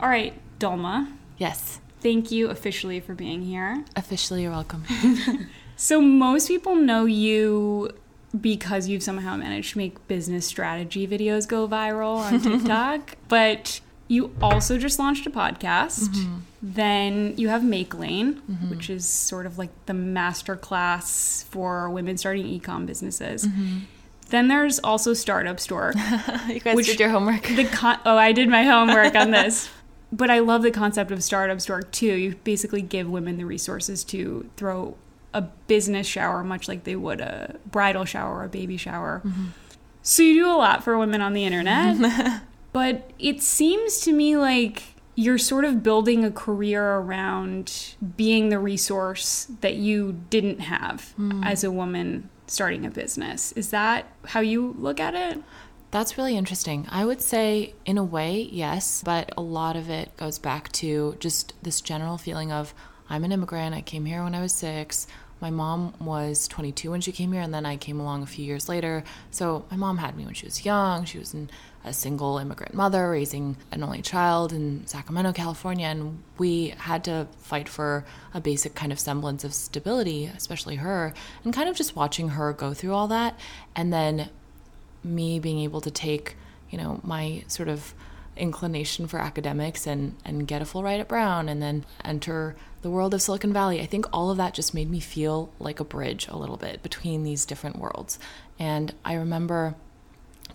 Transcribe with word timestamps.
All 0.00 0.08
right, 0.08 0.34
Dulma. 0.58 1.12
Yes. 1.38 1.80
Thank 2.00 2.30
you 2.30 2.48
officially 2.50 3.00
for 3.00 3.14
being 3.14 3.42
here. 3.42 3.84
Officially, 3.96 4.42
you're 4.42 4.50
welcome. 4.50 4.84
so, 5.76 6.00
most 6.00 6.48
people 6.48 6.76
know 6.76 7.06
you 7.06 7.90
because 8.38 8.88
you've 8.88 9.02
somehow 9.02 9.36
managed 9.36 9.72
to 9.72 9.78
make 9.78 10.06
business 10.08 10.46
strategy 10.46 11.06
videos 11.06 11.46
go 11.46 11.68
viral 11.68 12.16
on 12.16 12.40
TikTok, 12.58 13.16
but 13.28 13.80
you 14.08 14.34
also 14.42 14.76
just 14.76 14.98
launched 14.98 15.26
a 15.26 15.30
podcast. 15.30 16.08
Mm-hmm. 16.08 16.38
Then 16.62 17.34
you 17.36 17.48
have 17.48 17.64
Make 17.64 17.94
Lane, 17.94 18.42
mm-hmm. 18.50 18.70
which 18.70 18.90
is 18.90 19.06
sort 19.06 19.46
of 19.46 19.58
like 19.58 19.70
the 19.86 19.94
master 19.94 20.56
class 20.56 21.44
for 21.50 21.88
women 21.88 22.18
starting 22.18 22.46
ecom 22.46 22.86
businesses. 22.86 23.46
Mm-hmm. 23.46 23.78
Then 24.30 24.48
there's 24.48 24.78
also 24.80 25.14
Startup 25.14 25.60
Store. 25.60 25.92
you 26.48 26.60
guys 26.60 26.74
which, 26.74 26.86
did 26.86 27.00
your 27.00 27.10
homework. 27.10 27.42
The 27.42 27.64
con- 27.64 28.00
oh, 28.04 28.16
I 28.16 28.32
did 28.32 28.48
my 28.48 28.64
homework 28.64 29.14
on 29.14 29.30
this. 29.30 29.68
But 30.14 30.30
I 30.30 30.38
love 30.38 30.62
the 30.62 30.70
concept 30.70 31.10
of 31.10 31.24
Startup 31.24 31.60
Store 31.60 31.82
too. 31.82 32.14
You 32.14 32.36
basically 32.44 32.82
give 32.82 33.08
women 33.08 33.36
the 33.36 33.44
resources 33.44 34.04
to 34.04 34.48
throw 34.56 34.96
a 35.32 35.42
business 35.42 36.06
shower, 36.06 36.44
much 36.44 36.68
like 36.68 36.84
they 36.84 36.94
would 36.94 37.20
a 37.20 37.56
bridal 37.66 38.04
shower 38.04 38.38
or 38.38 38.44
a 38.44 38.48
baby 38.48 38.76
shower. 38.76 39.22
Mm-hmm. 39.24 39.46
So 40.02 40.22
you 40.22 40.34
do 40.34 40.46
a 40.46 40.54
lot 40.54 40.84
for 40.84 40.96
women 40.96 41.20
on 41.20 41.32
the 41.32 41.44
internet. 41.44 42.42
but 42.72 43.10
it 43.18 43.42
seems 43.42 44.00
to 44.00 44.12
me 44.12 44.36
like 44.36 44.82
you're 45.16 45.38
sort 45.38 45.64
of 45.64 45.82
building 45.82 46.24
a 46.24 46.30
career 46.30 46.96
around 46.96 47.94
being 48.16 48.48
the 48.48 48.58
resource 48.58 49.48
that 49.60 49.76
you 49.76 50.20
didn't 50.30 50.60
have 50.60 51.14
mm. 51.18 51.44
as 51.44 51.64
a 51.64 51.70
woman 51.70 52.28
starting 52.46 52.84
a 52.84 52.90
business. 52.90 53.52
Is 53.52 53.70
that 53.70 54.06
how 54.26 54.40
you 54.40 54.74
look 54.78 55.00
at 55.00 55.14
it? 55.14 55.42
That's 55.94 56.18
really 56.18 56.36
interesting. 56.36 56.88
I 56.90 57.04
would 57.04 57.20
say, 57.20 57.72
in 57.84 57.98
a 57.98 58.02
way, 58.02 58.48
yes, 58.50 59.00
but 59.04 59.32
a 59.36 59.40
lot 59.40 59.76
of 59.76 59.88
it 59.88 60.16
goes 60.16 60.40
back 60.40 60.72
to 60.72 61.14
just 61.20 61.52
this 61.62 61.80
general 61.80 62.18
feeling 62.18 62.50
of 62.50 62.74
I'm 63.08 63.22
an 63.22 63.30
immigrant. 63.30 63.76
I 63.76 63.80
came 63.80 64.04
here 64.04 64.24
when 64.24 64.34
I 64.34 64.40
was 64.40 64.52
six. 64.52 65.06
My 65.40 65.50
mom 65.50 65.94
was 66.00 66.48
22 66.48 66.90
when 66.90 67.00
she 67.00 67.12
came 67.12 67.30
here, 67.30 67.42
and 67.42 67.54
then 67.54 67.64
I 67.64 67.76
came 67.76 68.00
along 68.00 68.24
a 68.24 68.26
few 68.26 68.44
years 68.44 68.68
later. 68.68 69.04
So 69.30 69.66
my 69.70 69.76
mom 69.76 69.98
had 69.98 70.16
me 70.16 70.24
when 70.24 70.34
she 70.34 70.46
was 70.46 70.64
young. 70.64 71.04
She 71.04 71.20
was 71.20 71.32
a 71.84 71.92
single 71.92 72.38
immigrant 72.38 72.74
mother 72.74 73.08
raising 73.08 73.56
an 73.70 73.84
only 73.84 74.02
child 74.02 74.52
in 74.52 74.84
Sacramento, 74.88 75.32
California, 75.32 75.86
and 75.86 76.24
we 76.38 76.70
had 76.76 77.04
to 77.04 77.28
fight 77.38 77.68
for 77.68 78.04
a 78.32 78.40
basic 78.40 78.74
kind 78.74 78.90
of 78.90 78.98
semblance 78.98 79.44
of 79.44 79.54
stability, 79.54 80.26
especially 80.26 80.74
her, 80.74 81.14
and 81.44 81.54
kind 81.54 81.68
of 81.68 81.76
just 81.76 81.94
watching 81.94 82.30
her 82.30 82.52
go 82.52 82.74
through 82.74 82.94
all 82.94 83.06
that, 83.06 83.38
and 83.76 83.92
then 83.92 84.30
me 85.04 85.38
being 85.38 85.60
able 85.60 85.80
to 85.82 85.90
take, 85.90 86.36
you 86.70 86.78
know, 86.78 87.00
my 87.02 87.44
sort 87.48 87.68
of 87.68 87.94
inclination 88.36 89.06
for 89.06 89.20
academics 89.20 89.86
and 89.86 90.16
and 90.24 90.48
get 90.48 90.60
a 90.60 90.64
full 90.64 90.82
ride 90.82 90.98
at 90.98 91.06
Brown 91.06 91.48
and 91.48 91.62
then 91.62 91.84
enter 92.04 92.56
the 92.82 92.90
world 92.90 93.14
of 93.14 93.22
Silicon 93.22 93.52
Valley. 93.52 93.80
I 93.80 93.86
think 93.86 94.06
all 94.12 94.30
of 94.30 94.36
that 94.38 94.54
just 94.54 94.74
made 94.74 94.90
me 94.90 95.00
feel 95.00 95.52
like 95.58 95.80
a 95.80 95.84
bridge 95.84 96.26
a 96.28 96.36
little 96.36 96.56
bit 96.56 96.82
between 96.82 97.22
these 97.22 97.46
different 97.46 97.78
worlds. 97.78 98.18
And 98.58 98.94
I 99.04 99.14
remember 99.14 99.74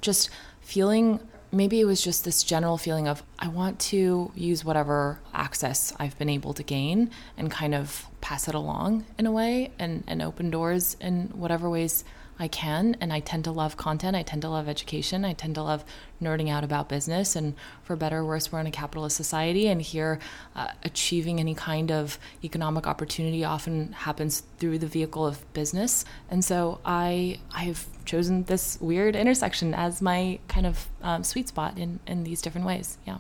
just 0.02 0.30
feeling 0.61 1.20
maybe 1.52 1.80
it 1.80 1.86
was 1.86 2.02
just 2.02 2.25
this 2.25 2.44
general 2.44 2.77
feeling 2.77 3.08
of 3.08 3.23
I 3.39 3.47
want 3.47 3.80
to 3.80 4.31
use 4.36 4.64
whatever 4.64 5.20
access 5.33 5.94
I've 6.00 6.17
been 6.20 6.30
able 6.30 6.53
to 6.53 6.64
gain 6.64 7.09
and 7.38 7.50
kind 7.50 7.73
of 7.73 8.05
pass 8.22 8.47
it 8.47 8.53
along 8.53 9.05
in 9.17 9.25
a 9.25 9.31
way 9.31 9.72
and, 9.80 10.03
and 10.08 10.22
open 10.22 10.52
doors 10.52 10.95
in 11.02 11.30
whatever 11.30 11.70
ways 11.70 12.03
I 12.40 12.48
can. 12.48 12.95
And 13.02 13.12
I 13.12 13.20
tend 13.20 13.44
to 13.44 13.52
love 13.52 13.76
content. 13.76 14.16
I 14.16 14.23
tend 14.23 14.42
to 14.44 14.50
love 14.50 14.70
education. 14.70 15.26
I 15.26 15.34
tend 15.34 15.56
to 15.56 15.64
love 15.64 15.84
nerding 16.22 16.50
out 16.50 16.64
about 16.64 16.88
business. 16.88 17.36
And 17.36 17.54
for 17.84 17.95
better 17.98 18.20
or 18.20 18.26
worse, 18.26 18.52
we're 18.52 18.62
in 18.62 18.68
a 18.68 18.72
capitalist 18.72 19.18
society. 19.18 19.68
And 19.68 19.82
here, 19.82 20.20
uh, 20.56 20.70
achieving 20.84 21.40
any 21.40 21.54
kind 21.54 21.92
of 21.92 22.17
economic 22.44 22.88
opportunity 22.88 23.44
often 23.44 23.92
happens 23.92 24.44
through 24.58 24.80
the 24.80 24.88
vehicle 24.88 25.28
of 25.28 25.52
business. 25.54 26.06
And 26.30 26.44
so 26.44 26.80
I, 26.86 27.39
I've 27.54 27.86
chosen 28.05 28.45
this 28.45 28.80
weird 28.80 29.16
intersection 29.16 29.73
as 29.73 30.02
my 30.02 30.39
kind 30.48 30.66
of 30.66 30.88
um, 31.02 31.23
sweet 31.23 31.50
spot 31.50 31.77
in, 31.77 32.00
in 32.08 32.23
these 32.23 32.42
different 32.42 32.66
ways. 32.66 32.98
Yeah. 33.06 33.17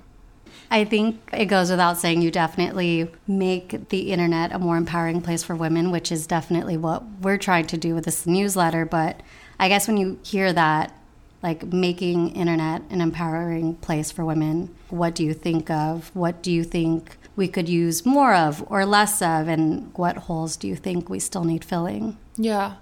I 0.71 0.85
think 0.85 1.19
it 1.33 1.45
goes 1.45 1.71
without 1.71 1.97
saying 1.97 2.21
you 2.21 2.29
definitely 2.29 3.09
make 3.27 3.89
the 3.89 4.11
internet 4.11 4.51
a 4.51 4.59
more 4.59 4.77
empowering 4.77 5.21
place 5.21 5.43
for 5.43 5.55
women, 5.55 5.89
which 5.89 6.11
is 6.11 6.27
definitely 6.27 6.77
what 6.77 7.03
we're 7.21 7.39
trying 7.39 7.65
to 7.67 7.77
do 7.77 7.95
with 7.95 8.05
this 8.05 8.27
newsletter. 8.27 8.85
But 8.85 9.21
I 9.59 9.67
guess 9.67 9.87
when 9.87 9.97
you 9.97 10.19
hear 10.23 10.53
that, 10.53 10.95
like 11.41 11.63
making 11.63 12.35
internet 12.35 12.83
an 12.89 13.01
empowering 13.01 13.75
place 13.75 14.11
for 14.11 14.23
women, 14.23 14.75
what 14.89 15.15
do 15.15 15.23
you 15.23 15.33
think 15.33 15.71
of? 15.71 16.11
What 16.13 16.43
do 16.43 16.51
you 16.51 16.63
think 16.63 17.17
we 17.35 17.47
could 17.47 17.69
use 17.69 18.05
more 18.05 18.35
of 18.35 18.63
or 18.67 18.85
less 18.85 19.21
of? 19.21 19.47
And 19.47 19.91
what 19.95 20.17
holes 20.17 20.55
do 20.55 20.67
you 20.67 20.75
think 20.75 21.09
we 21.09 21.19
still 21.19 21.45
need 21.45 21.63
filling? 21.63 22.17
Yeah. 22.35 22.75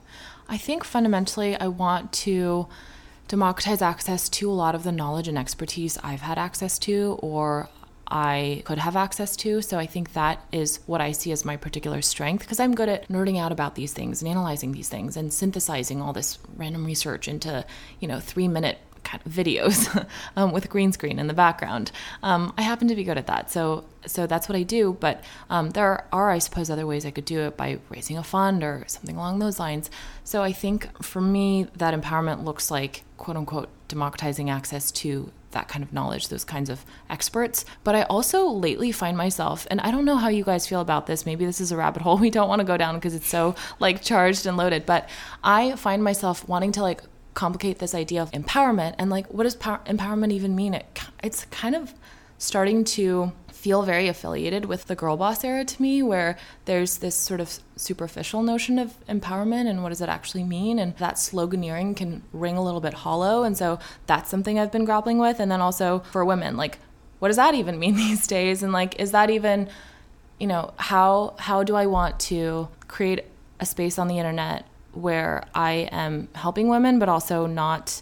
I 0.49 0.57
think 0.57 0.83
fundamentally, 0.83 1.55
I 1.55 1.67
want 1.67 2.11
to 2.13 2.67
democratize 3.27 3.81
access 3.81 4.29
to 4.29 4.49
a 4.49 4.53
lot 4.53 4.73
of 4.73 4.83
the 4.83 4.91
knowledge 4.91 5.27
and 5.27 5.37
expertise 5.37 5.97
I've 6.03 6.21
had 6.21 6.37
access 6.37 6.79
to 6.79 7.19
or 7.21 7.69
I 8.09 8.61
could 8.65 8.77
have 8.77 8.95
access 8.95 9.35
to. 9.37 9.61
So 9.61 9.77
I 9.77 9.85
think 9.85 10.13
that 10.13 10.45
is 10.51 10.79
what 10.85 11.01
I 11.01 11.11
see 11.11 11.31
as 11.31 11.43
my 11.43 11.57
particular 11.57 12.01
strength 12.01 12.41
because 12.41 12.59
I'm 12.59 12.73
good 12.73 12.89
at 12.89 13.07
nerding 13.09 13.39
out 13.39 13.51
about 13.51 13.75
these 13.75 13.93
things 13.93 14.21
and 14.21 14.29
analyzing 14.29 14.71
these 14.71 14.89
things 14.89 15.17
and 15.17 15.33
synthesizing 15.33 16.01
all 16.01 16.13
this 16.13 16.39
random 16.55 16.85
research 16.85 17.27
into, 17.27 17.65
you 17.99 18.07
know, 18.07 18.19
three 18.19 18.47
minute 18.47 18.79
kind 19.07 19.25
of 19.25 19.31
videos 19.31 20.05
um, 20.35 20.51
with 20.51 20.69
green 20.69 20.91
screen 20.91 21.17
in 21.17 21.27
the 21.27 21.33
background. 21.33 21.91
Um, 22.21 22.53
I 22.57 22.61
happen 22.61 22.87
to 22.89 22.95
be 22.95 23.03
good 23.03 23.17
at 23.17 23.27
that, 23.27 23.49
so 23.49 23.85
so 24.05 24.27
that's 24.27 24.47
what 24.47 24.55
I 24.55 24.63
do. 24.63 24.97
But 24.99 25.23
um, 25.49 25.71
there 25.71 26.05
are, 26.11 26.29
I 26.29 26.39
suppose, 26.39 26.69
other 26.69 26.85
ways 26.85 27.05
I 27.05 27.11
could 27.11 27.25
do 27.25 27.39
it 27.41 27.57
by 27.57 27.79
raising 27.89 28.17
a 28.17 28.23
fund 28.23 28.63
or 28.63 28.83
something 28.87 29.15
along 29.15 29.39
those 29.39 29.59
lines. 29.59 29.89
So 30.23 30.43
I 30.43 30.51
think 30.51 31.03
for 31.03 31.21
me, 31.21 31.67
that 31.75 31.99
empowerment 31.99 32.43
looks 32.43 32.69
like 32.69 33.03
quote 33.17 33.37
unquote 33.37 33.69
democratizing 33.87 34.49
access 34.49 34.91
to 34.91 35.31
that 35.51 35.69
kind 35.69 35.83
of 35.83 35.93
knowledge, 35.93 36.27
those 36.27 36.43
kinds 36.43 36.69
of 36.69 36.85
experts. 37.09 37.65
But 37.83 37.95
I 37.95 38.03
also 38.03 38.47
lately 38.47 38.91
find 38.91 39.17
myself, 39.17 39.65
and 39.71 39.79
I 39.81 39.91
don't 39.91 40.05
know 40.05 40.17
how 40.17 40.27
you 40.27 40.43
guys 40.43 40.67
feel 40.67 40.81
about 40.81 41.07
this. 41.07 41.25
Maybe 41.25 41.45
this 41.45 41.61
is 41.61 41.71
a 41.71 41.77
rabbit 41.77 42.01
hole 42.01 42.17
we 42.17 42.29
don't 42.29 42.49
want 42.49 42.59
to 42.59 42.65
go 42.65 42.77
down 42.77 42.95
because 42.95 43.15
it's 43.15 43.27
so 43.27 43.55
like 43.79 44.01
charged 44.01 44.45
and 44.45 44.57
loaded. 44.57 44.85
But 44.85 45.09
I 45.43 45.75
find 45.75 46.03
myself 46.03 46.47
wanting 46.47 46.73
to 46.73 46.81
like 46.81 47.01
complicate 47.37 47.77
this 47.77 47.93
idea 47.93 48.19
of 48.19 48.31
empowerment 48.31 48.95
and 48.97 49.11
like 49.11 49.27
what 49.27 49.43
does 49.43 49.55
power- 49.55 49.79
empowerment 49.85 50.31
even 50.31 50.55
mean? 50.55 50.73
It, 50.73 50.99
it's 51.23 51.45
kind 51.45 51.75
of 51.75 51.93
starting 52.39 52.83
to 52.83 53.31
feel 53.51 53.83
very 53.83 54.07
affiliated 54.07 54.65
with 54.65 54.85
the 54.85 54.95
girl 54.95 55.15
boss 55.17 55.43
era 55.43 55.63
to 55.63 55.79
me 55.79 56.01
where 56.01 56.35
there's 56.65 56.97
this 56.97 57.13
sort 57.13 57.39
of 57.39 57.59
superficial 57.75 58.41
notion 58.41 58.79
of 58.79 58.95
empowerment 59.07 59.67
and 59.67 59.83
what 59.83 59.89
does 59.89 60.01
it 60.01 60.09
actually 60.09 60.43
mean 60.43 60.79
and 60.79 60.95
that 60.97 61.15
sloganeering 61.15 61.95
can 61.95 62.23
ring 62.33 62.57
a 62.57 62.63
little 62.63 62.81
bit 62.81 62.95
hollow 63.05 63.43
and 63.43 63.55
so 63.55 63.77
that's 64.07 64.31
something 64.31 64.57
i've 64.57 64.71
been 64.71 64.85
grappling 64.85 65.19
with. 65.19 65.39
And 65.39 65.51
then 65.51 65.61
also 65.61 65.99
for 66.11 66.25
women 66.25 66.57
like 66.57 66.79
what 67.19 67.27
does 67.27 67.37
that 67.37 67.53
even 67.53 67.77
mean 67.77 67.95
these 68.07 68.25
days? 68.25 68.63
And 68.63 68.73
like 68.73 68.99
is 68.99 69.11
that 69.11 69.29
even 69.29 69.69
you 70.39 70.47
know 70.47 70.73
how 70.77 71.35
how 71.37 71.61
do 71.61 71.75
i 71.75 71.85
want 71.85 72.19
to 72.31 72.67
create 72.87 73.25
a 73.59 73.65
space 73.65 73.99
on 73.99 74.07
the 74.07 74.17
internet 74.17 74.65
where 74.97 75.43
I 75.53 75.89
am 75.91 76.27
helping 76.35 76.67
women, 76.67 76.99
but 76.99 77.09
also 77.09 77.45
not 77.45 78.01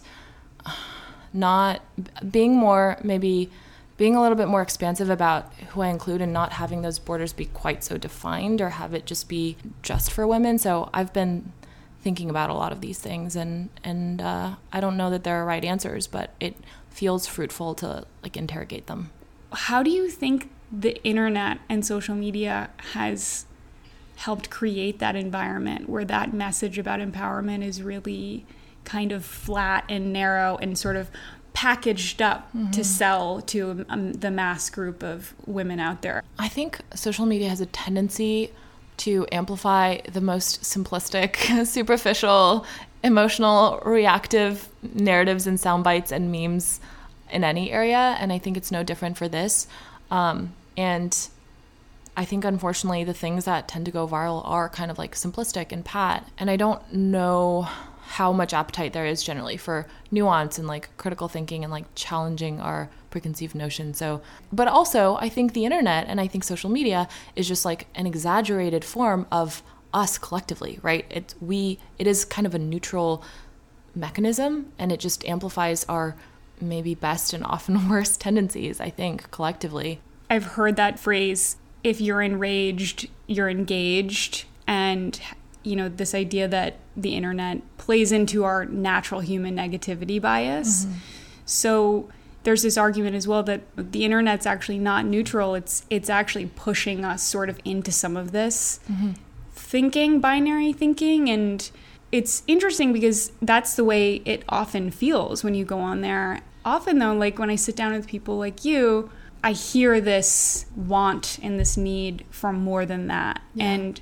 not 1.32 1.82
being 2.30 2.56
more 2.56 2.96
maybe 3.02 3.50
being 3.96 4.14
a 4.14 4.20
little 4.20 4.36
bit 4.36 4.48
more 4.48 4.62
expansive 4.62 5.08
about 5.08 5.52
who 5.70 5.80
I 5.80 5.88
include 5.88 6.20
and 6.20 6.32
not 6.32 6.52
having 6.52 6.82
those 6.82 6.98
borders 6.98 7.32
be 7.32 7.46
quite 7.46 7.82
so 7.82 7.96
defined 7.96 8.60
or 8.60 8.70
have 8.70 8.92
it 8.92 9.06
just 9.06 9.28
be 9.28 9.56
just 9.82 10.10
for 10.12 10.26
women. 10.26 10.58
So 10.58 10.90
I've 10.92 11.12
been 11.12 11.52
thinking 12.02 12.28
about 12.28 12.50
a 12.50 12.54
lot 12.54 12.72
of 12.72 12.80
these 12.80 12.98
things 12.98 13.36
and 13.36 13.70
and 13.82 14.20
uh, 14.20 14.56
I 14.72 14.80
don't 14.80 14.96
know 14.96 15.10
that 15.10 15.24
there 15.24 15.36
are 15.36 15.44
right 15.44 15.64
answers, 15.64 16.06
but 16.06 16.34
it 16.40 16.56
feels 16.90 17.26
fruitful 17.26 17.74
to 17.76 18.06
like 18.22 18.36
interrogate 18.36 18.86
them. 18.86 19.10
How 19.52 19.82
do 19.82 19.90
you 19.90 20.10
think 20.10 20.50
the 20.70 21.02
internet 21.04 21.58
and 21.68 21.84
social 21.86 22.14
media 22.14 22.70
has 22.92 23.46
helped 24.16 24.50
create 24.50 24.98
that 24.98 25.14
environment 25.14 25.88
where 25.88 26.04
that 26.04 26.32
message 26.32 26.78
about 26.78 27.00
empowerment 27.00 27.62
is 27.62 27.82
really 27.82 28.44
kind 28.84 29.12
of 29.12 29.24
flat 29.24 29.84
and 29.88 30.12
narrow 30.12 30.56
and 30.56 30.78
sort 30.78 30.96
of 30.96 31.10
packaged 31.52 32.20
up 32.20 32.48
mm-hmm. 32.48 32.70
to 32.70 32.84
sell 32.84 33.40
to 33.40 33.84
um, 33.88 34.12
the 34.12 34.30
mass 34.30 34.68
group 34.68 35.02
of 35.02 35.34
women 35.46 35.80
out 35.80 36.02
there. 36.02 36.22
I 36.38 36.48
think 36.48 36.80
social 36.94 37.26
media 37.26 37.48
has 37.48 37.60
a 37.60 37.66
tendency 37.66 38.50
to 38.98 39.26
amplify 39.32 39.98
the 40.10 40.20
most 40.20 40.62
simplistic, 40.62 41.66
superficial, 41.66 42.66
emotional, 43.02 43.80
reactive 43.84 44.68
narratives 44.82 45.46
and 45.46 45.58
sound 45.58 45.84
bites 45.84 46.12
and 46.12 46.32
memes 46.32 46.80
in 47.30 47.44
any 47.44 47.70
area. 47.70 48.16
And 48.18 48.32
I 48.32 48.38
think 48.38 48.56
it's 48.56 48.70
no 48.70 48.82
different 48.82 49.16
for 49.16 49.28
this. 49.28 49.66
Um, 50.10 50.54
and 50.76 51.28
I 52.16 52.24
think 52.24 52.44
unfortunately 52.44 53.04
the 53.04 53.14
things 53.14 53.44
that 53.44 53.68
tend 53.68 53.84
to 53.86 53.92
go 53.92 54.08
viral 54.08 54.42
are 54.46 54.68
kind 54.68 54.90
of 54.90 54.98
like 54.98 55.14
simplistic 55.14 55.70
and 55.70 55.84
pat. 55.84 56.26
And 56.38 56.50
I 56.50 56.56
don't 56.56 56.92
know 56.92 57.68
how 58.08 58.32
much 58.32 58.54
appetite 58.54 58.92
there 58.92 59.04
is 59.04 59.22
generally 59.22 59.56
for 59.56 59.86
nuance 60.10 60.58
and 60.58 60.66
like 60.66 60.96
critical 60.96 61.28
thinking 61.28 61.64
and 61.64 61.72
like 61.72 61.84
challenging 61.94 62.60
our 62.60 62.88
preconceived 63.10 63.54
notions. 63.54 63.98
So, 63.98 64.22
but 64.52 64.68
also 64.68 65.16
I 65.16 65.28
think 65.28 65.52
the 65.52 65.64
internet 65.64 66.06
and 66.08 66.20
I 66.20 66.26
think 66.26 66.44
social 66.44 66.70
media 66.70 67.08
is 67.34 67.48
just 67.48 67.64
like 67.64 67.86
an 67.94 68.06
exaggerated 68.06 68.84
form 68.84 69.26
of 69.30 69.62
us 69.92 70.18
collectively, 70.18 70.78
right? 70.82 71.04
It's 71.10 71.34
we 71.40 71.78
it 71.98 72.06
is 72.06 72.24
kind 72.24 72.46
of 72.46 72.54
a 72.54 72.58
neutral 72.58 73.22
mechanism 73.94 74.72
and 74.78 74.92
it 74.92 75.00
just 75.00 75.24
amplifies 75.26 75.84
our 75.84 76.16
maybe 76.60 76.94
best 76.94 77.32
and 77.34 77.44
often 77.44 77.88
worst 77.90 78.20
tendencies, 78.20 78.80
I 78.80 78.88
think, 78.88 79.30
collectively. 79.30 80.00
I've 80.30 80.44
heard 80.44 80.76
that 80.76 80.98
phrase 80.98 81.56
if 81.86 82.00
you're 82.00 82.20
enraged, 82.20 83.08
you're 83.28 83.48
engaged 83.48 84.44
and 84.66 85.20
you 85.62 85.76
know 85.76 85.88
this 85.88 86.16
idea 86.16 86.48
that 86.48 86.78
the 86.96 87.14
internet 87.14 87.62
plays 87.78 88.10
into 88.10 88.42
our 88.42 88.64
natural 88.64 89.20
human 89.20 89.54
negativity 89.54 90.20
bias. 90.20 90.84
Mm-hmm. 90.84 90.98
So 91.44 92.08
there's 92.42 92.62
this 92.62 92.76
argument 92.76 93.14
as 93.14 93.28
well 93.28 93.44
that 93.44 93.62
the 93.76 94.04
internet's 94.04 94.46
actually 94.46 94.80
not 94.80 95.04
neutral. 95.06 95.54
It's 95.54 95.86
it's 95.88 96.10
actually 96.10 96.46
pushing 96.46 97.04
us 97.04 97.22
sort 97.22 97.48
of 97.48 97.60
into 97.64 97.92
some 97.92 98.16
of 98.16 98.32
this 98.32 98.80
mm-hmm. 98.90 99.12
thinking, 99.52 100.20
binary 100.20 100.72
thinking, 100.72 101.30
and 101.30 101.70
it's 102.10 102.42
interesting 102.48 102.92
because 102.92 103.30
that's 103.40 103.76
the 103.76 103.84
way 103.84 104.22
it 104.24 104.42
often 104.48 104.90
feels 104.90 105.44
when 105.44 105.54
you 105.54 105.64
go 105.64 105.78
on 105.78 106.00
there. 106.00 106.40
Often 106.64 106.98
though, 106.98 107.14
like 107.14 107.38
when 107.38 107.48
I 107.48 107.54
sit 107.54 107.76
down 107.76 107.92
with 107.92 108.08
people 108.08 108.38
like 108.38 108.64
you, 108.64 109.08
I 109.42 109.52
hear 109.52 110.00
this 110.00 110.66
want 110.74 111.38
and 111.42 111.58
this 111.58 111.76
need 111.76 112.24
for 112.30 112.52
more 112.52 112.84
than 112.84 113.06
that. 113.08 113.42
Yeah. 113.54 113.64
And 113.64 114.00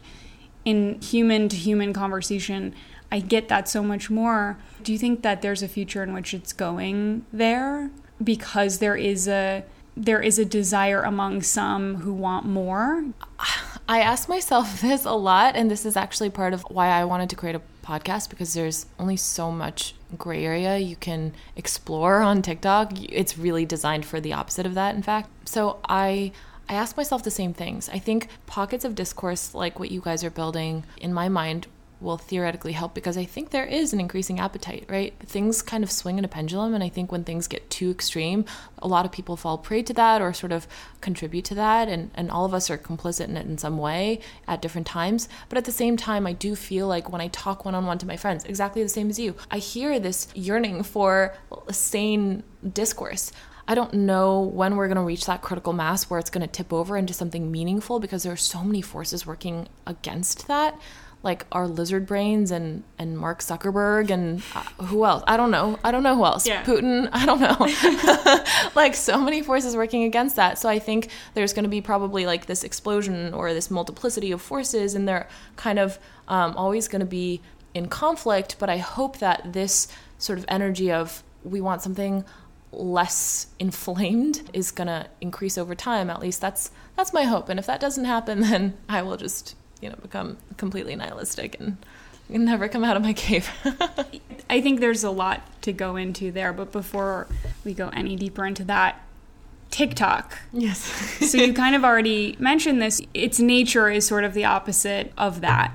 in 0.64 1.00
human 1.00 1.48
to 1.50 1.56
human 1.56 1.92
conversation, 1.92 2.75
I 3.12 3.20
get 3.20 3.48
that 3.48 3.69
so 3.69 3.82
much 3.82 4.10
more. 4.10 4.58
Do 4.82 4.92
you 4.92 4.98
think 4.98 5.22
that 5.22 5.42
there's 5.42 5.62
a 5.62 5.69
future 5.69 6.02
in 6.02 6.12
which 6.14 6.34
it's 6.34 6.52
going 6.52 7.26
there 7.32 7.90
because 8.22 8.78
there 8.78 8.96
is 8.96 9.28
a 9.28 9.64
there 9.96 10.20
is 10.20 10.40
a 10.40 10.44
desire 10.44 11.02
among 11.02 11.42
some 11.42 11.96
who 11.96 12.12
want 12.12 12.46
more? 12.46 13.04
I 13.88 14.00
ask 14.00 14.28
myself 14.28 14.81
this 14.82 15.04
a 15.04 15.12
lot 15.12 15.56
and 15.56 15.70
this 15.70 15.84
is 15.84 15.96
actually 15.96 16.31
part 16.31 16.54
of 16.54 16.62
why 16.62 16.88
I 16.88 17.04
wanted 17.04 17.31
to 17.31 17.36
create 17.36 17.54
a 17.54 17.62
podcast 17.84 18.31
because 18.31 18.54
there's 18.54 18.86
only 18.98 19.16
so 19.16 19.50
much 19.50 19.94
gray 20.16 20.44
area 20.44 20.78
you 20.78 20.96
can 20.96 21.32
explore 21.56 22.20
on 22.20 22.42
TikTok. 22.42 22.92
It's 23.00 23.36
really 23.38 23.66
designed 23.66 24.06
for 24.06 24.20
the 24.20 24.32
opposite 24.32 24.66
of 24.66 24.75
that 24.75 24.94
in 24.94 25.02
fact. 25.02 25.28
So 25.48 25.78
I 25.88 26.32
I 26.69 26.75
ask 26.75 26.96
myself 26.96 27.22
the 27.22 27.31
same 27.31 27.52
things. 27.52 27.88
I 27.90 27.98
think 27.98 28.28
pockets 28.46 28.84
of 28.84 28.94
discourse 28.94 29.54
like 29.54 29.78
what 29.78 29.90
you 29.90 30.00
guys 30.00 30.25
are 30.25 30.31
building, 30.31 30.84
in 30.96 31.12
my 31.12 31.28
mind, 31.28 31.66
will 32.04 32.18
theoretically 32.18 32.72
help 32.72 32.94
because 32.94 33.16
I 33.16 33.24
think 33.24 33.50
there 33.50 33.64
is 33.64 33.92
an 33.92 34.00
increasing 34.00 34.38
appetite, 34.38 34.84
right? 34.88 35.14
Things 35.20 35.62
kind 35.62 35.82
of 35.82 35.90
swing 35.90 36.18
in 36.18 36.24
a 36.24 36.28
pendulum, 36.28 36.74
and 36.74 36.84
I 36.84 36.88
think 36.88 37.10
when 37.10 37.24
things 37.24 37.48
get 37.48 37.68
too 37.70 37.90
extreme, 37.90 38.44
a 38.78 38.86
lot 38.86 39.04
of 39.04 39.12
people 39.12 39.36
fall 39.36 39.58
prey 39.58 39.82
to 39.82 39.94
that 39.94 40.20
or 40.20 40.32
sort 40.32 40.52
of 40.52 40.68
contribute 41.00 41.44
to 41.46 41.54
that, 41.56 41.88
and, 41.88 42.10
and 42.14 42.30
all 42.30 42.44
of 42.44 42.54
us 42.54 42.70
are 42.70 42.78
complicit 42.78 43.28
in 43.28 43.36
it 43.36 43.46
in 43.46 43.58
some 43.58 43.78
way 43.78 44.20
at 44.46 44.62
different 44.62 44.86
times. 44.86 45.28
But 45.48 45.58
at 45.58 45.64
the 45.64 45.72
same 45.72 45.96
time, 45.96 46.26
I 46.26 46.32
do 46.32 46.54
feel 46.54 46.86
like 46.86 47.10
when 47.10 47.20
I 47.20 47.28
talk 47.28 47.64
one 47.64 47.74
on 47.74 47.86
one 47.86 47.98
to 47.98 48.06
my 48.06 48.16
friends, 48.16 48.44
exactly 48.44 48.82
the 48.82 48.88
same 48.88 49.10
as 49.10 49.18
you, 49.18 49.34
I 49.50 49.58
hear 49.58 49.98
this 49.98 50.28
yearning 50.34 50.82
for 50.82 51.34
sane 51.70 52.42
discourse. 52.72 53.32
I 53.66 53.74
don't 53.74 53.94
know 53.94 54.42
when 54.42 54.76
we're 54.76 54.88
going 54.88 54.96
to 54.96 55.02
reach 55.02 55.24
that 55.24 55.40
critical 55.40 55.72
mass 55.72 56.10
where 56.10 56.20
it's 56.20 56.28
going 56.28 56.46
to 56.46 56.52
tip 56.52 56.72
over 56.72 56.98
into 56.98 57.14
something 57.14 57.50
meaningful 57.50 57.98
because 57.98 58.22
there 58.22 58.32
are 58.32 58.36
so 58.36 58.62
many 58.62 58.82
forces 58.82 59.26
working 59.26 59.68
against 59.86 60.48
that 60.48 60.78
like 61.24 61.46
our 61.50 61.66
lizard 61.66 62.06
brains 62.06 62.50
and 62.50 62.84
and 62.98 63.18
Mark 63.18 63.40
Zuckerberg 63.40 64.10
and 64.10 64.42
uh, 64.54 64.84
who 64.84 65.04
else? 65.04 65.24
I 65.26 65.36
don't 65.36 65.50
know. 65.50 65.78
I 65.82 65.90
don't 65.90 66.02
know 66.02 66.14
who 66.14 66.24
else. 66.24 66.46
Yeah. 66.46 66.62
Putin. 66.62 67.08
I 67.12 67.24
don't 67.24 67.40
know. 67.40 68.70
like 68.74 68.94
so 68.94 69.18
many 69.18 69.42
forces 69.42 69.74
working 69.74 70.04
against 70.04 70.36
that. 70.36 70.58
So 70.58 70.68
I 70.68 70.78
think 70.78 71.08
there's 71.32 71.54
going 71.54 71.64
to 71.64 71.70
be 71.70 71.80
probably 71.80 72.26
like 72.26 72.46
this 72.46 72.62
explosion 72.62 73.32
or 73.32 73.54
this 73.54 73.70
multiplicity 73.70 74.30
of 74.30 74.42
forces, 74.42 74.94
and 74.94 75.08
they're 75.08 75.28
kind 75.56 75.78
of 75.78 75.98
um, 76.28 76.54
always 76.56 76.86
going 76.86 77.00
to 77.00 77.06
be 77.06 77.40
in 77.72 77.88
conflict. 77.88 78.56
But 78.58 78.68
I 78.68 78.76
hope 78.76 79.18
that 79.18 79.54
this 79.54 79.88
sort 80.18 80.38
of 80.38 80.44
energy 80.48 80.92
of 80.92 81.24
we 81.42 81.60
want 81.60 81.80
something 81.80 82.24
less 82.70 83.46
inflamed 83.58 84.42
is 84.52 84.70
going 84.70 84.88
to 84.88 85.06
increase 85.20 85.56
over 85.56 85.76
time 85.76 86.10
at 86.10 86.18
least 86.18 86.40
that's 86.40 86.72
that's 86.96 87.12
my 87.12 87.22
hope 87.22 87.48
and 87.48 87.60
if 87.60 87.66
that 87.66 87.78
doesn't 87.78 88.04
happen 88.04 88.40
then 88.50 88.76
i 88.88 89.00
will 89.00 89.16
just 89.16 89.54
you 89.80 89.88
know 89.88 89.96
become 90.02 90.36
completely 90.56 90.94
nihilistic 90.96 91.58
and 91.58 91.76
never 92.28 92.68
come 92.68 92.84
out 92.84 92.96
of 92.96 93.02
my 93.02 93.12
cave 93.12 93.50
i 94.50 94.60
think 94.60 94.80
there's 94.80 95.04
a 95.04 95.10
lot 95.10 95.42
to 95.62 95.72
go 95.72 95.96
into 95.96 96.30
there 96.30 96.52
but 96.52 96.72
before 96.72 97.26
we 97.64 97.74
go 97.74 97.88
any 97.90 98.16
deeper 98.16 98.44
into 98.46 98.64
that 98.64 99.00
TikTok. 99.70 100.38
Yes. 100.52 100.78
so 101.30 101.36
you 101.36 101.52
kind 101.52 101.74
of 101.74 101.84
already 101.84 102.36
mentioned 102.38 102.80
this. 102.80 103.02
Its 103.12 103.40
nature 103.40 103.90
is 103.90 104.06
sort 104.06 104.22
of 104.22 104.32
the 104.32 104.44
opposite 104.44 105.12
of 105.18 105.40
that. 105.40 105.72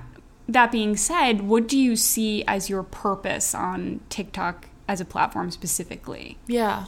That 0.47 0.71
being 0.71 0.95
said, 0.95 1.41
what 1.41 1.67
do 1.67 1.77
you 1.77 1.97
see 1.97 2.45
as 2.45 2.69
your 2.69 2.83
purpose 2.83 3.53
on 3.53 3.99
TikTok 4.07 4.69
as 4.89 4.99
a 4.99 5.05
platform 5.05 5.51
specifically. 5.51 6.39
Yeah. 6.47 6.87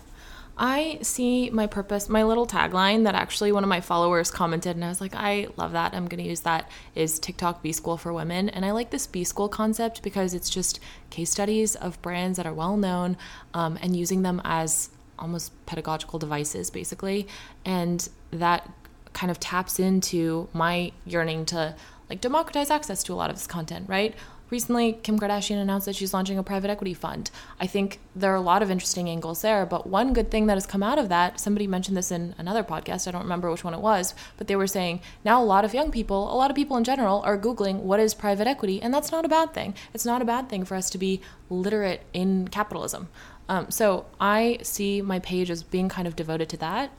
I 0.63 0.99
see 1.01 1.49
my 1.49 1.65
purpose, 1.65 2.07
my 2.07 2.21
little 2.21 2.45
tagline 2.45 3.05
that 3.05 3.15
actually 3.15 3.51
one 3.51 3.63
of 3.63 3.67
my 3.67 3.81
followers 3.81 4.29
commented, 4.29 4.75
and 4.75 4.85
I 4.85 4.89
was 4.89 5.01
like, 5.01 5.15
I 5.15 5.47
love 5.57 5.71
that. 5.71 5.95
I'm 5.95 6.05
going 6.05 6.23
to 6.23 6.29
use 6.29 6.41
that 6.41 6.69
is 6.93 7.17
TikTok 7.17 7.63
B 7.63 7.71
School 7.71 7.97
for 7.97 8.13
Women. 8.13 8.47
And 8.47 8.63
I 8.63 8.69
like 8.69 8.91
this 8.91 9.07
B 9.07 9.23
School 9.23 9.49
concept 9.49 10.03
because 10.03 10.35
it's 10.35 10.51
just 10.51 10.79
case 11.09 11.31
studies 11.31 11.75
of 11.75 11.99
brands 12.03 12.37
that 12.37 12.45
are 12.45 12.53
well 12.53 12.77
known 12.77 13.17
um, 13.55 13.79
and 13.81 13.95
using 13.95 14.21
them 14.21 14.39
as 14.45 14.91
almost 15.17 15.51
pedagogical 15.65 16.19
devices, 16.19 16.69
basically. 16.69 17.27
And 17.65 18.07
that 18.29 18.69
kind 19.13 19.31
of 19.31 19.39
taps 19.39 19.79
into 19.79 20.47
my 20.53 20.91
yearning 21.07 21.47
to 21.47 21.75
like 22.07 22.21
democratize 22.21 22.69
access 22.69 23.01
to 23.05 23.13
a 23.13 23.15
lot 23.15 23.31
of 23.31 23.35
this 23.35 23.47
content, 23.47 23.89
right? 23.89 24.13
Recently 24.51 24.93
Kim 25.01 25.17
Kardashian 25.17 25.59
announced 25.59 25.85
that 25.85 25.95
she's 25.95 26.13
launching 26.13 26.37
a 26.37 26.43
private 26.43 26.69
equity 26.69 26.93
fund. 26.93 27.31
I 27.59 27.65
think 27.65 27.99
there 28.15 28.31
are 28.31 28.35
a 28.35 28.41
lot 28.41 28.61
of 28.61 28.69
interesting 28.69 29.09
angles 29.09 29.41
there, 29.41 29.65
but 29.65 29.87
one 29.87 30.13
good 30.13 30.29
thing 30.29 30.45
that 30.47 30.55
has 30.55 30.67
come 30.67 30.83
out 30.83 30.99
of 30.99 31.09
that, 31.09 31.39
somebody 31.39 31.65
mentioned 31.65 31.97
this 31.97 32.11
in 32.11 32.35
another 32.37 32.63
podcast, 32.63 33.07
I 33.07 33.11
don't 33.11 33.23
remember 33.23 33.49
which 33.49 33.63
one 33.63 33.73
it 33.73 33.79
was, 33.79 34.13
but 34.37 34.47
they 34.47 34.55
were 34.55 34.67
saying 34.67 35.01
now 35.23 35.41
a 35.41 35.45
lot 35.45 35.65
of 35.65 35.73
young 35.73 35.89
people, 35.89 36.31
a 36.31 36.35
lot 36.35 36.51
of 36.51 36.55
people 36.55 36.77
in 36.77 36.83
general 36.83 37.21
are 37.21 37.37
googling 37.37 37.79
what 37.79 37.99
is 37.99 38.13
private 38.13 38.45
equity, 38.45 38.81
and 38.81 38.93
that's 38.93 39.11
not 39.11 39.25
a 39.25 39.29
bad 39.29 39.53
thing. 39.53 39.73
It's 39.93 40.05
not 40.05 40.21
a 40.21 40.25
bad 40.25 40.49
thing 40.49 40.65
for 40.65 40.75
us 40.75 40.89
to 40.91 40.97
be 40.97 41.21
literate 41.49 42.03
in 42.13 42.49
capitalism. 42.49 43.07
Um, 43.47 43.71
so 43.71 44.05
I 44.19 44.59
see 44.61 45.01
my 45.01 45.19
page 45.19 45.49
as 45.49 45.63
being 45.63 45.89
kind 45.89 46.07
of 46.07 46.15
devoted 46.15 46.49
to 46.49 46.57
that 46.57 46.91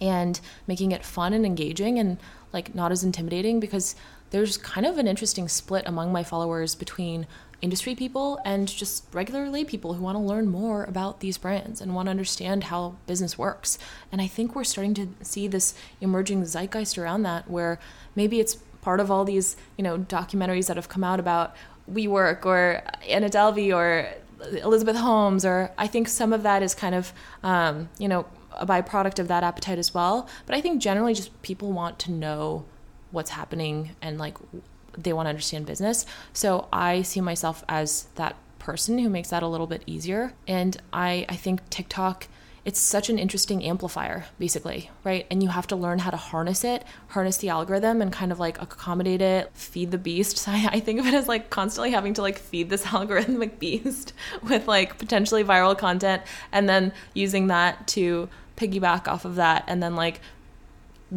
and 0.00 0.40
making 0.66 0.92
it 0.92 1.04
fun 1.04 1.32
and 1.32 1.44
engaging 1.44 1.98
and 1.98 2.18
like 2.52 2.74
not 2.74 2.92
as 2.92 3.04
intimidating 3.04 3.60
because 3.60 3.94
there's 4.30 4.56
kind 4.56 4.86
of 4.86 4.98
an 4.98 5.06
interesting 5.08 5.48
split 5.48 5.84
among 5.86 6.12
my 6.12 6.22
followers 6.22 6.74
between 6.74 7.26
industry 7.60 7.94
people 7.94 8.38
and 8.44 8.68
just 8.68 9.04
regular 9.12 9.48
lay 9.50 9.64
people 9.64 9.94
who 9.94 10.02
want 10.02 10.16
to 10.16 10.22
learn 10.22 10.48
more 10.48 10.84
about 10.84 11.20
these 11.20 11.38
brands 11.38 11.80
and 11.80 11.94
want 11.94 12.06
to 12.06 12.10
understand 12.10 12.64
how 12.64 12.96
business 13.06 13.36
works. 13.36 13.78
And 14.12 14.20
I 14.20 14.26
think 14.26 14.54
we're 14.54 14.64
starting 14.64 14.94
to 14.94 15.08
see 15.22 15.48
this 15.48 15.74
emerging 16.00 16.44
zeitgeist 16.44 16.98
around 16.98 17.22
that 17.24 17.50
where 17.50 17.80
maybe 18.14 18.38
it's 18.38 18.56
part 18.80 19.00
of 19.00 19.10
all 19.10 19.24
these, 19.24 19.56
you 19.76 19.82
know, 19.82 19.98
documentaries 19.98 20.68
that 20.68 20.76
have 20.76 20.88
come 20.88 21.02
out 21.02 21.18
about 21.18 21.54
WeWork 21.90 22.44
or 22.46 22.82
Anna 23.08 23.28
Delvey 23.28 23.74
or 23.74 24.08
Elizabeth 24.62 24.96
Holmes, 24.96 25.44
or 25.44 25.72
I 25.76 25.88
think 25.88 26.06
some 26.06 26.32
of 26.32 26.44
that 26.44 26.62
is 26.62 26.74
kind 26.74 26.94
of, 26.94 27.12
um, 27.42 27.88
you 27.98 28.06
know, 28.06 28.26
a 28.52 28.66
byproduct 28.66 29.18
of 29.18 29.28
that 29.28 29.42
appetite 29.42 29.78
as 29.78 29.92
well. 29.92 30.28
But 30.46 30.54
I 30.54 30.60
think 30.60 30.80
generally 30.80 31.14
just 31.14 31.42
people 31.42 31.72
want 31.72 31.98
to 32.00 32.12
know 32.12 32.64
what's 33.10 33.30
happening 33.30 33.96
and 34.02 34.18
like 34.18 34.36
they 34.96 35.12
want 35.12 35.26
to 35.26 35.30
understand 35.30 35.66
business. 35.66 36.06
So 36.32 36.68
I 36.72 37.02
see 37.02 37.20
myself 37.20 37.64
as 37.68 38.08
that 38.16 38.36
person 38.58 38.98
who 38.98 39.08
makes 39.08 39.30
that 39.30 39.42
a 39.42 39.46
little 39.46 39.66
bit 39.66 39.82
easier. 39.86 40.32
And 40.46 40.76
I, 40.92 41.24
I 41.28 41.36
think 41.36 41.68
TikTok, 41.70 42.26
it's 42.64 42.80
such 42.80 43.08
an 43.08 43.18
interesting 43.18 43.64
amplifier, 43.64 44.26
basically, 44.38 44.90
right? 45.04 45.26
And 45.30 45.42
you 45.42 45.48
have 45.48 45.66
to 45.68 45.76
learn 45.76 46.00
how 46.00 46.10
to 46.10 46.16
harness 46.16 46.64
it, 46.64 46.84
harness 47.08 47.38
the 47.38 47.48
algorithm 47.48 48.02
and 48.02 48.12
kind 48.12 48.30
of 48.30 48.38
like 48.38 48.60
accommodate 48.60 49.22
it, 49.22 49.50
feed 49.54 49.90
the 49.90 49.98
beast. 49.98 50.36
So 50.36 50.50
I, 50.54 50.68
I 50.72 50.80
think 50.80 51.00
of 51.00 51.06
it 51.06 51.14
as 51.14 51.28
like 51.28 51.48
constantly 51.48 51.92
having 51.92 52.14
to 52.14 52.22
like 52.22 52.38
feed 52.38 52.68
this 52.68 52.84
algorithmic 52.86 53.58
beast 53.58 54.12
with 54.42 54.66
like 54.68 54.98
potentially 54.98 55.44
viral 55.44 55.78
content 55.78 56.22
and 56.52 56.68
then 56.68 56.92
using 57.14 57.46
that 57.46 57.86
to 57.88 58.28
piggyback 58.56 59.06
off 59.06 59.24
of 59.24 59.36
that 59.36 59.64
and 59.68 59.80
then 59.80 59.94
like 59.94 60.20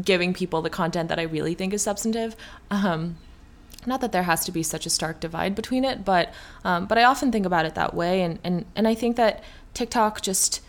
giving 0.04 0.34
people 0.34 0.62
the 0.62 0.70
content 0.70 1.10
that 1.10 1.20
I 1.20 1.24
really 1.24 1.54
think 1.54 1.74
is 1.74 1.82
substantive. 1.82 2.36
Um, 2.70 3.18
not 3.86 4.02
that 4.02 4.12
there 4.12 4.24
has 4.24 4.46
to 4.46 4.52
be 4.52 4.64
such 4.64 4.86
a 4.86 4.90
stark 4.90 5.20
divide 5.20 5.56
between 5.56 5.84
it, 5.84 6.06
but 6.06 6.34
um, 6.64 6.86
but 6.86 6.98
I 6.98 7.04
often 7.04 7.32
think 7.32 7.46
about 7.46 7.66
it 7.66 7.76
that 7.76 7.94
way, 7.94 8.22
and 8.22 8.40
and 8.44 8.66
and 8.76 8.88
I 8.88 8.94
think 8.94 9.16
that 9.16 9.44
TikTok 9.74 10.22
just 10.22 10.62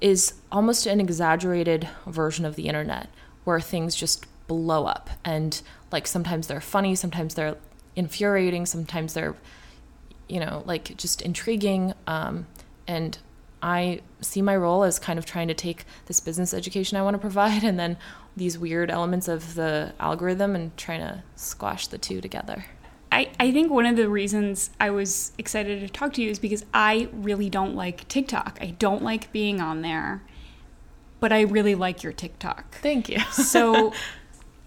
is 0.00 0.34
almost 0.50 0.86
an 0.86 1.00
exaggerated 1.00 1.88
version 2.06 2.44
of 2.44 2.56
the 2.56 2.66
internet 2.68 3.08
where 3.44 3.60
things 3.60 3.94
just 3.94 4.26
blow 4.48 4.86
up, 4.86 5.10
and 5.24 5.62
like 5.92 6.06
sometimes 6.06 6.48
they're 6.48 6.60
funny, 6.60 6.96
sometimes 6.96 7.34
they're 7.34 7.56
infuriating, 7.94 8.66
sometimes 8.66 9.14
they're 9.14 9.36
you 10.28 10.40
know, 10.40 10.62
like 10.66 10.96
just 10.96 11.22
intriguing. 11.22 11.94
Um, 12.06 12.46
and 12.86 13.18
I 13.62 14.00
see 14.20 14.42
my 14.42 14.56
role 14.56 14.84
as 14.84 14.98
kind 14.98 15.18
of 15.18 15.26
trying 15.26 15.48
to 15.48 15.54
take 15.54 15.84
this 16.06 16.20
business 16.20 16.52
education 16.52 16.96
I 16.96 17.02
want 17.02 17.14
to 17.14 17.18
provide 17.18 17.64
and 17.64 17.78
then 17.78 17.96
these 18.36 18.58
weird 18.58 18.90
elements 18.90 19.28
of 19.28 19.54
the 19.54 19.94
algorithm 19.98 20.54
and 20.54 20.76
trying 20.76 21.00
to 21.00 21.22
squash 21.34 21.86
the 21.86 21.98
two 21.98 22.20
together. 22.20 22.66
I, 23.10 23.30
I 23.40 23.50
think 23.50 23.70
one 23.70 23.86
of 23.86 23.96
the 23.96 24.08
reasons 24.08 24.70
I 24.78 24.90
was 24.90 25.32
excited 25.38 25.80
to 25.80 25.88
talk 25.88 26.12
to 26.14 26.22
you 26.22 26.30
is 26.30 26.38
because 26.38 26.64
I 26.74 27.08
really 27.12 27.48
don't 27.48 27.74
like 27.74 28.06
TikTok. 28.08 28.58
I 28.60 28.72
don't 28.78 29.02
like 29.02 29.32
being 29.32 29.60
on 29.60 29.80
there, 29.80 30.22
but 31.18 31.32
I 31.32 31.42
really 31.42 31.74
like 31.74 32.02
your 32.02 32.12
TikTok. 32.12 32.74
Thank 32.76 33.08
you. 33.08 33.20
so 33.32 33.92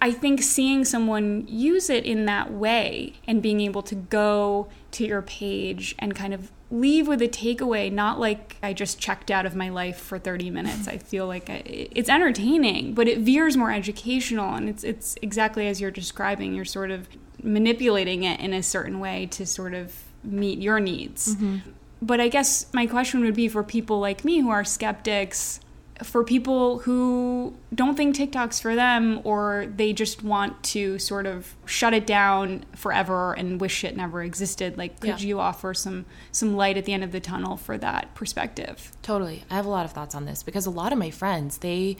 I 0.02 0.12
think 0.12 0.42
seeing 0.42 0.86
someone 0.86 1.46
use 1.48 1.90
it 1.90 2.06
in 2.06 2.26
that 2.26 2.52
way 2.52 3.14
and 3.28 3.42
being 3.42 3.62
able 3.62 3.84
to 3.84 3.96
go 3.96 4.70
to 4.92 5.06
your 5.06 5.22
page 5.22 5.94
and 6.00 6.16
kind 6.16 6.34
of 6.34 6.52
leave 6.72 7.08
with 7.08 7.22
a 7.22 7.28
takeaway, 7.28 7.92
not 7.92 8.20
like 8.20 8.58
I 8.62 8.74
just 8.74 9.00
checked 9.00 9.32
out 9.32 9.46
of 9.46 9.56
my 9.56 9.70
life 9.70 9.98
for 9.98 10.20
30 10.20 10.52
minutes. 10.52 10.88
I 10.88 10.98
feel 10.98 11.26
like 11.26 11.50
I, 11.50 11.64
it's 11.66 12.10
entertaining, 12.10 12.94
but 12.94 13.08
it 13.08 13.20
veers 13.20 13.58
more 13.58 13.72
educational 13.72 14.54
and 14.54 14.70
it's 14.70 14.84
it's 14.84 15.16
exactly 15.22 15.68
as 15.68 15.82
you're 15.82 15.92
describing. 15.92 16.54
You're 16.54 16.66
sort 16.66 16.92
of 16.92 17.08
manipulating 17.42 18.24
it 18.24 18.40
in 18.40 18.54
a 18.54 18.62
certain 18.62 19.00
way 19.00 19.26
to 19.28 19.46
sort 19.46 19.74
of 19.74 19.96
meet 20.24 20.60
your 20.60 20.80
needs. 20.80 21.36
Mm-hmm. 21.36 21.70
But 22.02 22.22
I 22.22 22.28
guess 22.28 22.72
my 22.74 22.86
question 22.86 23.22
would 23.22 23.36
be 23.36 23.48
for 23.48 23.64
people 23.64 24.00
like 24.00 24.24
me 24.24 24.40
who 24.40 24.50
are 24.50 24.64
skeptics 24.64 25.60
for 26.04 26.24
people 26.24 26.80
who 26.80 27.56
don't 27.74 27.96
think 27.96 28.16
TikTok's 28.16 28.60
for 28.60 28.76
them 28.76 29.22
or 29.24 29.68
they 29.76 29.92
just 29.92 30.24
want 30.24 30.62
to 30.64 30.98
sort 30.98 31.26
of 31.26 31.56
shut 31.66 31.94
it 31.94 32.08
down 32.08 32.66
forever 32.76 33.34
and 33.34 33.60
wish 33.60 33.84
it 33.84 33.96
never 33.96 34.24
existed 34.24 34.78
like 34.78 35.00
could 35.00 35.22
yeah. 35.22 35.28
you 35.28 35.40
offer 35.40 35.74
some 35.74 36.06
some 36.32 36.56
light 36.56 36.78
at 36.78 36.86
the 36.86 36.94
end 36.94 37.04
of 37.04 37.12
the 37.12 37.20
tunnel 37.20 37.58
for 37.58 37.78
that 37.78 38.14
perspective 38.16 38.92
totally 39.02 39.44
i 39.50 39.56
have 39.56 39.66
a 39.66 39.70
lot 39.70 39.86
of 39.86 39.92
thoughts 39.92 40.16
on 40.16 40.26
this 40.26 40.42
because 40.42 40.66
a 40.66 40.72
lot 40.72 40.94
of 40.94 40.98
my 40.98 41.12
friends 41.12 41.60
they 41.60 41.98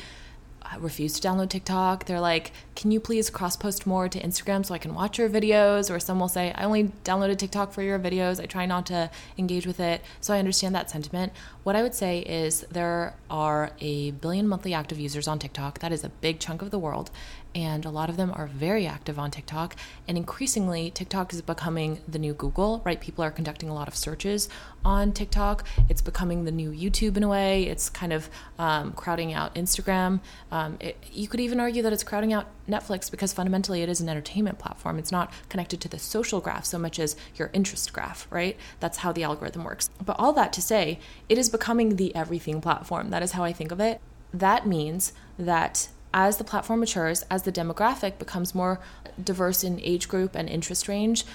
uh, 0.62 0.78
refuse 0.80 1.20
to 1.20 1.28
download 1.28 1.50
TikTok. 1.50 2.06
They're 2.06 2.20
like, 2.20 2.52
can 2.76 2.92
you 2.92 3.00
please 3.00 3.30
cross 3.30 3.56
post 3.56 3.88
more 3.88 4.10
to 4.10 4.20
Instagram 4.20 4.66
so 4.66 4.74
I 4.74 4.78
can 4.78 4.94
watch 4.94 5.18
your 5.18 5.30
videos? 5.30 5.94
Or 5.94 6.00
some 6.00 6.20
will 6.20 6.28
say, 6.28 6.52
I 6.54 6.64
only 6.64 6.86
downloaded 7.04 7.38
TikTok 7.38 7.72
for 7.72 7.82
your 7.82 7.98
videos. 7.98 8.42
I 8.42 8.46
try 8.46 8.66
not 8.66 8.86
to 8.88 9.10
engage 9.38 9.66
with 9.66 9.80
it. 9.80 10.02
So 10.20 10.34
I 10.34 10.40
understand 10.40 10.76
that 10.76 10.90
sentiment. 10.90 11.34
What 11.64 11.76
I 11.76 11.84
would 11.84 11.94
say 11.94 12.20
is 12.20 12.62
there 12.72 13.16
are 13.30 13.72
a 13.80 14.12
billion 14.12 14.48
monthly 14.48 14.74
active 14.74 15.00
users 15.00 15.28
on 15.28 15.40
TikTok. 15.40 15.80
That 15.80 15.92
is 15.92 16.04
a 16.04 16.10
big 16.10 16.40
chunk 16.40 16.62
of 16.62 16.72
the 16.72 16.80
world 16.80 17.12
and 17.56 17.86
a 17.86 17.90
lot 17.90 18.10
of 18.10 18.18
them 18.18 18.32
are 18.36 18.48
very 18.48 18.86
active 18.86 19.18
on 19.18 19.32
TikTok. 19.32 19.76
And 20.08 20.18
increasingly, 20.18 20.92
TikTok 20.92 21.34
is 21.34 21.42
becoming 21.42 22.00
the 22.08 22.20
new 22.20 22.34
Google, 22.34 22.82
right? 22.86 23.00
People 23.00 23.24
are 23.24 23.32
conducting 23.32 23.70
a 23.70 23.74
lot 23.74 23.88
of 23.88 23.96
searches 23.96 24.50
on 24.86 25.12
TikTok. 25.14 25.66
It's 25.90 26.02
becoming 26.02 26.46
the 26.46 26.52
new 26.52 26.72
YouTube 26.72 27.18
in 27.18 27.24
a 27.24 27.28
way. 27.28 27.64
It's 27.64 27.90
kind 27.90 28.14
of 28.14 28.30
um, 28.58 28.94
crowding 28.94 29.34
out 29.34 29.56
Instagram. 29.56 30.20
Um, 30.52 30.78
it, 30.80 30.98
you 31.12 31.28
could 31.28 31.40
even 31.40 31.60
argue 31.60 31.82
that 31.84 31.94
it's 31.94 32.04
crowding 32.04 32.34
out 32.34 32.48
Netflix 32.70 33.10
because 33.10 33.34
fundamentally 33.34 33.82
it 33.82 33.90
is 33.90 34.02
an 34.02 34.10
entertainment 34.10 34.60
platform. 34.60 35.00
It's 35.00 35.12
not 35.12 35.32
connected 35.50 35.82
to 35.82 35.90
the 35.90 36.00
social 36.00 36.40
graph 36.40 36.66
so 36.66 36.78
much 36.80 37.00
as 37.00 37.16
your 37.36 37.50
interest 37.54 37.92
graph, 37.94 38.28
right? 38.30 38.58
That's 38.80 39.00
how 39.00 39.12
the 39.12 39.24
algorithm 39.24 39.64
works. 39.64 39.90
But 40.04 40.16
all 40.20 40.34
that 40.34 40.54
to 40.54 40.62
say, 40.62 41.00
it 41.28 41.38
is 41.38 41.50
becoming 41.50 41.96
the 41.96 42.16
everything 42.16 42.62
platform. 42.62 43.10
That 43.10 43.24
is 43.24 43.34
how 43.34 43.44
I 43.44 43.54
think 43.54 43.72
of 43.72 43.80
it. 43.80 44.00
That 44.34 44.68
means 44.68 45.14
that 45.38 45.90
as 46.14 46.38
the 46.38 46.44
platform 46.44 46.80
matures, 46.80 47.24
as 47.30 47.44
the 47.44 47.52
demographic 47.52 48.18
becomes 48.18 48.56
more 48.56 48.80
diverse 49.24 49.64
in 49.64 49.80
age 49.82 50.08
group 50.08 50.36
and 50.36 50.50
interest 50.50 50.88
range, 50.88 51.26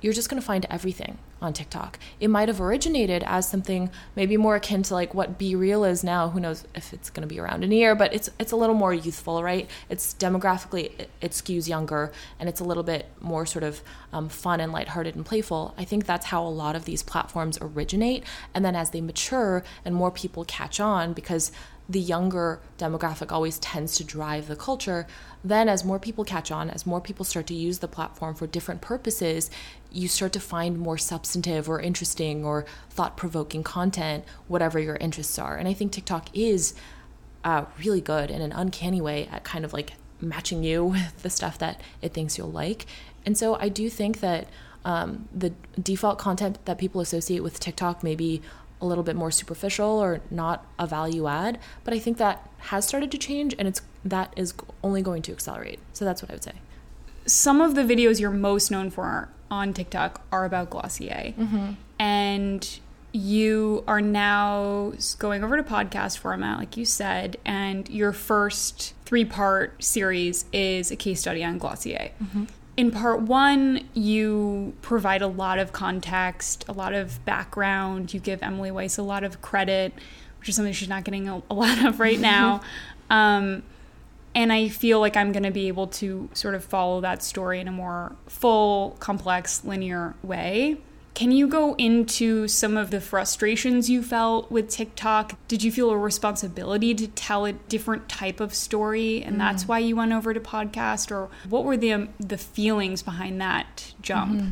you're 0.00 0.12
just 0.12 0.28
going 0.28 0.40
to 0.40 0.46
find 0.46 0.66
everything 0.70 1.18
on 1.40 1.52
TikTok. 1.52 1.98
It 2.18 2.28
might 2.28 2.48
have 2.48 2.60
originated 2.60 3.22
as 3.24 3.48
something 3.48 3.90
maybe 4.16 4.36
more 4.36 4.56
akin 4.56 4.82
to 4.84 4.94
like 4.94 5.14
what 5.14 5.38
BeReal 5.38 5.88
is 5.88 6.02
now. 6.02 6.30
Who 6.30 6.40
knows 6.40 6.64
if 6.74 6.92
it's 6.92 7.10
going 7.10 7.26
to 7.26 7.32
be 7.32 7.38
around 7.38 7.62
in 7.64 7.72
a 7.72 7.74
year, 7.74 7.94
but 7.94 8.12
it's 8.12 8.28
it's 8.38 8.52
a 8.52 8.56
little 8.56 8.74
more 8.74 8.92
youthful, 8.92 9.42
right? 9.42 9.68
It's 9.88 10.14
demographically 10.14 10.98
it, 10.98 11.10
it 11.20 11.30
skews 11.32 11.68
younger, 11.68 12.12
and 12.40 12.48
it's 12.48 12.60
a 12.60 12.64
little 12.64 12.82
bit 12.82 13.06
more 13.20 13.46
sort 13.46 13.62
of 13.62 13.82
um, 14.12 14.28
fun 14.28 14.60
and 14.60 14.72
lighthearted 14.72 15.14
and 15.14 15.24
playful. 15.24 15.74
I 15.78 15.84
think 15.84 16.06
that's 16.06 16.26
how 16.26 16.44
a 16.44 16.48
lot 16.48 16.74
of 16.74 16.84
these 16.84 17.02
platforms 17.02 17.58
originate, 17.60 18.24
and 18.54 18.64
then 18.64 18.74
as 18.74 18.90
they 18.90 19.00
mature 19.00 19.62
and 19.84 19.94
more 19.94 20.10
people 20.10 20.44
catch 20.44 20.80
on, 20.80 21.12
because 21.12 21.52
the 21.88 22.00
younger 22.00 22.60
demographic 22.76 23.32
always 23.32 23.58
tends 23.58 23.96
to 23.96 24.04
drive 24.04 24.46
the 24.46 24.56
culture. 24.56 25.06
Then, 25.42 25.68
as 25.68 25.84
more 25.84 25.98
people 25.98 26.24
catch 26.24 26.50
on, 26.50 26.68
as 26.68 26.84
more 26.84 27.00
people 27.00 27.24
start 27.24 27.46
to 27.46 27.54
use 27.54 27.78
the 27.78 27.88
platform 27.88 28.34
for 28.34 28.46
different 28.46 28.82
purposes, 28.82 29.50
you 29.90 30.06
start 30.06 30.32
to 30.34 30.40
find 30.40 30.78
more 30.78 30.98
substantive 30.98 31.68
or 31.68 31.80
interesting 31.80 32.44
or 32.44 32.66
thought 32.90 33.16
provoking 33.16 33.62
content, 33.62 34.24
whatever 34.48 34.78
your 34.78 34.96
interests 34.96 35.38
are. 35.38 35.56
And 35.56 35.66
I 35.66 35.72
think 35.72 35.92
TikTok 35.92 36.28
is 36.36 36.74
uh, 37.42 37.64
really 37.78 38.02
good 38.02 38.30
in 38.30 38.42
an 38.42 38.52
uncanny 38.52 39.00
way 39.00 39.26
at 39.32 39.44
kind 39.44 39.64
of 39.64 39.72
like 39.72 39.92
matching 40.20 40.62
you 40.62 40.84
with 40.92 41.22
the 41.22 41.30
stuff 41.30 41.58
that 41.58 41.80
it 42.02 42.12
thinks 42.12 42.36
you'll 42.36 42.50
like. 42.50 42.84
And 43.24 43.38
so 43.38 43.54
I 43.54 43.68
do 43.68 43.88
think 43.88 44.20
that 44.20 44.48
um, 44.84 45.28
the 45.34 45.52
default 45.82 46.18
content 46.18 46.58
that 46.64 46.78
people 46.78 47.00
associate 47.00 47.42
with 47.42 47.60
TikTok 47.60 48.02
may 48.02 48.14
be 48.14 48.42
a 48.80 48.86
little 48.86 49.04
bit 49.04 49.16
more 49.16 49.30
superficial 49.30 49.86
or 49.98 50.20
not 50.30 50.66
a 50.78 50.86
value 50.86 51.26
add 51.26 51.58
but 51.84 51.92
i 51.94 51.98
think 51.98 52.16
that 52.18 52.48
has 52.58 52.86
started 52.86 53.10
to 53.10 53.18
change 53.18 53.54
and 53.58 53.66
it's 53.68 53.80
that 54.04 54.32
is 54.36 54.54
only 54.82 55.02
going 55.02 55.22
to 55.22 55.32
accelerate. 55.32 55.80
So 55.92 56.04
that's 56.04 56.22
what 56.22 56.30
i 56.30 56.34
would 56.34 56.44
say. 56.44 56.52
Some 57.26 57.60
of 57.60 57.74
the 57.74 57.82
videos 57.82 58.20
you're 58.20 58.30
most 58.30 58.70
known 58.70 58.90
for 58.90 59.28
on 59.50 59.72
tiktok 59.72 60.22
are 60.30 60.44
about 60.44 60.70
glossier. 60.70 61.34
Mm-hmm. 61.38 61.72
and 61.98 62.80
you 63.10 63.82
are 63.88 64.02
now 64.02 64.92
going 65.18 65.42
over 65.42 65.56
to 65.56 65.62
podcast 65.62 66.18
format 66.18 66.58
like 66.58 66.76
you 66.76 66.84
said 66.84 67.38
and 67.46 67.88
your 67.88 68.12
first 68.12 68.92
three 69.06 69.24
part 69.24 69.82
series 69.82 70.44
is 70.52 70.90
a 70.90 70.96
case 70.96 71.20
study 71.20 71.42
on 71.42 71.58
glossier. 71.58 72.10
Mm-hmm 72.22 72.44
in 72.78 72.92
part 72.92 73.20
one, 73.22 73.88
you 73.92 74.72
provide 74.82 75.20
a 75.20 75.26
lot 75.26 75.58
of 75.58 75.72
context, 75.72 76.64
a 76.68 76.72
lot 76.72 76.94
of 76.94 77.22
background. 77.24 78.14
You 78.14 78.20
give 78.20 78.40
Emily 78.40 78.70
Weiss 78.70 78.96
a 78.98 79.02
lot 79.02 79.24
of 79.24 79.42
credit, 79.42 79.92
which 80.38 80.48
is 80.48 80.54
something 80.54 80.72
she's 80.72 80.88
not 80.88 81.02
getting 81.02 81.28
a, 81.28 81.42
a 81.50 81.54
lot 81.54 81.84
of 81.84 81.98
right 81.98 82.20
now. 82.36 82.60
um, 83.10 83.64
and 84.32 84.52
I 84.52 84.68
feel 84.68 85.00
like 85.00 85.16
I'm 85.16 85.32
going 85.32 85.42
to 85.42 85.50
be 85.50 85.66
able 85.66 85.88
to 85.88 86.28
sort 86.34 86.54
of 86.54 86.62
follow 86.64 87.00
that 87.00 87.24
story 87.24 87.58
in 87.58 87.66
a 87.66 87.72
more 87.72 88.14
full, 88.28 88.96
complex, 89.00 89.64
linear 89.64 90.14
way. 90.22 90.76
Can 91.18 91.32
you 91.32 91.48
go 91.48 91.74
into 91.78 92.46
some 92.46 92.76
of 92.76 92.92
the 92.92 93.00
frustrations 93.00 93.90
you 93.90 94.04
felt 94.04 94.52
with 94.52 94.68
TikTok? 94.68 95.34
Did 95.48 95.64
you 95.64 95.72
feel 95.72 95.90
a 95.90 95.98
responsibility 95.98 96.94
to 96.94 97.08
tell 97.08 97.44
a 97.44 97.54
different 97.54 98.08
type 98.08 98.38
of 98.38 98.54
story 98.54 99.24
and 99.24 99.34
mm. 99.34 99.38
that's 99.40 99.66
why 99.66 99.80
you 99.80 99.96
went 99.96 100.12
over 100.12 100.32
to 100.32 100.38
podcast 100.38 101.10
or 101.10 101.28
what 101.48 101.64
were 101.64 101.76
the 101.76 101.92
um, 101.92 102.10
the 102.20 102.38
feelings 102.38 103.02
behind 103.02 103.40
that 103.40 103.94
jump? 104.00 104.40
Mm-hmm. 104.40 104.50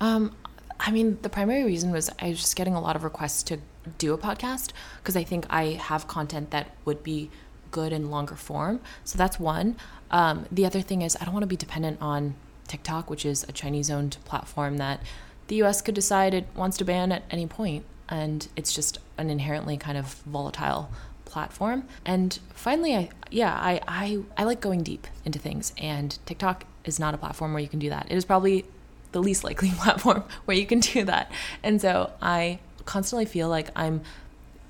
Um, 0.00 0.36
I 0.78 0.92
mean, 0.92 1.18
the 1.22 1.28
primary 1.28 1.64
reason 1.64 1.90
was 1.90 2.08
I 2.20 2.28
was 2.28 2.38
just 2.38 2.54
getting 2.54 2.76
a 2.76 2.80
lot 2.80 2.94
of 2.94 3.02
requests 3.02 3.42
to 3.42 3.58
do 3.98 4.14
a 4.14 4.18
podcast 4.18 4.70
because 4.98 5.16
I 5.16 5.24
think 5.24 5.44
I 5.50 5.72
have 5.72 6.06
content 6.06 6.52
that 6.52 6.70
would 6.84 7.02
be 7.02 7.30
good 7.72 7.92
in 7.92 8.12
longer 8.12 8.36
form. 8.36 8.78
So 9.02 9.18
that's 9.18 9.40
one. 9.40 9.74
Um, 10.12 10.46
the 10.52 10.66
other 10.66 10.82
thing 10.82 11.02
is 11.02 11.16
I 11.20 11.24
don't 11.24 11.34
want 11.34 11.42
to 11.42 11.48
be 11.48 11.56
dependent 11.56 12.00
on 12.00 12.36
TikTok, 12.68 13.10
which 13.10 13.26
is 13.26 13.42
a 13.48 13.52
Chinese 13.52 13.90
owned 13.90 14.18
platform 14.24 14.76
that 14.76 15.00
the 15.50 15.56
US 15.64 15.82
could 15.82 15.96
decide 15.96 16.32
it 16.32 16.46
wants 16.54 16.76
to 16.78 16.84
ban 16.84 17.10
at 17.10 17.24
any 17.28 17.44
point, 17.44 17.84
and 18.08 18.46
it's 18.54 18.72
just 18.72 18.98
an 19.18 19.30
inherently 19.30 19.76
kind 19.76 19.98
of 19.98 20.06
volatile 20.24 20.90
platform. 21.24 21.88
And 22.06 22.38
finally, 22.54 22.94
I 22.94 23.10
yeah, 23.32 23.52
I, 23.52 23.80
I 23.88 24.22
I 24.36 24.44
like 24.44 24.60
going 24.60 24.84
deep 24.84 25.08
into 25.24 25.40
things, 25.40 25.72
and 25.76 26.16
TikTok 26.24 26.64
is 26.84 27.00
not 27.00 27.14
a 27.14 27.18
platform 27.18 27.52
where 27.52 27.60
you 27.60 27.68
can 27.68 27.80
do 27.80 27.90
that. 27.90 28.06
It 28.08 28.16
is 28.16 28.24
probably 28.24 28.64
the 29.10 29.20
least 29.20 29.42
likely 29.42 29.70
platform 29.76 30.22
where 30.44 30.56
you 30.56 30.66
can 30.66 30.78
do 30.78 31.04
that. 31.06 31.32
And 31.64 31.80
so 31.80 32.12
I 32.22 32.60
constantly 32.84 33.24
feel 33.24 33.48
like 33.48 33.70
I'm 33.74 34.02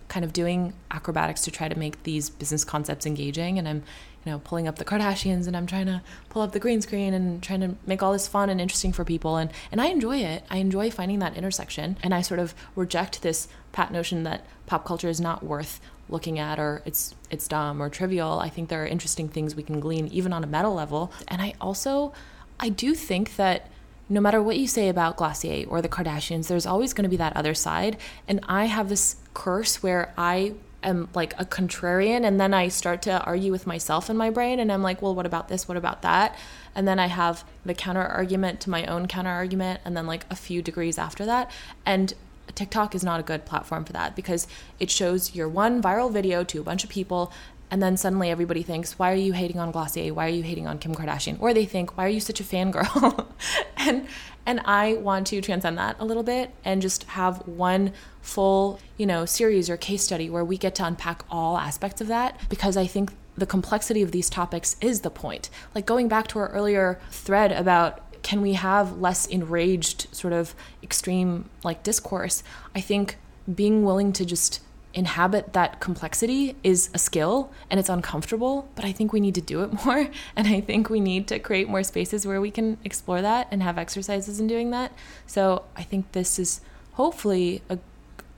kind 0.09 0.25
of 0.25 0.33
doing 0.33 0.73
acrobatics 0.91 1.43
to 1.43 1.51
try 1.51 1.69
to 1.69 1.79
make 1.79 2.03
these 2.05 2.31
business 2.31 2.65
concepts 2.65 3.07
engaging 3.07 3.59
and 3.59 3.69
I'm 3.69 3.83
you 4.25 4.33
know, 4.33 4.39
pulling 4.39 4.69
up 4.69 4.77
the 4.77 4.85
Kardashians 4.85 5.47
and 5.47 5.57
I'm 5.57 5.67
trying 5.67 5.87
to 5.87 6.03
pull 6.29 6.43
up 6.43 6.53
the 6.53 6.59
green 6.59 6.83
screen 6.83 7.15
and 7.15 7.43
trying 7.43 7.61
to 7.61 7.75
make 7.87 8.03
all 8.03 8.13
this 8.13 8.29
fun 8.29 8.51
and 8.51 8.61
interesting 8.61 8.93
for 8.93 9.05
people. 9.05 9.37
And, 9.37 9.51
and 9.73 9.81
I 9.81 9.87
enjoy 9.87 10.19
it. 10.19 10.45
I 10.51 10.59
enjoy 10.59 10.91
finding 10.91 11.21
that 11.21 11.37
intersection. 11.37 11.97
And 12.03 12.15
I 12.15 12.21
sort 12.21 12.41
of 12.41 12.55
reject 12.77 13.23
this 13.23 13.49
pat 13.73 13.93
notion 13.93 14.25
that 14.25 14.45
pop 14.67 14.85
culture 14.85 15.09
is 15.09 15.21
not 15.21 15.43
worth 15.43 15.81
looking 16.09 16.39
at 16.39 16.59
or 16.59 16.83
it's 16.85 17.15
it's 17.31 17.49
dumb 17.49 17.81
or 17.81 17.89
trivial. 17.89 18.41
I 18.41 18.49
think 18.49 18.69
there 18.69 18.83
are 18.83 18.87
interesting 18.87 19.29
things 19.29 19.55
we 19.55 19.63
can 19.63 19.81
glean 19.81 20.09
even 20.09 20.33
on 20.33 20.45
a 20.45 20.47
meta 20.47 20.69
level. 20.69 21.13
And 21.29 21.41
I 21.41 21.55
also 21.61 22.13
I 22.59 22.69
do 22.69 22.95
think 22.95 23.37
that 23.37 23.69
no 24.09 24.21
matter 24.21 24.43
what 24.43 24.59
you 24.59 24.67
say 24.67 24.89
about 24.89 25.17
Glossier 25.17 25.67
or 25.69 25.81
the 25.81 25.89
Kardashians, 25.89 26.49
there's 26.49 26.67
always 26.67 26.93
going 26.93 27.05
to 27.05 27.09
be 27.09 27.17
that 27.17 27.37
other 27.37 27.55
side. 27.55 27.97
And 28.27 28.41
I 28.49 28.65
have 28.67 28.89
this 28.89 29.17
curse 29.35 29.83
where 29.83 30.13
I 30.19 30.55
am 30.83 31.09
like 31.15 31.39
a 31.39 31.45
contrarian 31.45 32.25
and 32.25 32.41
then 32.41 32.55
I 32.55 32.69
start 32.69 33.03
to 33.03 33.23
argue 33.25 33.53
with 33.53 33.67
myself 33.67 34.09
in 34.11 34.17
my 34.17 34.31
brain 34.31 34.61
and 34.61 34.73
I'm 34.73 34.83
like, 34.83 35.03
well, 35.03 35.15
what 35.15 35.27
about 35.27 35.49
this? 35.49 35.69
What 35.69 35.77
about 35.77 36.03
that? 36.03 36.37
And 36.75 36.87
then 36.87 36.99
I 36.99 37.07
have 37.07 37.45
the 37.65 37.75
counter 37.75 38.03
argument 38.03 38.61
to 38.61 38.71
my 38.71 38.85
own 38.87 39.07
counter 39.07 39.31
argument 39.31 39.81
and 39.85 39.97
then 39.97 40.07
like 40.07 40.25
a 40.31 40.37
few 40.37 40.63
degrees 40.63 40.99
after 40.99 41.27
that. 41.27 41.51
And 41.85 42.15
TikTok 42.55 42.95
is 42.95 43.05
not 43.05 43.21
a 43.21 43.23
good 43.23 43.45
platform 43.45 43.85
for 43.85 43.93
that 43.93 44.17
because 44.17 44.47
it 44.79 44.91
shows 44.91 45.35
your 45.35 45.49
one 45.49 45.83
viral 45.83 46.13
video 46.13 46.45
to 46.45 46.61
a 46.61 46.65
bunch 46.65 46.85
of 46.85 46.91
people 46.91 47.33
and 47.71 47.81
then 47.81 47.97
suddenly 47.97 48.31
everybody 48.31 48.65
thinks, 48.65 48.99
why 48.99 49.13
are 49.13 49.17
you 49.17 49.33
hating 49.33 49.61
on 49.61 49.71
Glossier? 49.71 50.13
Why 50.13 50.27
are 50.27 50.31
you 50.31 50.43
hating 50.43 50.67
on 50.67 50.79
Kim 50.79 50.93
Kardashian? 50.93 51.41
Or 51.41 51.55
they 51.55 51.67
think, 51.67 51.97
why 51.97 52.05
are 52.07 52.09
you 52.09 52.19
such 52.19 52.41
a 52.41 52.45
fangirl? 52.45 53.27
and 53.77 54.09
and 54.47 54.61
I 54.65 54.95
want 54.95 55.27
to 55.29 55.41
transcend 55.41 55.79
that 55.79 55.97
a 55.99 56.05
little 56.05 56.23
bit 56.23 56.51
and 56.65 56.83
just 56.83 57.05
have 57.05 57.47
one 57.47 57.93
full, 58.21 58.81
you 58.97 59.07
know, 59.07 59.25
series 59.25 59.71
or 59.71 59.77
case 59.77 60.03
study 60.03 60.29
where 60.31 60.45
we 60.45 60.57
get 60.59 60.75
to 60.77 60.85
unpack 60.85 61.25
all 61.31 61.59
aspects 61.59 62.01
of 62.01 62.09
that 62.09 62.39
because 62.49 62.77
I 62.77 62.87
think 62.87 63.13
the 63.37 63.47
complexity 63.47 64.03
of 64.03 64.13
these 64.13 64.29
topics 64.29 64.77
is 64.81 65.01
the 65.01 65.11
point. 65.11 65.51
Like 65.75 65.87
going 65.87 66.09
back 66.09 66.29
to 66.29 66.39
our 66.39 66.49
earlier 66.49 67.01
thread 67.11 67.53
about 67.53 68.01
can 68.23 68.43
we 68.43 68.53
have 68.53 68.99
less 68.99 69.27
enraged 69.27 70.15
sort 70.15 70.33
of 70.33 70.55
extreme 70.83 71.49
like 71.65 71.83
discourse? 71.83 72.43
I 72.75 72.81
think 72.81 73.17
being 73.53 73.85
willing 73.85 74.13
to 74.15 74.25
just 74.25 74.61
inhabit 74.93 75.53
that 75.53 75.81
complexity 75.81 76.57
is 76.65 76.91
a 76.93 76.99
skill 76.99 77.53
and 77.71 77.79
it's 77.79 77.89
uncomfortable, 77.89 78.69
but 78.75 78.85
I 78.85 78.93
think 78.93 79.13
we 79.13 79.21
need 79.21 79.35
to 79.37 79.41
do 79.41 79.63
it 79.63 79.73
more. 79.85 80.09
And 80.37 80.49
I 80.49 80.61
think 80.61 80.91
we 80.91 81.01
need 81.01 81.29
to 81.29 81.39
create 81.39 81.69
more 81.69 81.83
spaces 81.83 82.27
where 82.27 82.41
we 82.41 82.51
can 82.51 82.79
explore 82.85 83.23
that 83.23 83.49
and 83.51 83.63
have 83.63 83.79
exercises 83.79 84.41
in 84.41 84.47
doing 84.47 84.71
that. 84.71 84.93
So 85.27 85.65
I 85.77 85.83
think 85.83 86.13
this 86.13 86.39
is 86.39 86.61
hopefully 86.95 87.63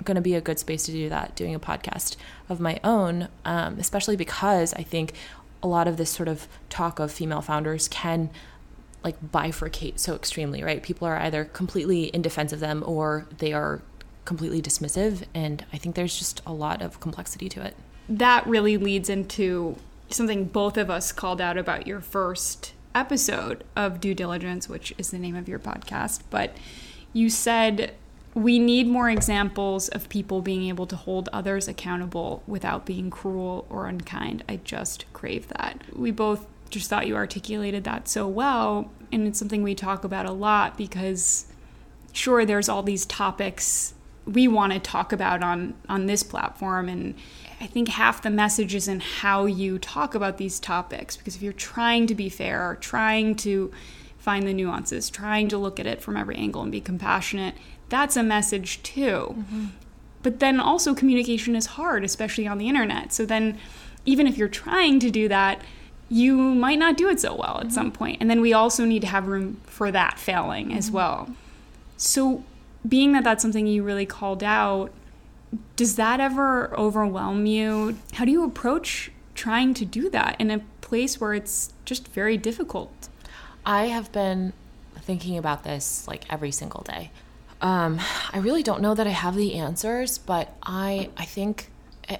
going 0.04 0.16
to 0.16 0.20
be 0.20 0.34
a 0.34 0.40
good 0.40 0.58
space 0.58 0.84
to 0.84 0.92
do 0.92 1.08
that, 1.08 1.34
doing 1.36 1.54
a 1.54 1.60
podcast 1.60 2.16
of 2.48 2.60
my 2.60 2.80
own, 2.82 3.28
um, 3.44 3.78
especially 3.78 4.16
because 4.16 4.74
I 4.74 4.82
think 4.82 5.14
a 5.62 5.68
lot 5.68 5.86
of 5.86 5.96
this 5.96 6.10
sort 6.10 6.28
of 6.28 6.48
talk 6.68 6.98
of 6.98 7.12
female 7.12 7.40
founders 7.40 7.88
can 7.88 8.30
like 9.04 9.20
bifurcate 9.20 9.98
so 9.98 10.14
extremely, 10.14 10.62
right? 10.62 10.82
People 10.82 11.08
are 11.08 11.16
either 11.18 11.44
completely 11.44 12.04
in 12.04 12.22
defense 12.22 12.52
of 12.52 12.60
them 12.60 12.84
or 12.86 13.26
they 13.38 13.52
are 13.52 13.82
completely 14.24 14.62
dismissive. 14.62 15.24
And 15.34 15.64
I 15.72 15.78
think 15.78 15.94
there's 15.94 16.18
just 16.18 16.42
a 16.46 16.52
lot 16.52 16.82
of 16.82 17.00
complexity 17.00 17.48
to 17.50 17.64
it. 17.64 17.76
That 18.08 18.46
really 18.46 18.76
leads 18.76 19.08
into 19.08 19.76
something 20.10 20.44
both 20.44 20.76
of 20.76 20.90
us 20.90 21.12
called 21.12 21.40
out 21.40 21.56
about 21.56 21.86
your 21.86 22.00
first 22.00 22.72
episode 22.94 23.64
of 23.74 24.00
Due 24.00 24.14
Diligence, 24.14 24.68
which 24.68 24.94
is 24.98 25.10
the 25.10 25.18
name 25.18 25.36
of 25.36 25.48
your 25.48 25.58
podcast. 25.58 26.22
But 26.30 26.56
you 27.12 27.30
said 27.30 27.94
we 28.34 28.58
need 28.58 28.86
more 28.86 29.10
examples 29.10 29.88
of 29.88 30.08
people 30.08 30.40
being 30.40 30.68
able 30.68 30.86
to 30.86 30.96
hold 30.96 31.28
others 31.32 31.68
accountable 31.68 32.42
without 32.46 32.86
being 32.86 33.10
cruel 33.10 33.66
or 33.68 33.86
unkind. 33.86 34.42
I 34.48 34.56
just 34.64 35.04
crave 35.12 35.48
that. 35.48 35.82
We 35.94 36.10
both 36.10 36.46
just 36.70 36.88
thought 36.88 37.06
you 37.06 37.14
articulated 37.14 37.84
that 37.84 38.08
so 38.08 38.26
well. 38.26 38.90
And 39.10 39.26
it's 39.26 39.38
something 39.38 39.62
we 39.62 39.74
talk 39.74 40.04
about 40.04 40.24
a 40.24 40.32
lot 40.32 40.78
because, 40.78 41.44
sure, 42.12 42.46
there's 42.46 42.70
all 42.70 42.82
these 42.82 43.04
topics 43.04 43.92
we 44.26 44.46
want 44.46 44.72
to 44.72 44.78
talk 44.78 45.12
about 45.12 45.42
on 45.42 45.74
on 45.88 46.06
this 46.06 46.22
platform 46.22 46.88
and 46.88 47.14
I 47.60 47.66
think 47.66 47.88
half 47.88 48.22
the 48.22 48.30
message 48.30 48.74
is 48.74 48.88
in 48.88 48.98
how 48.98 49.46
you 49.46 49.78
talk 49.78 50.16
about 50.16 50.36
these 50.36 50.58
topics 50.58 51.16
because 51.16 51.36
if 51.36 51.42
you're 51.42 51.52
trying 51.52 52.08
to 52.08 52.14
be 52.14 52.28
fair, 52.28 52.76
trying 52.80 53.36
to 53.36 53.70
find 54.18 54.48
the 54.48 54.52
nuances, 54.52 55.08
trying 55.08 55.46
to 55.48 55.58
look 55.58 55.78
at 55.78 55.86
it 55.86 56.02
from 56.02 56.16
every 56.16 56.34
angle 56.34 56.62
and 56.62 56.72
be 56.72 56.80
compassionate, 56.80 57.54
that's 57.88 58.16
a 58.16 58.22
message 58.22 58.82
too. 58.82 59.36
Mm-hmm. 59.38 59.66
But 60.24 60.40
then 60.40 60.58
also 60.58 60.92
communication 60.94 61.54
is 61.54 61.66
hard, 61.66 62.04
especially 62.04 62.48
on 62.48 62.58
the 62.58 62.68
internet. 62.68 63.12
So 63.12 63.24
then 63.24 63.58
even 64.04 64.26
if 64.26 64.36
you're 64.36 64.48
trying 64.48 64.98
to 65.00 65.10
do 65.10 65.28
that, 65.28 65.62
you 66.08 66.36
might 66.36 66.78
not 66.78 66.96
do 66.96 67.08
it 67.08 67.20
so 67.20 67.34
well 67.34 67.58
at 67.58 67.66
mm-hmm. 67.66 67.74
some 67.74 67.92
point. 67.92 68.18
And 68.20 68.28
then 68.28 68.40
we 68.40 68.52
also 68.52 68.84
need 68.84 69.02
to 69.02 69.08
have 69.08 69.28
room 69.28 69.60
for 69.66 69.92
that 69.92 70.18
failing 70.18 70.68
mm-hmm. 70.68 70.78
as 70.78 70.90
well. 70.90 71.34
So 71.96 72.44
being 72.86 73.12
that 73.12 73.24
that's 73.24 73.42
something 73.42 73.66
you 73.66 73.82
really 73.82 74.06
called 74.06 74.42
out, 74.42 74.90
does 75.76 75.96
that 75.96 76.20
ever 76.20 76.74
overwhelm 76.76 77.46
you? 77.46 77.98
How 78.14 78.24
do 78.24 78.30
you 78.30 78.44
approach 78.44 79.10
trying 79.34 79.74
to 79.74 79.84
do 79.84 80.10
that 80.10 80.36
in 80.38 80.50
a 80.50 80.60
place 80.80 81.20
where 81.20 81.34
it's 81.34 81.72
just 81.84 82.08
very 82.08 82.36
difficult? 82.36 83.08
I 83.64 83.86
have 83.86 84.10
been 84.12 84.52
thinking 84.96 85.36
about 85.36 85.64
this 85.64 86.06
like 86.08 86.24
every 86.32 86.50
single 86.50 86.82
day. 86.82 87.10
Um, 87.60 88.00
I 88.32 88.38
really 88.38 88.62
don't 88.62 88.82
know 88.82 88.94
that 88.94 89.06
I 89.06 89.10
have 89.10 89.36
the 89.36 89.54
answers, 89.54 90.18
but 90.18 90.56
I 90.62 91.10
I 91.16 91.24
think 91.24 91.70
eh, 92.08 92.16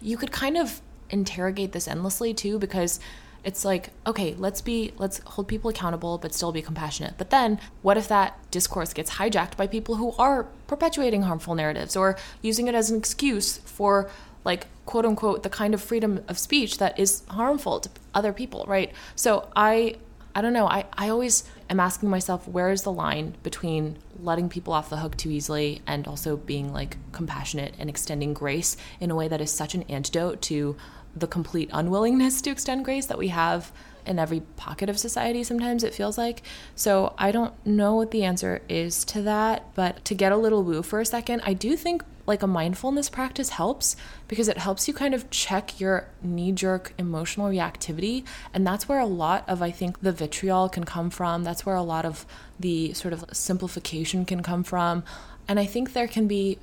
you 0.00 0.16
could 0.16 0.32
kind 0.32 0.56
of 0.56 0.80
interrogate 1.10 1.72
this 1.72 1.86
endlessly 1.86 2.32
too 2.34 2.58
because 2.58 2.98
it's 3.46 3.64
like 3.64 3.90
okay 4.06 4.34
let's 4.34 4.60
be 4.60 4.92
let's 4.98 5.20
hold 5.20 5.46
people 5.46 5.70
accountable 5.70 6.18
but 6.18 6.34
still 6.34 6.52
be 6.52 6.60
compassionate. 6.60 7.14
But 7.16 7.30
then 7.30 7.60
what 7.80 7.96
if 7.96 8.08
that 8.08 8.38
discourse 8.50 8.92
gets 8.92 9.12
hijacked 9.12 9.56
by 9.56 9.68
people 9.68 9.94
who 9.94 10.12
are 10.18 10.48
perpetuating 10.66 11.22
harmful 11.22 11.54
narratives 11.54 11.96
or 11.96 12.18
using 12.42 12.66
it 12.66 12.74
as 12.74 12.90
an 12.90 12.98
excuse 12.98 13.58
for 13.58 14.10
like 14.44 14.66
quote 14.84 15.06
unquote 15.06 15.44
the 15.44 15.48
kind 15.48 15.74
of 15.74 15.80
freedom 15.80 16.24
of 16.26 16.38
speech 16.38 16.78
that 16.78 16.98
is 16.98 17.22
harmful 17.28 17.78
to 17.80 17.88
other 18.14 18.32
people 18.32 18.64
right? 18.66 18.92
So 19.14 19.48
i 19.54 19.96
i 20.34 20.42
don't 20.42 20.52
know. 20.52 20.66
I 20.66 20.86
i 20.94 21.08
always 21.08 21.44
am 21.70 21.78
asking 21.78 22.10
myself 22.10 22.48
where 22.48 22.70
is 22.70 22.82
the 22.82 22.92
line 22.92 23.36
between 23.44 23.98
letting 24.20 24.48
people 24.48 24.72
off 24.72 24.90
the 24.90 24.96
hook 24.96 25.16
too 25.16 25.30
easily 25.30 25.82
and 25.86 26.08
also 26.08 26.36
being 26.36 26.72
like 26.72 26.96
compassionate 27.12 27.74
and 27.78 27.88
extending 27.88 28.34
grace 28.34 28.76
in 28.98 29.12
a 29.12 29.14
way 29.14 29.28
that 29.28 29.40
is 29.40 29.52
such 29.52 29.76
an 29.76 29.82
antidote 29.84 30.42
to 30.42 30.74
the 31.16 31.26
complete 31.26 31.70
unwillingness 31.72 32.40
to 32.42 32.50
extend 32.50 32.84
grace 32.84 33.06
that 33.06 33.18
we 33.18 33.28
have 33.28 33.72
in 34.06 34.18
every 34.18 34.40
pocket 34.56 34.88
of 34.88 34.98
society 34.98 35.42
sometimes 35.42 35.82
it 35.82 35.92
feels 35.92 36.16
like 36.16 36.42
so 36.76 37.14
i 37.18 37.32
don't 37.32 37.54
know 37.66 37.96
what 37.96 38.12
the 38.12 38.22
answer 38.22 38.62
is 38.68 39.04
to 39.04 39.22
that 39.22 39.74
but 39.74 40.04
to 40.04 40.14
get 40.14 40.30
a 40.30 40.36
little 40.36 40.62
woo 40.62 40.82
for 40.82 41.00
a 41.00 41.06
second 41.06 41.40
i 41.44 41.52
do 41.52 41.76
think 41.76 42.04
like 42.26 42.42
a 42.42 42.46
mindfulness 42.46 43.08
practice 43.08 43.50
helps 43.50 43.96
because 44.28 44.48
it 44.48 44.58
helps 44.58 44.88
you 44.88 44.94
kind 44.94 45.14
of 45.14 45.30
check 45.30 45.78
your 45.80 46.08
knee 46.22 46.52
jerk 46.52 46.92
emotional 46.98 47.48
reactivity. 47.48 48.24
And 48.52 48.66
that's 48.66 48.88
where 48.88 48.98
a 48.98 49.06
lot 49.06 49.44
of, 49.48 49.62
I 49.62 49.70
think, 49.70 50.00
the 50.00 50.12
vitriol 50.12 50.68
can 50.68 50.84
come 50.84 51.10
from. 51.10 51.44
That's 51.44 51.64
where 51.64 51.76
a 51.76 51.82
lot 51.82 52.04
of 52.04 52.26
the 52.58 52.92
sort 52.94 53.14
of 53.14 53.24
simplification 53.32 54.24
can 54.24 54.42
come 54.42 54.64
from. 54.64 55.04
And 55.48 55.60
I 55.60 55.66
think 55.66 55.92
there 55.92 56.08
can 56.08 56.26
be 56.26 56.58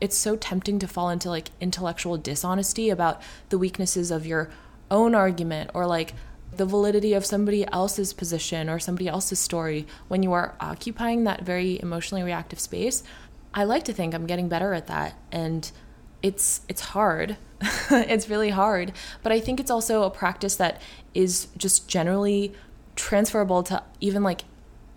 it's 0.00 0.16
so 0.16 0.36
tempting 0.36 0.78
to 0.78 0.88
fall 0.88 1.10
into 1.10 1.28
like 1.28 1.50
intellectual 1.60 2.16
dishonesty 2.16 2.90
about 2.90 3.20
the 3.50 3.58
weaknesses 3.58 4.10
of 4.10 4.26
your 4.26 4.50
own 4.90 5.14
argument 5.14 5.70
or 5.74 5.86
like 5.86 6.14
the 6.56 6.66
validity 6.66 7.12
of 7.12 7.24
somebody 7.24 7.66
else's 7.72 8.12
position 8.12 8.68
or 8.68 8.78
somebody 8.78 9.08
else's 9.08 9.38
story 9.38 9.86
when 10.08 10.22
you 10.22 10.32
are 10.32 10.56
occupying 10.60 11.24
that 11.24 11.42
very 11.42 11.78
emotionally 11.80 12.22
reactive 12.22 12.58
space. 12.58 13.02
I 13.54 13.64
like 13.64 13.84
to 13.84 13.92
think 13.92 14.14
I'm 14.14 14.26
getting 14.26 14.48
better 14.48 14.74
at 14.74 14.86
that 14.88 15.14
and 15.30 15.70
it's 16.22 16.62
it's 16.68 16.80
hard. 16.80 17.36
it's 17.90 18.28
really 18.28 18.50
hard, 18.50 18.92
but 19.22 19.32
I 19.32 19.40
think 19.40 19.60
it's 19.60 19.70
also 19.70 20.02
a 20.02 20.10
practice 20.10 20.56
that 20.56 20.80
is 21.14 21.48
just 21.56 21.88
generally 21.88 22.52
transferable 22.96 23.62
to 23.64 23.82
even 24.00 24.22
like 24.22 24.42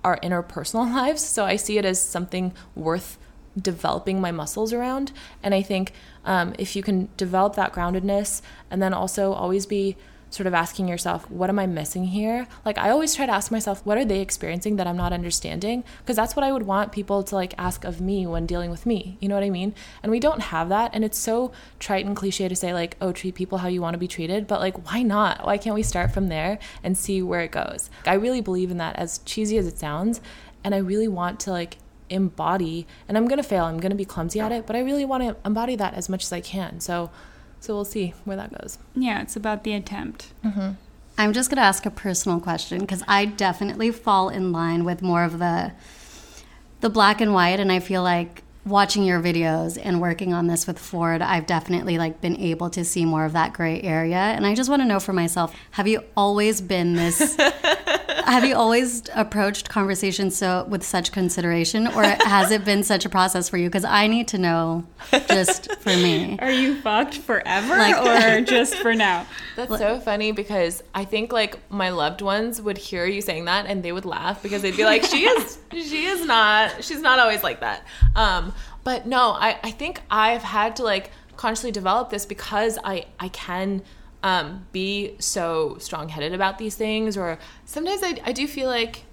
our 0.04 0.18
interpersonal 0.20 0.92
lives. 0.96 1.24
So 1.24 1.46
I 1.46 1.56
see 1.56 1.78
it 1.78 1.86
as 1.86 2.02
something 2.02 2.54
worth 2.76 3.18
developing 3.60 4.20
my 4.20 4.32
muscles 4.32 4.74
around. 4.74 5.12
And 5.42 5.54
I 5.54 5.62
think 5.62 5.94
um, 6.26 6.54
if 6.58 6.76
you 6.76 6.84
can 6.84 7.10
develop 7.18 7.56
that 7.56 7.74
groundedness 7.74 8.42
and 8.72 8.82
then 8.82 8.94
also 8.94 9.34
always 9.34 9.66
be 9.66 9.96
sort 10.34 10.48
of 10.48 10.54
asking 10.54 10.88
yourself, 10.88 11.30
what 11.30 11.50
am 11.50 11.60
I 11.60 11.68
missing 11.68 12.06
here? 12.06 12.48
Like, 12.66 12.80
I 12.80 12.90
always 12.90 13.14
try 13.14 13.28
to 13.28 13.32
ask 13.32 13.52
myself, 13.52 13.86
what 13.86 14.00
are 14.00 14.06
they 14.06 14.20
experiencing 14.20 14.78
that 14.78 14.88
I'm 14.88 14.98
not 14.98 15.14
understanding? 15.14 15.84
Because 16.00 16.16
that's 16.16 16.36
what 16.36 16.44
I 16.44 16.52
would 16.52 16.64
want 16.64 16.92
people 16.92 17.22
to 17.22 17.36
like 17.36 17.54
ask 17.60 17.86
of 17.86 18.02
me 18.02 18.26
when 18.26 18.48
dealing 18.48 18.72
with 18.72 18.88
me. 18.88 19.18
You 19.20 19.30
know 19.30 19.36
what 19.36 19.44
I 19.44 19.52
mean? 19.52 19.76
And 20.02 20.12
we 20.12 20.20
don't 20.20 20.42
have 20.42 20.70
that. 20.70 20.90
And 20.96 21.06
it's 21.06 21.20
so 21.20 21.52
trite 21.78 22.08
and 22.08 22.16
cliche 22.16 22.48
to 22.48 22.56
say, 22.56 22.74
like, 22.74 22.98
oh, 23.00 23.12
treat 23.12 23.36
people 23.36 23.60
how 23.60 23.68
you 23.68 23.82
want 23.82 23.94
to 23.94 24.00
be 24.00 24.08
treated. 24.08 24.48
But 24.48 24.60
like, 24.60 24.90
why 24.90 25.04
not? 25.04 25.46
Why 25.46 25.60
can't 25.60 25.76
we 25.76 25.84
start 25.84 26.12
from 26.12 26.30
there 26.30 26.58
and 26.84 26.98
see 26.98 27.22
where 27.22 27.42
it 27.42 27.52
goes? 27.52 27.92
I 28.08 28.16
really 28.16 28.42
believe 28.42 28.72
in 28.72 28.78
that, 28.78 28.96
as 28.96 29.20
cheesy 29.20 29.60
as 29.60 29.68
it 29.68 29.78
sounds. 29.78 30.20
And 30.64 30.74
I 30.74 30.80
really 30.80 31.08
want 31.08 31.40
to 31.42 31.52
like 31.52 31.78
embody 32.14 32.86
and 33.08 33.18
i'm 33.18 33.28
going 33.28 33.42
to 33.42 33.48
fail 33.48 33.66
i'm 33.66 33.80
going 33.80 33.92
to 33.92 33.96
be 33.96 34.06
clumsy 34.06 34.40
at 34.40 34.52
it 34.52 34.66
but 34.66 34.76
i 34.76 34.80
really 34.80 35.06
want 35.06 35.24
to 35.24 35.36
embody 35.46 35.76
that 35.76 35.94
as 35.94 36.10
much 36.10 36.24
as 36.24 36.32
i 36.32 36.40
can 36.40 36.80
so 36.80 37.10
so 37.60 37.74
we'll 37.74 37.86
see 37.86 38.14
where 38.26 38.38
that 38.38 38.52
goes 38.62 38.78
yeah 38.96 39.22
it's 39.22 39.36
about 39.36 39.64
the 39.64 39.74
attempt 39.74 40.32
mm-hmm. 40.44 40.72
i'm 41.18 41.34
just 41.34 41.50
going 41.50 41.58
to 41.58 41.64
ask 41.64 41.86
a 41.86 41.92
personal 41.92 42.40
question 42.40 42.80
because 42.80 43.04
i 43.08 43.26
definitely 43.26 43.92
fall 43.92 44.30
in 44.30 44.52
line 44.52 44.84
with 44.84 45.02
more 45.02 45.24
of 45.24 45.40
the 45.40 45.72
the 46.82 46.90
black 46.90 47.22
and 47.22 47.34
white 47.34 47.60
and 47.60 47.72
i 47.72 47.80
feel 47.80 48.04
like 48.04 48.43
watching 48.66 49.04
your 49.04 49.22
videos 49.22 49.78
and 49.82 50.00
working 50.00 50.34
on 50.34 50.48
this 50.48 50.66
with 50.68 50.80
Ford, 50.80 51.22
I've 51.22 51.46
definitely 51.46 51.98
like 51.98 52.22
been 52.22 52.38
able 52.38 52.70
to 52.72 52.86
see 52.86 53.06
more 53.06 53.26
of 53.26 53.34
that 53.34 53.54
gray 53.54 53.82
area. 53.82 54.18
And 54.18 54.46
I 54.46 54.56
just 54.56 54.70
want 54.70 54.82
to 54.82 54.88
know 54.88 55.00
for 55.00 55.14
myself, 55.14 55.56
have 55.72 55.88
you 55.88 56.04
always 56.16 56.62
been 56.62 56.94
this 56.94 57.38
have 58.26 58.46
you 58.46 58.56
always 58.56 59.04
approached 59.14 59.70
conversations 59.70 60.36
so 60.36 60.66
with 60.70 60.84
such 60.84 61.12
consideration, 61.12 61.88
or 61.88 62.04
has 62.04 62.52
it 62.52 62.66
been 62.66 62.84
such 62.84 63.06
a 63.06 63.10
process 63.10 63.50
for 63.50 63.58
you? 63.58 63.70
Because 63.70 63.86
I 63.86 64.08
need 64.08 64.28
to 64.30 64.38
know, 64.38 64.86
just 65.30 65.72
for 65.80 65.90
me. 65.90 66.38
Are 66.42 66.52
you 66.52 66.80
fucked 66.82 67.16
forever 67.16 67.76
like, 67.76 67.96
or 67.96 68.42
just 68.46 68.76
for 68.76 68.94
now? 68.94 69.26
That's 69.56 69.78
so 69.78 70.00
funny 70.00 70.32
because 70.32 70.84
I 70.94 71.06
think 71.06 71.32
like 71.32 71.60
my 71.70 71.90
loved 71.90 72.22
ones 72.22 72.62
would 72.62 72.78
hear 72.78 73.06
you 73.06 73.22
saying 73.22 73.46
that 73.46 73.66
and 73.66 73.84
they 73.84 73.92
would 73.92 74.06
laugh 74.06 74.42
because 74.42 74.62
they'd 74.62 74.78
be 74.78 74.86
like, 74.86 75.04
"She 75.04 75.26
is, 75.26 75.60
she 75.72 76.06
is 76.06 76.26
not, 76.26 76.84
she's 76.84 77.02
not 77.02 77.20
always 77.20 77.44
like 77.44 77.60
that." 77.60 77.86
Um, 78.16 78.53
but 78.84 79.06
no, 79.06 79.32
I 79.32 79.60
I 79.64 79.72
think 79.72 80.02
I've 80.10 80.44
had 80.44 80.76
to 80.78 80.84
like 80.84 81.12
consciously 81.38 81.72
develop 81.72 82.10
this 82.10 82.26
because 82.26 82.78
I 82.84 83.06
I 83.20 83.30
can 83.30 83.82
um, 84.24 84.66
be 84.72 85.16
so 85.20 85.78
strong 85.80 86.10
headed 86.10 86.34
about 86.34 86.58
these 86.58 86.76
things. 86.76 87.18
Or 87.18 87.38
sometimes 87.66 88.02
I, 88.02 88.20
I 88.24 88.32
do 88.32 88.48
feel 88.48 88.68
like 88.70 89.04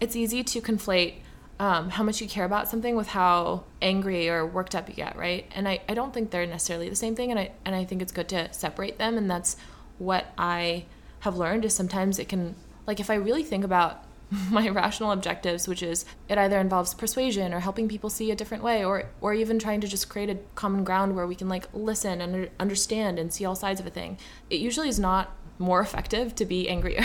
it's 0.00 0.14
easy 0.14 0.44
to 0.44 0.60
conflate 0.60 1.14
um, 1.58 1.90
how 1.90 2.04
much 2.04 2.20
you 2.20 2.28
care 2.28 2.44
about 2.44 2.68
something 2.68 2.94
with 2.94 3.08
how 3.08 3.64
angry 3.82 4.28
or 4.28 4.46
worked 4.46 4.74
up 4.76 4.88
you 4.88 4.94
get, 4.94 5.16
right? 5.16 5.50
And 5.54 5.66
I, 5.66 5.80
I 5.88 5.94
don't 5.94 6.14
think 6.14 6.30
they're 6.30 6.46
necessarily 6.46 6.88
the 6.88 6.96
same 6.96 7.16
thing. 7.16 7.30
And 7.30 7.40
I, 7.40 7.50
and 7.64 7.74
I 7.74 7.84
think 7.84 8.00
it's 8.02 8.12
good 8.12 8.28
to 8.28 8.52
separate 8.52 8.98
them. 8.98 9.18
And 9.18 9.28
that's 9.28 9.56
what 9.98 10.26
I 10.36 10.84
have 11.20 11.36
learned 11.36 11.64
is 11.64 11.74
sometimes 11.74 12.18
it 12.20 12.28
can, 12.28 12.54
like, 12.86 13.00
if 13.00 13.10
I 13.10 13.14
really 13.14 13.42
think 13.42 13.64
about 13.64 14.04
my 14.50 14.68
rational 14.68 15.12
objectives, 15.12 15.66
which 15.66 15.82
is 15.82 16.04
it 16.28 16.38
either 16.38 16.58
involves 16.58 16.94
persuasion 16.94 17.54
or 17.54 17.60
helping 17.60 17.88
people 17.88 18.10
see 18.10 18.30
a 18.30 18.36
different 18.36 18.62
way, 18.62 18.84
or 18.84 19.04
or 19.20 19.34
even 19.34 19.58
trying 19.58 19.80
to 19.80 19.88
just 19.88 20.08
create 20.08 20.30
a 20.30 20.38
common 20.54 20.84
ground 20.84 21.14
where 21.14 21.26
we 21.26 21.34
can 21.34 21.48
like 21.48 21.66
listen 21.72 22.20
and 22.20 22.50
understand 22.60 23.18
and 23.18 23.32
see 23.32 23.44
all 23.44 23.54
sides 23.54 23.80
of 23.80 23.86
a 23.86 23.90
thing. 23.90 24.18
It 24.50 24.60
usually 24.60 24.88
is 24.88 24.98
not 24.98 25.34
more 25.58 25.80
effective 25.80 26.34
to 26.36 26.44
be 26.44 26.68
angrier. 26.68 27.02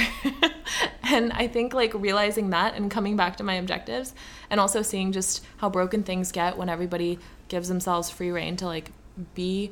and 1.04 1.32
I 1.34 1.48
think 1.48 1.74
like 1.74 1.94
realizing 1.94 2.52
that 2.52 2.76
and 2.76 2.92
coming 2.92 3.16
back 3.16 3.38
to 3.38 3.44
my 3.44 3.56
objectives 3.56 4.14
and 4.50 4.60
also 4.60 4.82
seeing 4.82 5.12
just 5.12 5.44
how 5.58 5.70
broken 5.70 6.04
things 6.04 6.32
get 6.32 6.58
when 6.58 6.70
everybody 6.70 7.20
gives 7.48 7.68
themselves 7.68 8.10
free 8.10 8.30
reign 8.30 8.56
to 8.58 8.66
like 8.68 8.92
be 9.34 9.72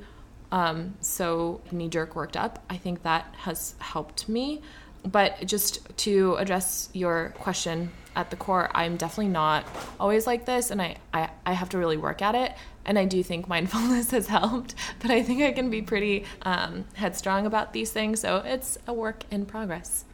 um, 0.52 0.96
so 1.00 1.62
knee 1.72 1.88
jerk 1.88 2.16
worked 2.16 2.36
up, 2.36 2.64
I 2.70 2.78
think 2.78 3.04
that 3.04 3.34
has 3.40 3.76
helped 3.80 4.28
me 4.28 4.62
but 5.04 5.46
just 5.46 5.98
to 6.00 6.36
address 6.36 6.90
your 6.94 7.34
question 7.38 7.92
at 8.16 8.30
the 8.30 8.36
core, 8.36 8.70
I'm 8.74 8.98
definitely 8.98 9.32
not 9.32 9.66
always 10.00 10.28
like 10.28 10.46
this, 10.46 10.72
and 10.72 10.82
I, 10.82 10.98
I, 11.14 11.30
I 11.46 11.54
have 11.54 11.70
to 11.70 11.78
really 11.78 11.98
work 11.98 12.22
at 12.22 12.36
it. 12.36 12.54
And 12.86 12.98
I 12.98 13.06
do 13.06 13.22
think 13.24 13.48
mindfulness 13.48 14.12
has 14.12 14.28
helped, 14.28 14.76
but 15.00 15.12
I 15.12 15.22
think 15.22 15.44
I 15.44 15.52
can 15.52 15.70
be 15.70 15.82
pretty 15.82 16.26
um, 16.42 16.86
headstrong 16.96 17.46
about 17.46 17.74
these 17.74 17.92
things. 17.92 18.20
So 18.20 18.38
it's 18.38 18.78
a 18.88 18.94
work 18.94 19.24
in 19.32 19.46
progress. 19.46 20.06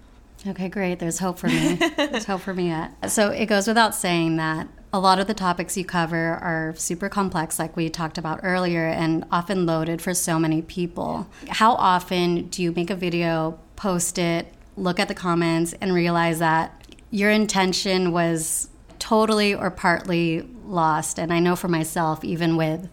Okay, 0.45 0.69
great. 0.69 1.00
There's 1.00 1.19
hope 1.19 1.39
for 1.39 1.47
me. 1.47 1.76
There's 1.76 2.26
hope 2.26 2.41
for 2.41 2.54
me 2.54 2.67
yet. 2.67 3.10
So 3.10 3.30
it 3.30 3.47
goes 3.47 3.67
without 3.67 3.95
saying 3.95 4.36
that 4.38 4.67
a 4.93 5.00
lot 5.00 5.19
of 5.19 5.28
the 5.28 5.34
topics 5.34 5.76
you 5.76 5.84
cover 5.84 6.36
are 6.36 6.73
super 6.78 7.10
complex, 7.10 7.60
like 7.60 7.76
we 7.76 7.89
talked 7.89 8.17
about 8.17 8.41
earlier, 8.43 8.88
and 8.88 9.26
often 9.32 9.65
loaded 9.65 10.02
for 10.02 10.13
so 10.13 10.39
many 10.39 10.62
people. 10.62 11.28
How 11.50 11.73
often 11.73 12.47
do 12.50 12.62
you 12.62 12.71
make 12.71 12.89
a 12.89 12.95
video, 12.95 13.60
post 13.76 14.17
it, 14.17 14.54
look 14.78 15.00
at 15.00 15.08
the 15.08 15.16
comments 15.16 15.74
and 15.82 15.94
realize 15.94 16.40
that 16.40 16.74
your 17.10 17.32
intention 17.32 18.12
was 18.12 18.70
totally 19.00 19.54
or 19.54 19.72
partly 19.72 20.48
lost. 20.66 21.20
And 21.20 21.34
I 21.34 21.40
know 21.40 21.56
for 21.56 21.68
myself, 21.68 22.24
even 22.24 22.56
with 22.56 22.90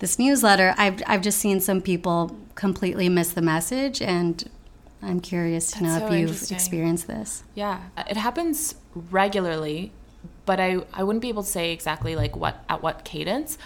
this 0.00 0.18
newsletter, 0.18 0.74
I've, 0.76 1.02
I've 1.06 1.22
just 1.22 1.38
seen 1.38 1.60
some 1.60 1.80
people 1.80 2.36
completely 2.54 3.08
miss 3.08 3.32
the 3.32 3.42
message. 3.42 4.02
And 4.02 4.48
I'm 5.02 5.20
curious 5.20 5.70
to 5.72 5.82
That's 5.82 6.00
know 6.02 6.08
so 6.08 6.12
if 6.12 6.20
you've 6.20 6.52
experienced 6.52 7.06
this. 7.06 7.44
Yeah, 7.54 7.80
it 7.96 8.16
happens 8.16 8.74
regularly, 8.94 9.92
but 10.44 10.58
I, 10.58 10.78
I 10.92 11.04
wouldn't 11.04 11.22
be 11.22 11.28
able 11.28 11.44
to 11.44 11.48
say 11.48 11.72
exactly 11.72 12.16
like 12.16 12.36
what 12.36 12.64
at 12.68 12.82
what 12.82 13.04
cadence. 13.04 13.58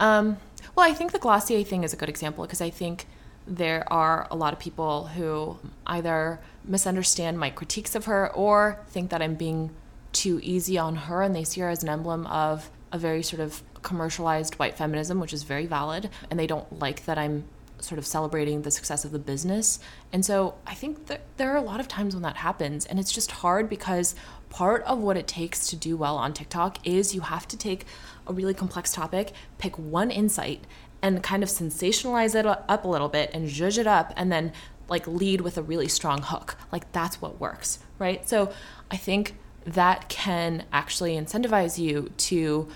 Um, 0.00 0.38
well, 0.74 0.88
I 0.88 0.94
think 0.94 1.12
the 1.12 1.18
Glossier 1.18 1.64
thing 1.64 1.82
is 1.82 1.92
a 1.92 1.96
good 1.96 2.08
example 2.08 2.44
because 2.44 2.60
I 2.60 2.70
think 2.70 3.06
there 3.48 3.90
are 3.92 4.28
a 4.30 4.36
lot 4.36 4.52
of 4.52 4.58
people 4.58 5.06
who 5.06 5.58
either 5.86 6.40
misunderstand 6.64 7.38
my 7.38 7.50
critiques 7.50 7.94
of 7.94 8.04
her 8.04 8.30
or 8.32 8.80
think 8.88 9.10
that 9.10 9.22
I'm 9.22 9.34
being 9.34 9.70
too 10.12 10.38
easy 10.42 10.78
on 10.78 10.96
her 10.96 11.22
and 11.22 11.34
they 11.34 11.44
see 11.44 11.60
her 11.62 11.68
as 11.68 11.82
an 11.82 11.88
emblem 11.88 12.26
of 12.26 12.70
a 12.92 12.98
very 12.98 13.22
sort 13.22 13.40
of 13.40 13.62
commercialized 13.82 14.54
white 14.56 14.76
feminism, 14.76 15.20
which 15.20 15.32
is 15.32 15.42
very 15.42 15.66
valid. 15.66 16.10
And 16.30 16.38
they 16.38 16.46
don't 16.46 16.78
like 16.78 17.04
that 17.06 17.18
I'm 17.18 17.44
sort 17.80 17.98
of 17.98 18.06
celebrating 18.06 18.62
the 18.62 18.70
success 18.70 19.04
of 19.04 19.12
the 19.12 19.18
business. 19.18 19.78
And 20.12 20.24
so 20.24 20.54
I 20.66 20.74
think 20.74 21.06
that 21.06 21.20
there 21.36 21.52
are 21.52 21.56
a 21.56 21.62
lot 21.62 21.80
of 21.80 21.88
times 21.88 22.14
when 22.14 22.22
that 22.22 22.36
happens. 22.36 22.84
And 22.84 22.98
it's 22.98 23.12
just 23.12 23.30
hard 23.30 23.68
because 23.68 24.14
part 24.50 24.82
of 24.82 24.98
what 24.98 25.16
it 25.16 25.26
takes 25.26 25.68
to 25.68 25.76
do 25.76 25.96
well 25.96 26.16
on 26.16 26.32
TikTok 26.32 26.86
is 26.86 27.14
you 27.14 27.20
have 27.20 27.46
to 27.48 27.56
take 27.56 27.84
a 28.26 28.32
really 28.32 28.54
complex 28.54 28.92
topic, 28.92 29.32
pick 29.58 29.78
one 29.78 30.10
insight, 30.10 30.64
and 31.02 31.22
kind 31.22 31.42
of 31.42 31.48
sensationalize 31.48 32.34
it 32.34 32.46
up 32.46 32.84
a 32.84 32.88
little 32.88 33.08
bit 33.08 33.30
and 33.32 33.48
zhuzh 33.48 33.78
it 33.78 33.86
up 33.86 34.12
and 34.16 34.32
then 34.32 34.52
like 34.88 35.06
lead 35.06 35.40
with 35.40 35.58
a 35.58 35.62
really 35.62 35.88
strong 35.88 36.22
hook. 36.22 36.56
Like 36.72 36.90
that's 36.92 37.20
what 37.20 37.40
works, 37.40 37.78
right? 37.98 38.26
So 38.28 38.52
I 38.90 38.96
think 38.96 39.36
that 39.64 40.08
can 40.08 40.64
actually 40.72 41.14
incentivize 41.16 41.78
you 41.78 42.10
to 42.16 42.68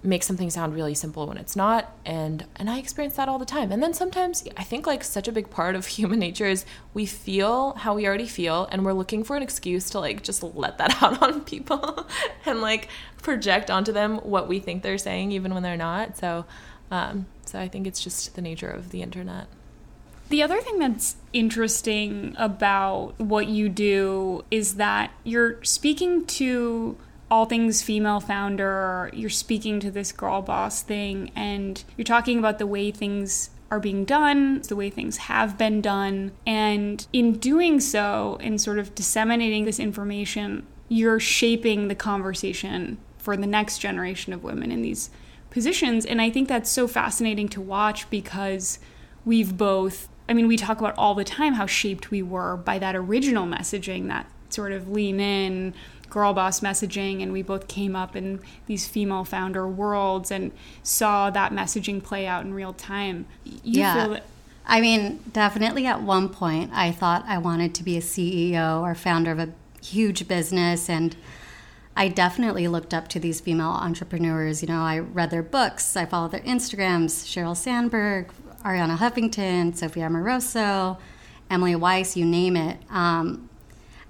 make 0.00 0.22
something 0.22 0.48
sound 0.48 0.74
really 0.74 0.94
simple 0.94 1.26
when 1.26 1.36
it's 1.36 1.56
not 1.56 1.92
and 2.04 2.46
and 2.54 2.70
I 2.70 2.78
experience 2.78 3.16
that 3.16 3.28
all 3.28 3.38
the 3.38 3.44
time. 3.44 3.72
And 3.72 3.82
then 3.82 3.92
sometimes 3.92 4.44
I 4.56 4.62
think 4.62 4.86
like 4.86 5.02
such 5.02 5.26
a 5.26 5.32
big 5.32 5.50
part 5.50 5.74
of 5.74 5.86
human 5.98 6.20
nature 6.20 6.46
is 6.46 6.64
we 6.94 7.04
feel 7.04 7.74
how 7.74 7.94
we 7.94 8.06
already 8.06 8.28
feel 8.28 8.68
and 8.70 8.84
we're 8.84 8.92
looking 8.92 9.24
for 9.24 9.36
an 9.36 9.42
excuse 9.42 9.90
to 9.90 10.00
like 10.00 10.22
just 10.22 10.42
let 10.42 10.78
that 10.78 11.02
out 11.02 11.20
on 11.20 11.40
people 11.40 12.06
and 12.46 12.60
like 12.60 12.88
project 13.22 13.70
onto 13.70 13.92
them 13.92 14.18
what 14.18 14.46
we 14.46 14.60
think 14.60 14.82
they're 14.82 14.98
saying 14.98 15.32
even 15.32 15.52
when 15.52 15.62
they're 15.62 15.76
not. 15.76 16.16
So 16.16 16.44
um 16.92 17.26
so 17.48 17.58
I 17.58 17.68
think 17.68 17.86
it's 17.86 18.02
just 18.02 18.34
the 18.34 18.42
nature 18.42 18.70
of 18.70 18.90
the 18.90 19.02
internet. 19.02 19.46
The 20.28 20.42
other 20.42 20.60
thing 20.60 20.78
that's 20.78 21.16
interesting 21.32 22.34
about 22.36 23.18
what 23.18 23.48
you 23.48 23.68
do 23.70 24.44
is 24.50 24.74
that 24.74 25.10
you're 25.24 25.62
speaking 25.64 26.26
to 26.26 26.98
all 27.30 27.46
things 27.46 27.82
female 27.82 28.20
founder, 28.20 29.10
you're 29.12 29.30
speaking 29.30 29.80
to 29.80 29.90
this 29.90 30.12
girl 30.12 30.42
boss 30.42 30.82
thing, 30.82 31.30
and 31.34 31.82
you're 31.96 32.04
talking 32.04 32.38
about 32.38 32.58
the 32.58 32.66
way 32.66 32.90
things 32.90 33.50
are 33.70 33.80
being 33.80 34.04
done, 34.04 34.62
the 34.62 34.76
way 34.76 34.90
things 34.90 35.16
have 35.18 35.58
been 35.58 35.80
done. 35.80 36.32
And 36.46 37.06
in 37.12 37.34
doing 37.34 37.80
so, 37.80 38.38
in 38.40 38.58
sort 38.58 38.78
of 38.78 38.94
disseminating 38.94 39.64
this 39.64 39.78
information, 39.78 40.66
you're 40.88 41.20
shaping 41.20 41.88
the 41.88 41.94
conversation 41.94 42.98
for 43.18 43.36
the 43.36 43.46
next 43.46 43.78
generation 43.78 44.32
of 44.32 44.42
women 44.42 44.72
in 44.72 44.80
these 44.82 45.10
positions. 45.58 46.06
And 46.06 46.22
I 46.22 46.30
think 46.30 46.46
that's 46.46 46.70
so 46.70 46.86
fascinating 46.86 47.48
to 47.48 47.60
watch 47.60 48.08
because 48.10 48.78
we've 49.24 49.56
both 49.56 50.08
I 50.28 50.34
mean, 50.34 50.46
we 50.46 50.56
talk 50.56 50.78
about 50.78 50.94
all 50.98 51.14
the 51.14 51.24
time 51.24 51.54
how 51.54 51.66
shaped 51.66 52.10
we 52.10 52.22
were 52.22 52.58
by 52.58 52.78
that 52.78 52.94
original 52.94 53.46
messaging, 53.46 54.08
that 54.08 54.30
sort 54.50 54.72
of 54.72 54.90
lean 54.90 55.20
in, 55.20 55.72
girl 56.10 56.34
boss 56.34 56.60
messaging, 56.60 57.22
and 57.22 57.32
we 57.32 57.42
both 57.42 57.66
came 57.66 57.96
up 57.96 58.14
in 58.14 58.40
these 58.66 58.86
female 58.86 59.24
founder 59.24 59.66
worlds 59.66 60.30
and 60.30 60.52
saw 60.82 61.30
that 61.30 61.50
messaging 61.50 62.02
play 62.02 62.26
out 62.26 62.44
in 62.44 62.52
real 62.52 62.74
time. 62.74 63.26
You 63.44 63.80
yeah. 63.80 64.06
That- 64.06 64.24
I 64.66 64.82
mean, 64.82 65.20
definitely 65.32 65.86
at 65.86 66.02
one 66.02 66.28
point, 66.28 66.70
I 66.74 66.92
thought 66.92 67.24
I 67.26 67.38
wanted 67.38 67.74
to 67.76 67.82
be 67.82 67.96
a 67.96 68.02
CEO 68.02 68.82
or 68.82 68.94
founder 68.94 69.32
of 69.32 69.38
a 69.38 69.48
huge 69.82 70.28
business. 70.28 70.90
And 70.90 71.16
I 71.98 72.06
definitely 72.06 72.68
looked 72.68 72.94
up 72.94 73.08
to 73.08 73.18
these 73.18 73.40
female 73.40 73.70
entrepreneurs. 73.70 74.62
You 74.62 74.68
know, 74.68 74.82
I 74.82 75.00
read 75.00 75.30
their 75.30 75.42
books, 75.42 75.96
I 75.96 76.06
follow 76.06 76.28
their 76.28 76.40
Instagrams, 76.40 77.26
Sheryl 77.26 77.56
Sandberg, 77.56 78.30
Arianna 78.64 78.96
Huffington, 78.98 79.76
Sophia 79.76 80.06
Amoruso, 80.06 80.96
Emily 81.50 81.74
Weiss, 81.74 82.16
you 82.16 82.24
name 82.24 82.56
it. 82.56 82.78
Um, 82.88 83.50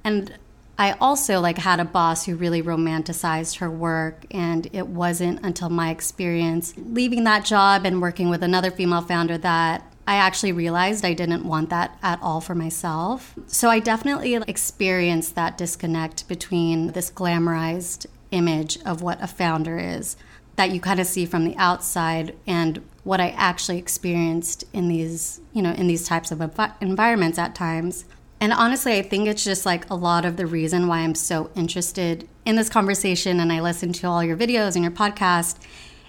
and 0.05 0.35
I 0.77 0.93
also 1.01 1.41
like 1.41 1.57
had 1.57 1.81
a 1.81 1.85
boss 1.87 2.27
who 2.27 2.37
really 2.37 2.63
romanticized 2.63 3.57
her 3.61 3.71
work, 3.71 4.27
and 4.31 4.69
it 4.75 4.87
wasn't 4.87 5.43
until 5.43 5.71
my 5.71 5.89
experience 5.89 6.75
leaving 6.77 7.25
that 7.25 7.47
job 7.47 7.87
and 7.87 8.03
working 8.03 8.29
with 8.29 8.43
another 8.43 8.71
female 8.71 9.01
founder 9.01 9.39
that 9.39 9.88
I 10.09 10.15
actually 10.15 10.53
realized 10.53 11.05
I 11.05 11.13
didn't 11.13 11.45
want 11.45 11.69
that 11.69 11.99
at 12.03 12.19
all 12.23 12.41
for 12.41 12.55
myself. 12.55 13.35
So 13.47 13.69
I 13.69 13.79
definitely 13.79 14.37
experienced 14.49 15.35
that 15.35 15.59
disconnect 15.59 16.27
between 16.29 16.93
this 16.93 17.11
glamorized 17.11 18.07
image 18.31 18.79
of 18.87 19.03
what 19.03 19.23
a 19.23 19.27
founder 19.27 19.79
is 19.79 20.17
that 20.57 20.71
you 20.71 20.81
kind 20.81 20.99
of 20.99 21.07
see 21.07 21.27
from 21.27 21.45
the 21.45 21.55
outside 21.59 22.35
and 22.47 22.83
what 23.05 23.21
I 23.21 23.29
actually 23.37 23.77
experienced 23.77 24.65
in 24.73 24.89
these, 24.89 25.43
you 25.53 25.61
know, 25.61 25.73
in 25.73 25.89
these 25.89 26.09
types 26.09 26.31
of 26.31 26.41
environments 26.81 27.39
at 27.39 27.55
times. 27.55 28.07
And 28.41 28.55
honestly, 28.55 28.97
I 28.97 29.03
think 29.03 29.29
it's 29.29 29.45
just 29.45 29.67
like 29.67 29.91
a 29.91 29.95
lot 29.95 30.25
of 30.25 30.39
the 30.39 30.47
reason 30.47 30.89
why 30.89 31.01
I'm 31.01 31.15
so 31.15 31.51
interested 31.55 32.27
in 32.47 32.57
this 32.57 32.71
conversation 32.71 33.41
and 33.41 33.53
I 33.53 33.61
listen 33.61 33.93
to 33.93 34.07
all 34.07 34.25
your 34.25 34.39
videos 34.39 34.75
and 34.75 34.83
your 34.83 34.91
podcast. 34.91 35.59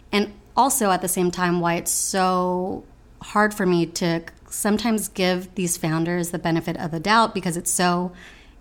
And 0.10 0.32
also 0.56 0.90
at 0.90 1.02
the 1.02 1.10
same 1.10 1.32
time, 1.32 1.60
why 1.60 1.76
it's 1.76 1.92
so 1.92 2.86
hard 3.22 3.54
for 3.54 3.66
me 3.66 3.86
to 3.86 4.24
sometimes 4.50 5.08
give 5.08 5.54
these 5.56 5.78
founders 5.78 6.30
the 6.30 6.40
benefit 6.40 6.78
of 6.78 6.92
the 6.92 7.00
doubt 7.00 7.34
because 7.34 7.58
it's 7.58 7.72
so 7.72 8.12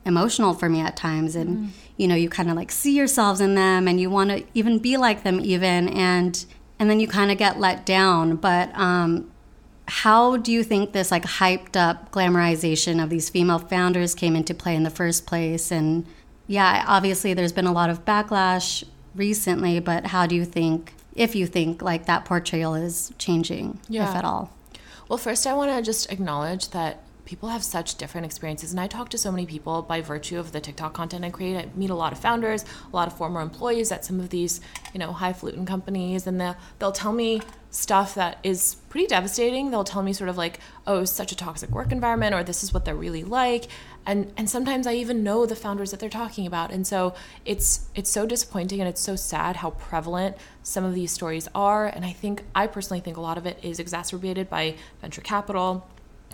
emotional 0.05 0.55
for 0.55 0.68
me 0.68 0.81
at 0.81 0.97
times. 0.97 1.35
And 1.35 1.57
mm-hmm. 1.57 1.68
you 1.97 2.09
know 2.09 2.14
you 2.14 2.29
kind 2.29 2.51
of 2.51 2.57
like 2.57 2.71
see 2.71 2.97
yourselves 2.97 3.40
in 3.40 3.55
them 3.55 3.88
and 3.88 4.01
you 4.01 4.11
want 4.11 4.31
to 4.31 4.44
even 4.55 4.79
be 4.79 4.97
like 4.97 5.23
them 5.23 5.40
even 5.40 5.88
and 5.88 6.44
and 6.79 6.88
then 6.88 7.01
you 7.01 7.09
kind 7.09 7.31
of 7.31 7.38
get 7.38 7.59
let 7.59 7.87
down. 7.87 8.37
But 8.37 8.71
um 8.75 9.31
how 9.87 10.37
do 10.37 10.53
you 10.53 10.62
think 10.62 10.92
this 10.92 11.11
like 11.11 11.25
hyped 11.25 11.77
up 11.77 12.12
glamorization 12.12 13.03
of 13.03 13.09
these 13.09 13.31
female 13.31 13.59
founders 13.59 14.14
came 14.14 14.37
into 14.37 14.55
play 14.55 14.75
in 14.75 14.83
the 14.83 14.90
first 14.90 15.27
place? 15.27 15.71
And 15.71 16.07
yeah 16.47 16.85
obviously 16.87 17.35
there's 17.35 17.53
been 17.53 17.66
a 17.66 17.73
lot 17.73 17.90
of 17.90 18.05
backlash 18.05 18.83
recently 19.14 19.81
but 19.81 20.07
how 20.07 20.27
do 20.27 20.35
you 20.35 20.44
think 20.44 20.94
if 21.18 21.35
you 21.35 21.46
think 21.46 21.83
like 21.83 22.07
that 22.07 22.24
portrayal 22.24 22.74
is 22.74 23.12
changing 23.18 23.78
yeah. 23.88 24.09
if 24.09 24.16
at 24.16 24.24
all. 24.24 24.52
Well 25.09 25.18
first 25.18 25.46
i 25.46 25.54
want 25.54 25.70
to 25.70 25.83
just 25.83 26.12
acknowledge 26.12 26.70
that 26.70 27.02
people 27.24 27.50
have 27.50 27.62
such 27.62 27.96
different 27.96 28.24
experiences 28.24 28.70
and 28.70 28.81
i 28.81 28.87
talk 28.87 29.09
to 29.11 29.18
so 29.18 29.31
many 29.31 29.46
people 29.46 29.83
by 29.83 30.00
virtue 30.00 30.38
of 30.38 30.52
the 30.52 30.61
tiktok 30.61 30.94
content 30.94 31.24
i 31.24 31.31
create. 31.31 31.57
I 31.57 31.68
meet 31.74 31.90
a 31.90 31.94
lot 31.94 32.12
of 32.12 32.18
founders 32.18 32.64
a 32.90 32.96
lot 32.96 33.09
of 33.09 33.16
former 33.16 33.40
employees 33.40 33.90
at 33.90 34.04
some 34.04 34.20
of 34.20 34.31
these 34.31 34.61
you 34.92 34.98
know 34.98 35.12
highfalutin 35.12 35.66
companies 35.66 36.26
and 36.26 36.40
they'll, 36.40 36.57
they'll 36.78 36.92
tell 36.92 37.12
me 37.12 37.40
stuff 37.70 38.14
that 38.14 38.38
is 38.42 38.76
pretty 38.88 39.07
devastating. 39.07 39.70
They'll 39.70 39.85
tell 39.85 40.02
me 40.02 40.12
sort 40.12 40.31
of 40.31 40.37
like 40.37 40.61
oh 40.87 41.02
it's 41.02 41.12
such 41.12 41.33
a 41.33 41.37
toxic 41.37 41.70
work 41.70 41.92
environment 41.92 42.35
or 42.35 42.42
this 42.42 42.62
is 42.62 42.72
what 42.72 42.85
they're 42.85 42.94
really 42.94 43.24
like 43.24 43.66
and 44.09 44.33
and 44.37 44.51
sometimes 44.51 44.87
i 44.87 44.92
even 44.94 45.23
know 45.23 45.47
the 45.47 45.55
founders 45.55 45.92
that 45.92 46.01
they're 46.01 46.09
talking 46.09 46.47
about 46.47 46.73
and 46.73 46.87
so 46.87 47.14
it's 47.44 47.88
it's 47.94 48.11
so 48.11 48.27
disappointing 48.27 48.81
and 48.81 48.88
it's 48.88 49.01
so 49.01 49.14
sad 49.14 49.57
how 49.57 49.71
prevalent 49.71 50.37
some 50.64 50.85
of 50.85 50.94
these 50.94 51.12
stories 51.12 51.47
are 51.55 51.87
and 51.87 52.05
i 52.05 52.11
think 52.11 52.42
i 52.55 52.66
personally 52.66 53.01
think 53.01 53.16
a 53.16 53.21
lot 53.21 53.38
of 53.38 53.47
it 53.47 53.59
is 53.62 53.79
exacerbated 53.79 54.49
by 54.51 54.75
venture 55.01 55.21
capital 55.21 55.87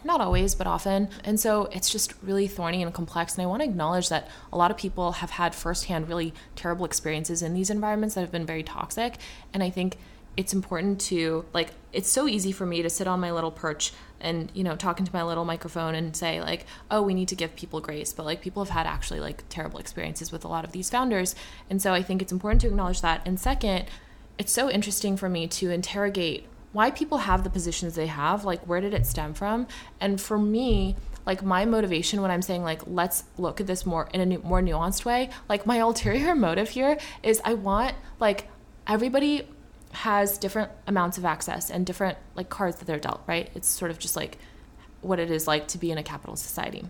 not 0.05 0.21
always, 0.21 0.55
but 0.55 0.67
often. 0.67 1.09
And 1.25 1.41
so 1.41 1.65
it's 1.73 1.89
just 1.89 2.13
really 2.23 2.47
thorny 2.47 2.83
and 2.83 2.93
complex. 2.93 3.35
And 3.35 3.43
I 3.43 3.47
want 3.47 3.63
to 3.63 3.69
acknowledge 3.69 4.11
that 4.11 4.29
a 4.53 4.59
lot 4.59 4.71
of 4.71 4.77
people 4.77 5.13
have 5.13 5.31
had 5.31 5.55
firsthand 5.55 6.09
really 6.09 6.35
terrible 6.57 6.85
experiences 6.85 7.41
in 7.41 7.55
these 7.55 7.71
environments 7.71 8.15
that 8.15 8.21
have 8.21 8.31
been 8.31 8.45
very 8.45 8.63
toxic. 8.63 9.17
And 9.55 9.63
I 9.63 9.71
think 9.71 9.97
it's 10.37 10.53
important 10.53 11.01
to 11.01 11.45
like 11.53 11.71
it's 11.93 12.11
so 12.11 12.27
easy 12.27 12.53
for 12.53 12.67
me 12.67 12.83
to 12.83 12.91
sit 12.91 13.07
on 13.07 13.21
my 13.21 13.31
little 13.31 13.51
perch 13.51 13.93
and 14.21 14.51
you 14.55 14.65
know 14.65 14.75
talking 14.75 15.07
to 15.07 15.13
my 15.13 15.23
little 15.23 15.45
microphone 15.45 15.95
and 15.95 16.17
say 16.17 16.41
like 16.41 16.67
oh 16.91 17.03
we 17.03 17.15
need 17.15 17.29
to 17.29 17.37
give 17.37 17.55
people 17.57 17.81
grace. 17.81 18.13
But 18.13 18.27
like 18.27 18.41
people 18.41 18.65
have 18.65 18.73
had 18.73 18.87
actually 18.87 19.21
like 19.21 19.45
terrible 19.49 19.79
experiences 19.79 20.33
with 20.33 20.45
a 20.45 20.49
lot 20.49 20.65
of 20.65 20.73
these 20.73 20.91
founders. 20.91 21.35
And 21.71 21.81
so 21.81 21.93
i 21.93 22.03
think 22.03 22.23
it's 22.23 22.33
important 22.33 22.61
to 22.63 22.69
acknowledge 22.69 23.01
that. 23.03 23.23
And 23.27 23.39
second 23.39 23.87
it's 24.37 24.53
so 24.53 24.69
interesting 24.69 25.17
for 25.17 25.29
me 25.29 25.47
to 25.47 25.71
interrogate 25.71 26.47
why 26.73 26.91
people 26.91 27.19
have 27.19 27.45
the 27.45 27.51
positions 27.51 27.95
they 27.95 28.09
have 28.09 28.45
like 28.45 28.63
where 28.67 28.81
did 28.81 28.95
it 28.95 29.07
stem 29.07 29.35
from? 29.35 29.69
And 30.01 30.21
for 30.21 30.39
me 30.39 30.97
like 31.27 31.43
my 31.43 31.65
motivation 31.65 32.21
when 32.21 32.31
i'm 32.31 32.43
saying 32.43 32.63
like 32.63 32.83
let's 32.87 33.25
look 33.39 33.59
at 33.61 33.67
this 33.67 33.87
more 33.87 34.09
in 34.13 34.21
a 34.21 34.27
new, 34.27 34.39
more 34.41 34.61
nuanced 34.61 35.07
way 35.07 35.31
like 35.49 35.65
my 35.65 35.77
ulterior 35.89 36.35
motive 36.35 36.69
here 36.69 36.99
is 37.23 37.41
i 37.47 37.55
want 37.55 37.95
like 38.21 38.49
everybody 38.87 39.49
has 39.95 40.39
different 40.39 40.71
amounts 40.87 41.19
of 41.19 41.25
access 41.25 41.71
and 41.71 41.87
different 41.87 42.19
like 42.35 42.49
cards 42.49 42.77
that 42.77 42.85
they're 42.85 42.99
dealt 42.99 43.23
right 43.27 43.51
it's 43.55 43.69
sort 43.69 43.91
of 43.91 43.99
just 43.99 44.17
like 44.17 44.39
what 45.01 45.19
it 45.19 45.31
is 45.31 45.47
like 45.47 45.69
to 45.69 45.79
be 45.79 45.91
in 45.91 45.99
a 45.99 46.03
capital 46.03 46.37
society 46.37 46.85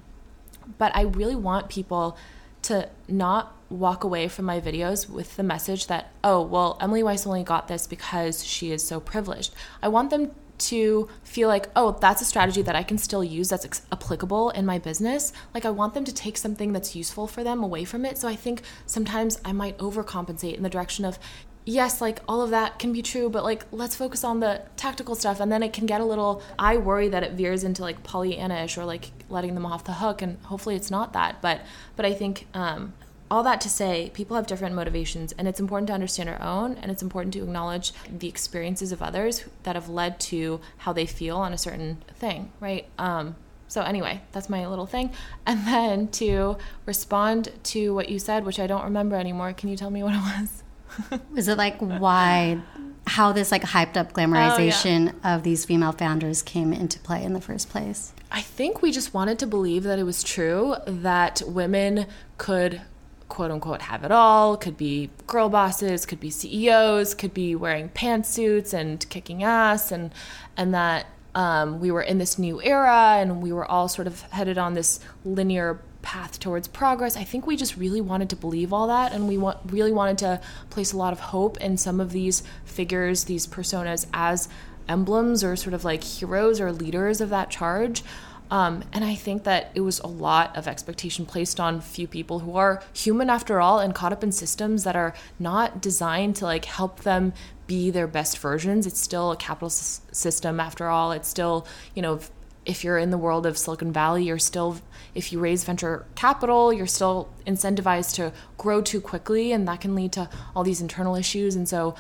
but 0.79 0.95
i 0.97 1.03
really 1.03 1.37
want 1.37 1.69
people 1.69 2.17
to 2.63 2.89
not 3.09 3.55
walk 3.69 4.05
away 4.05 4.27
from 4.29 4.47
my 4.47 4.61
videos 4.61 5.09
with 5.09 5.37
the 5.37 5.43
message 5.43 5.87
that, 5.89 6.13
oh, 6.23 6.41
well, 6.43 6.79
Emily 6.81 7.03
Weiss 7.03 7.27
only 7.27 7.43
got 7.43 7.69
this 7.69 7.87
because 7.87 8.45
she 8.45 8.73
is 8.73 8.83
so 8.83 9.01
privileged. 9.01 9.55
I 9.83 9.89
want 9.89 10.11
them 10.11 10.31
to 10.57 11.09
feel 11.25 11.49
like, 11.49 11.69
oh, 11.75 11.99
that's 12.01 12.23
a 12.23 12.25
strategy 12.25 12.63
that 12.63 12.77
I 12.77 12.83
can 12.83 12.97
still 12.97 13.25
use 13.25 13.49
that's 13.49 13.65
ex- 13.65 13.83
applicable 13.93 14.51
in 14.51 14.65
my 14.65 14.79
business. 14.79 15.33
Like, 15.53 15.67
I 15.67 15.71
want 15.71 15.95
them 15.95 16.05
to 16.05 16.15
take 16.15 16.39
something 16.39 16.73
that's 16.73 16.95
useful 16.95 17.27
for 17.27 17.45
them 17.45 17.63
away 17.63 17.85
from 17.85 18.05
it. 18.05 18.17
So 18.17 18.29
I 18.29 18.37
think 18.37 18.63
sometimes 18.87 19.41
I 19.45 19.53
might 19.53 19.77
overcompensate 19.79 20.55
in 20.55 20.63
the 20.63 20.71
direction 20.71 21.05
of, 21.05 21.19
yes, 21.65 22.01
like 22.01 22.21
all 22.29 22.43
of 22.43 22.51
that 22.51 22.79
can 22.79 22.93
be 22.93 23.03
true, 23.03 23.29
but 23.29 23.45
like 23.45 23.65
let's 23.73 23.97
focus 23.97 24.25
on 24.25 24.41
the 24.41 24.63
tactical 24.77 25.15
stuff. 25.15 25.41
And 25.41 25.51
then 25.51 25.63
it 25.63 25.73
can 25.73 25.87
get 25.87 26.01
a 26.01 26.05
little, 26.05 26.43
I 26.59 26.77
worry 26.77 27.09
that 27.09 27.23
it 27.23 27.33
veers 27.33 27.65
into 27.65 27.83
like 27.83 28.03
Pollyanna 28.03 28.65
ish 28.65 28.77
or 28.77 28.85
like 28.85 29.11
letting 29.29 29.55
them 29.55 29.67
off 29.67 29.85
the 29.85 29.95
hook. 29.95 30.23
And 30.23 30.39
hopefully 30.45 30.77
it's 30.77 30.91
not 30.91 31.13
that. 31.13 31.41
But, 31.41 31.63
but 31.97 32.05
I 32.05 32.13
think, 32.13 32.47
um, 32.55 32.93
all 33.31 33.43
that 33.43 33.61
to 33.63 33.69
say, 33.69 34.11
people 34.15 34.37
have 34.37 34.47
different 34.47 34.75
motivations, 34.75 35.33
and 35.33 35.49
it's 35.49 35.59
important 35.59 35.89
to 35.89 35.95
understand 35.95 36.29
our 36.29 36.41
own, 36.41 36.77
and 36.77 36.91
it's 36.91 37.03
important 37.03 37.33
to 37.33 37.43
acknowledge 37.43 37.93
the 38.09 38.29
experiences 38.29 38.93
of 38.93 39.03
others 39.03 39.45
that 39.65 39.75
have 39.75 39.89
led 39.89 40.21
to 40.21 40.61
how 40.79 40.93
they 40.93 41.07
feel 41.07 41.39
on 41.39 41.53
a 41.53 41.59
certain 41.59 42.03
thing, 42.17 42.53
right? 42.61 42.87
Um, 42.99 43.35
so, 43.67 43.83
anyway, 43.83 44.21
that's 44.33 44.49
my 44.49 44.67
little 44.69 44.87
thing. 44.87 45.11
And 45.47 45.67
then 45.67 46.09
to 46.09 46.59
respond 46.87 47.51
to 47.65 47.95
what 47.95 48.09
you 48.09 48.19
said, 48.19 48.45
which 48.45 48.61
I 48.61 48.67
don't 48.67 48.85
remember 48.85 49.17
anymore, 49.17 49.53
can 49.53 49.69
you 49.69 49.77
tell 49.77 49.91
me 49.91 50.03
what 50.03 50.15
it 50.15 50.41
was? 50.41 50.64
Is 51.37 51.49
it 51.49 51.59
like 51.59 51.79
why, 51.79 52.61
how 53.07 53.33
this 53.33 53.51
like 53.51 53.63
hyped 53.63 53.97
up 53.97 54.13
glamorization 54.13 55.11
oh, 55.11 55.19
yeah. 55.23 55.35
of 55.37 55.43
these 55.43 55.65
female 55.65 55.93
founders 55.93 56.43
came 56.43 56.73
into 56.73 56.99
play 57.01 57.23
in 57.23 57.33
the 57.33 57.41
first 57.41 57.69
place? 57.69 58.13
I 58.31 58.41
think 58.41 58.83
we 58.83 58.91
just 58.91 59.15
wanted 59.15 59.39
to 59.41 59.47
believe 59.47 59.85
that 59.85 59.99
it 59.99 60.05
was 60.05 60.23
true 60.23 60.77
that 60.87 61.43
women 61.47 62.07
could 62.39 62.81
quote 63.29 63.51
unquote 63.51 63.83
have 63.83 64.05
it 64.05 64.13
all 64.13 64.57
could 64.57 64.77
be 64.77 65.11
girl 65.27 65.49
bosses 65.49 66.05
could 66.05 66.21
be 66.21 66.31
ceos 66.31 67.15
could 67.15 67.33
be 67.33 67.55
wearing 67.55 67.89
pantsuits 67.89 68.75
and 68.75 69.09
kicking 69.09 69.43
ass 69.43 69.91
and 69.91 70.13
and 70.57 70.75
that 70.75 71.07
um, 71.35 71.81
we 71.81 71.91
were 71.91 72.03
in 72.03 72.19
this 72.19 72.39
new 72.39 72.63
era 72.63 73.17
and 73.19 73.43
we 73.43 73.51
were 73.53 73.65
all 73.65 73.89
sort 73.89 74.07
of 74.07 74.21
headed 74.31 74.59
on 74.59 74.75
this 74.75 75.01
linear 75.25 75.81
path 76.05 76.39
towards 76.39 76.69
progress. 76.69 77.17
I 77.17 77.25
think 77.25 77.47
we 77.47 77.57
just 77.57 77.77
really 77.77 78.01
wanted 78.01 78.31
to 78.31 78.37
believe 78.37 78.73
all 78.73 78.87
that, 78.87 79.13
and 79.13 79.27
we 79.27 79.39
want, 79.39 79.59
really 79.67 79.91
wanted 79.91 80.19
to 80.19 80.41
place 80.71 80.93
a 80.93 80.97
lot 80.97 81.13
of 81.13 81.19
hope 81.19 81.57
in 81.57 81.77
some 81.77 81.99
of 82.01 82.13
these 82.13 82.45
figures, 82.65 83.25
these 83.25 83.47
personas, 83.47 84.07
as 84.13 84.49
emblems 84.89 85.43
or 85.43 85.57
sort 85.57 85.75
of 85.75 85.85
like 85.85 86.05
heroes 86.05 86.61
or 86.61 86.71
leaders 86.71 87.21
of 87.21 87.31
that 87.31 87.51
charge. 87.51 88.05
Um, 88.51 88.85
and 88.93 89.05
I 89.05 89.15
think 89.15 89.45
that 89.45 89.71
it 89.75 89.81
was 89.81 90.01
a 90.01 90.07
lot 90.07 90.55
of 90.57 90.69
expectation 90.69 91.25
placed 91.25 91.59
on 91.59 91.81
few 91.81 92.07
people 92.07 92.41
who 92.41 92.57
are 92.57 92.83
human 92.93 93.31
after 93.31 93.61
all 93.61 93.81
and 93.81 93.95
caught 93.95 94.13
up 94.13 94.23
in 94.23 94.33
systems 94.33 94.85
that 94.85 94.95
are 94.95 95.15
not 95.39 95.81
designed 95.81 96.37
to 96.37 96.45
like 96.45 96.67
help 96.67 97.01
them 97.01 97.33
be 97.67 97.91
their 97.91 98.07
best 98.07 98.39
versions. 98.39 98.87
It's 98.87 99.01
still 99.01 99.33
a 99.33 99.37
capitalist 99.37 100.15
system 100.15 100.61
after 100.61 100.89
all. 100.89 101.13
It's 101.13 101.29
still, 101.29 101.67
you 101.95 102.03
know, 102.03 102.21
if 102.67 102.83
you're 102.85 102.99
in 102.99 103.11
the 103.11 103.19
world 103.19 103.47
of 103.47 103.59
Silicon 103.59 103.93
Valley, 103.93 104.25
you're 104.25 104.39
still, 104.39 104.79
if 105.15 105.33
you 105.33 105.39
raise 105.39 105.65
venture 105.65 106.07
capital, 106.15 106.73
you're 106.73 106.87
still 106.87 107.29
incentivized 107.47 108.15
to 108.15 108.33
grow 108.57 108.81
too 108.81 109.01
quickly, 109.01 109.53
and 109.53 109.69
that 109.69 109.81
can 109.81 109.95
lead 109.95 110.13
to 110.13 110.29
all 110.55 110.65
these 110.65 110.81
internal 110.81 111.15
issues. 111.15 111.57
And 111.57 111.69
so 111.69 111.95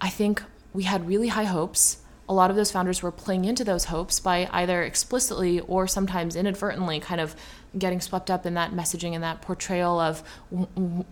I 0.00 0.08
think 0.08 0.42
we 0.72 0.84
had 0.84 1.06
really 1.06 1.28
high 1.28 1.44
hopes. 1.44 1.98
A 2.28 2.32
lot 2.32 2.48
of 2.48 2.56
those 2.56 2.70
founders 2.70 3.02
were 3.02 3.12
playing 3.12 3.44
into 3.44 3.64
those 3.64 3.86
hopes 3.86 4.18
by 4.18 4.48
either 4.50 4.82
explicitly 4.82 5.60
or 5.60 5.86
sometimes 5.86 6.36
inadvertently 6.36 6.98
kind 7.00 7.20
of 7.20 7.36
getting 7.76 8.00
swept 8.00 8.30
up 8.30 8.46
in 8.46 8.54
that 8.54 8.70
messaging 8.70 9.12
and 9.14 9.22
that 9.22 9.42
portrayal 9.42 10.00
of 10.00 10.22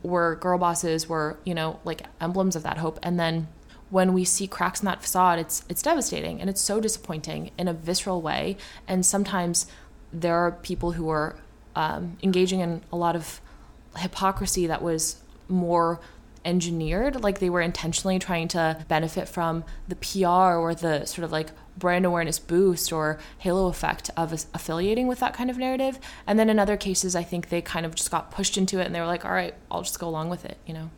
where 0.02 0.36
girl 0.36 0.58
bosses 0.58 1.08
were, 1.08 1.38
you 1.44 1.54
know, 1.54 1.80
like 1.84 2.06
emblems 2.20 2.56
of 2.56 2.62
that 2.62 2.78
hope. 2.78 2.98
And 3.02 3.18
then 3.18 3.48
when 3.92 4.14
we 4.14 4.24
see 4.24 4.46
cracks 4.46 4.80
in 4.80 4.86
that 4.86 5.02
facade, 5.02 5.38
it's 5.38 5.64
it's 5.68 5.82
devastating 5.82 6.40
and 6.40 6.48
it's 6.48 6.62
so 6.62 6.80
disappointing 6.80 7.50
in 7.58 7.68
a 7.68 7.74
visceral 7.74 8.22
way. 8.22 8.56
And 8.88 9.04
sometimes 9.04 9.66
there 10.10 10.34
are 10.34 10.52
people 10.52 10.92
who 10.92 11.10
are 11.10 11.36
um, 11.76 12.16
engaging 12.22 12.60
in 12.60 12.80
a 12.90 12.96
lot 12.96 13.14
of 13.14 13.42
hypocrisy 13.98 14.66
that 14.66 14.80
was 14.80 15.16
more 15.46 16.00
engineered, 16.42 17.22
like 17.22 17.38
they 17.38 17.50
were 17.50 17.60
intentionally 17.60 18.18
trying 18.18 18.48
to 18.48 18.82
benefit 18.88 19.28
from 19.28 19.62
the 19.86 19.96
PR 19.96 20.56
or 20.56 20.74
the 20.74 21.04
sort 21.04 21.26
of 21.26 21.30
like 21.30 21.50
brand 21.76 22.06
awareness 22.06 22.38
boost 22.38 22.94
or 22.94 23.18
halo 23.38 23.66
effect 23.68 24.10
of 24.16 24.32
affiliating 24.54 25.06
with 25.06 25.20
that 25.20 25.34
kind 25.34 25.50
of 25.50 25.58
narrative. 25.58 25.98
And 26.26 26.38
then 26.38 26.48
in 26.48 26.58
other 26.58 26.78
cases, 26.78 27.14
I 27.14 27.24
think 27.24 27.50
they 27.50 27.60
kind 27.60 27.84
of 27.84 27.94
just 27.94 28.10
got 28.10 28.30
pushed 28.30 28.56
into 28.56 28.80
it 28.80 28.86
and 28.86 28.94
they 28.94 29.00
were 29.00 29.06
like, 29.06 29.26
all 29.26 29.32
right, 29.32 29.54
I'll 29.70 29.82
just 29.82 30.00
go 30.00 30.08
along 30.08 30.30
with 30.30 30.46
it, 30.46 30.56
you 30.66 30.72
know? 30.72 30.90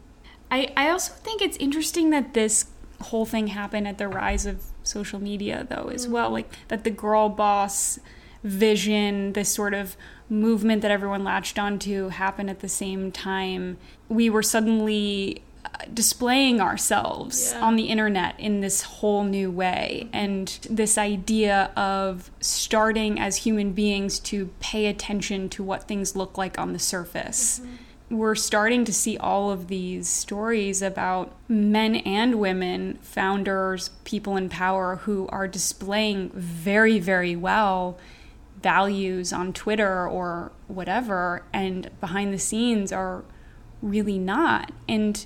I, 0.50 0.72
I 0.76 0.90
also 0.90 1.12
think 1.12 1.42
it's 1.42 1.56
interesting 1.56 2.10
that 2.10 2.32
this 2.34 2.66
whole 3.04 3.26
thing 3.26 3.48
happened 3.48 3.88
at 3.88 3.98
the 3.98 4.08
rise 4.08 4.46
of 4.46 4.62
social 4.82 5.20
media 5.20 5.66
though 5.68 5.90
as 5.92 6.06
well. 6.08 6.30
Like 6.30 6.52
that 6.68 6.84
the 6.84 6.90
girl 6.90 7.28
boss 7.28 7.98
vision 8.42 9.32
this 9.32 9.48
sort 9.48 9.72
of 9.74 9.96
movement 10.28 10.82
that 10.82 10.90
everyone 10.90 11.24
latched 11.24 11.58
onto 11.58 12.08
happened 12.08 12.50
at 12.50 12.60
the 12.60 12.68
same 12.68 13.10
time. 13.10 13.78
We 14.08 14.28
were 14.28 14.42
suddenly 14.42 15.42
uh, 15.64 15.68
displaying 15.92 16.60
ourselves 16.60 17.52
yeah. 17.52 17.64
on 17.64 17.76
the 17.76 17.84
internet 17.84 18.38
in 18.38 18.60
this 18.60 18.82
whole 18.82 19.24
new 19.24 19.50
way. 19.50 20.08
And 20.12 20.48
this 20.68 20.98
idea 20.98 21.72
of 21.76 22.30
starting 22.40 23.18
as 23.18 23.36
human 23.36 23.72
beings 23.72 24.18
to 24.20 24.50
pay 24.60 24.86
attention 24.86 25.48
to 25.50 25.62
what 25.62 25.88
things 25.88 26.14
look 26.14 26.36
like 26.36 26.58
on 26.58 26.72
the 26.72 26.78
surface. 26.78 27.60
Mm-hmm 27.60 27.76
we're 28.10 28.34
starting 28.34 28.84
to 28.84 28.92
see 28.92 29.16
all 29.16 29.50
of 29.50 29.68
these 29.68 30.08
stories 30.08 30.82
about 30.82 31.32
men 31.48 31.96
and 31.96 32.36
women, 32.36 32.98
founders, 33.00 33.90
people 34.04 34.36
in 34.36 34.48
power 34.48 34.96
who 34.96 35.26
are 35.28 35.48
displaying 35.48 36.30
very, 36.34 36.98
very 36.98 37.34
well 37.34 37.98
values 38.62 39.32
on 39.32 39.52
Twitter 39.52 40.08
or 40.08 40.52
whatever, 40.68 41.44
and 41.52 41.90
behind 42.00 42.32
the 42.32 42.38
scenes 42.38 42.92
are 42.92 43.24
really 43.82 44.18
not. 44.18 44.72
And 44.88 45.24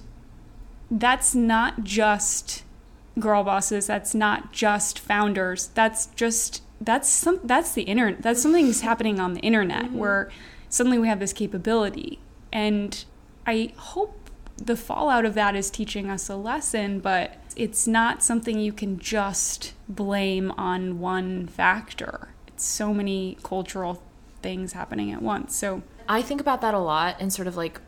that's 0.91 1.35
not 1.35 1.85
just 1.85 2.65
girl 3.19 3.45
bosses. 3.45 3.87
That's 3.87 4.15
not 4.15 4.53
just 4.53 4.99
founders. 4.99 5.69
That's 5.69 6.07
just 6.07 6.63
that's 6.81 7.09
some 7.09 7.41
that's 7.45 7.73
the 7.73 7.83
internet. 7.83 8.23
That's 8.23 8.43
something's 8.43 8.83
happening 8.83 9.19
on 9.19 9.35
the 9.35 9.41
internet 9.41 9.87
mm-hmm. 9.87 9.99
where 9.99 10.31
suddenly 10.69 10.99
we 10.99 11.09
have 11.09 11.21
this 11.21 11.33
capability. 11.33 12.21
And 12.53 13.05
I 13.47 13.73
hope 13.77 14.31
the 14.57 14.77
fallout 14.77 15.25
of 15.25 15.35
that 15.35 15.55
is 15.55 15.71
teaching 15.71 16.11
us 16.11 16.29
a 16.29 16.37
lesson, 16.37 17.01
but 17.01 17.37
it's 17.57 17.87
not 17.87 18.23
something 18.23 18.59
you 18.59 18.73
can 18.73 18.99
just 18.99 19.73
blame 19.89 20.51
on 20.53 21.01
one 21.01 21.47
factor. 21.47 22.29
It's 22.47 22.65
so 22.65 22.93
many 22.93 23.39
cultural 23.43 24.03
things 24.43 24.73
happening 24.73 25.13
at 25.13 25.23
once. 25.23 25.55
So 25.57 25.83
I 26.09 26.23
think 26.23 26.41
about 26.41 26.61
that 26.63 26.75
a 26.75 26.79
lot 26.79 27.17
and 27.21 27.33
sort 27.33 27.49
of 27.49 27.57
like, 27.57 27.81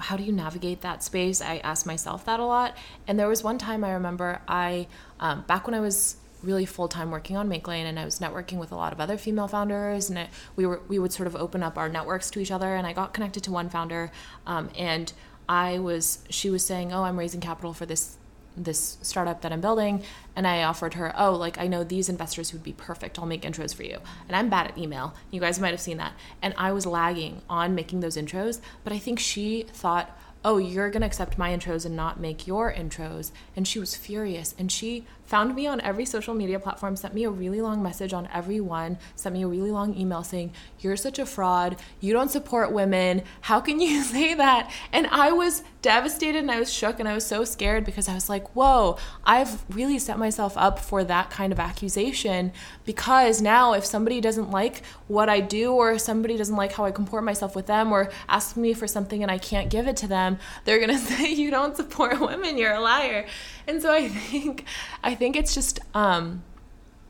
how 0.00 0.16
do 0.16 0.22
you 0.22 0.32
navigate 0.32 0.80
that 0.82 1.02
space? 1.02 1.40
I 1.40 1.58
ask 1.58 1.86
myself 1.86 2.24
that 2.26 2.40
a 2.40 2.44
lot. 2.44 2.76
And 3.06 3.18
there 3.18 3.28
was 3.28 3.42
one 3.42 3.58
time 3.58 3.84
I 3.84 3.92
remember 3.92 4.40
I, 4.46 4.86
um, 5.20 5.42
back 5.46 5.66
when 5.66 5.74
I 5.74 5.80
was 5.80 6.16
really 6.42 6.66
full 6.66 6.88
time 6.88 7.10
working 7.10 7.36
on 7.36 7.48
Make 7.48 7.66
Lane, 7.66 7.86
and 7.86 7.98
I 7.98 8.04
was 8.04 8.18
networking 8.18 8.58
with 8.58 8.72
a 8.72 8.76
lot 8.76 8.92
of 8.92 9.00
other 9.00 9.16
female 9.16 9.48
founders, 9.48 10.10
and 10.10 10.28
we 10.56 10.66
were 10.66 10.80
we 10.88 10.98
would 10.98 11.12
sort 11.12 11.26
of 11.26 11.36
open 11.36 11.62
up 11.62 11.76
our 11.78 11.88
networks 11.88 12.30
to 12.32 12.40
each 12.40 12.50
other. 12.50 12.74
And 12.74 12.86
I 12.86 12.92
got 12.92 13.14
connected 13.14 13.42
to 13.44 13.52
one 13.52 13.68
founder, 13.68 14.10
um, 14.46 14.70
and 14.76 15.12
I 15.48 15.78
was 15.78 16.20
she 16.30 16.50
was 16.50 16.64
saying, 16.64 16.92
"Oh, 16.92 17.04
I'm 17.04 17.18
raising 17.18 17.40
capital 17.40 17.72
for 17.72 17.86
this 17.86 18.16
this 18.56 18.98
startup 19.02 19.42
that 19.42 19.52
I'm 19.52 19.60
building 19.60 20.02
and 20.34 20.46
I 20.46 20.64
offered 20.64 20.94
her, 20.94 21.12
"Oh, 21.16 21.32
like 21.34 21.58
I 21.58 21.66
know 21.66 21.84
these 21.84 22.08
investors 22.08 22.50
who 22.50 22.58
would 22.58 22.64
be 22.64 22.72
perfect. 22.72 23.18
I'll 23.18 23.26
make 23.26 23.42
intros 23.42 23.74
for 23.74 23.84
you." 23.84 23.98
And 24.26 24.36
I'm 24.36 24.48
bad 24.48 24.68
at 24.68 24.78
email. 24.78 25.14
You 25.30 25.40
guys 25.40 25.60
might 25.60 25.70
have 25.70 25.80
seen 25.80 25.96
that. 25.98 26.12
And 26.42 26.54
I 26.56 26.72
was 26.72 26.86
lagging 26.86 27.42
on 27.48 27.74
making 27.74 28.00
those 28.00 28.16
intros, 28.16 28.60
but 28.84 28.92
I 28.92 28.98
think 28.98 29.18
she 29.18 29.64
thought, 29.72 30.16
"Oh, 30.44 30.58
you're 30.58 30.90
going 30.90 31.02
to 31.02 31.06
accept 31.06 31.38
my 31.38 31.50
intros 31.50 31.84
and 31.84 31.96
not 31.96 32.20
make 32.20 32.46
your 32.46 32.72
intros." 32.72 33.30
And 33.56 33.66
she 33.66 33.78
was 33.78 33.96
furious 33.96 34.54
and 34.58 34.70
she 34.70 35.06
found 35.28 35.54
me 35.54 35.66
on 35.66 35.78
every 35.82 36.06
social 36.06 36.32
media 36.32 36.58
platform, 36.58 36.96
sent 36.96 37.12
me 37.12 37.22
a 37.22 37.30
really 37.30 37.60
long 37.60 37.82
message 37.82 38.14
on 38.14 38.26
every 38.32 38.60
one, 38.60 38.96
sent 39.14 39.34
me 39.34 39.42
a 39.42 39.46
really 39.46 39.70
long 39.70 39.94
email 39.94 40.24
saying, 40.24 40.50
You're 40.80 40.96
such 40.96 41.18
a 41.18 41.26
fraud. 41.26 41.76
You 42.00 42.14
don't 42.14 42.30
support 42.30 42.72
women. 42.72 43.22
How 43.42 43.60
can 43.60 43.78
you 43.78 44.02
say 44.14 44.32
that? 44.34 44.72
And 44.90 45.06
I 45.08 45.32
was 45.32 45.62
devastated 45.82 46.38
and 46.38 46.50
I 46.50 46.58
was 46.58 46.72
shook 46.72 46.98
and 46.98 47.08
I 47.08 47.14
was 47.14 47.26
so 47.26 47.44
scared 47.44 47.84
because 47.84 48.08
I 48.08 48.14
was 48.14 48.30
like, 48.30 48.56
Whoa, 48.56 48.96
I've 49.24 49.64
really 49.68 49.98
set 49.98 50.18
myself 50.18 50.56
up 50.56 50.78
for 50.78 51.04
that 51.04 51.28
kind 51.28 51.52
of 51.52 51.60
accusation 51.60 52.52
because 52.84 53.42
now 53.42 53.74
if 53.74 53.84
somebody 53.84 54.22
doesn't 54.22 54.50
like 54.50 54.82
what 55.08 55.28
I 55.28 55.40
do 55.40 55.72
or 55.72 55.98
somebody 55.98 56.38
doesn't 56.38 56.56
like 56.56 56.72
how 56.72 56.86
I 56.86 56.90
comport 56.90 57.22
myself 57.22 57.54
with 57.54 57.66
them 57.66 57.92
or 57.92 58.10
ask 58.28 58.56
me 58.56 58.72
for 58.72 58.86
something 58.86 59.22
and 59.22 59.30
I 59.30 59.38
can't 59.38 59.68
give 59.68 59.86
it 59.86 59.96
to 59.98 60.06
them, 60.06 60.27
they're 60.64 60.78
going 60.78 60.90
to 60.98 60.98
say, 60.98 61.32
You 61.32 61.50
don't 61.50 61.76
support 61.76 62.20
women. 62.20 62.58
You're 62.58 62.74
a 62.74 62.80
liar. 62.80 63.26
And 63.66 63.80
so 63.80 63.92
I 63.92 64.08
think 64.08 64.64
I 65.02 65.14
think 65.14 65.36
it's 65.36 65.54
just 65.54 65.80
um, 65.94 66.42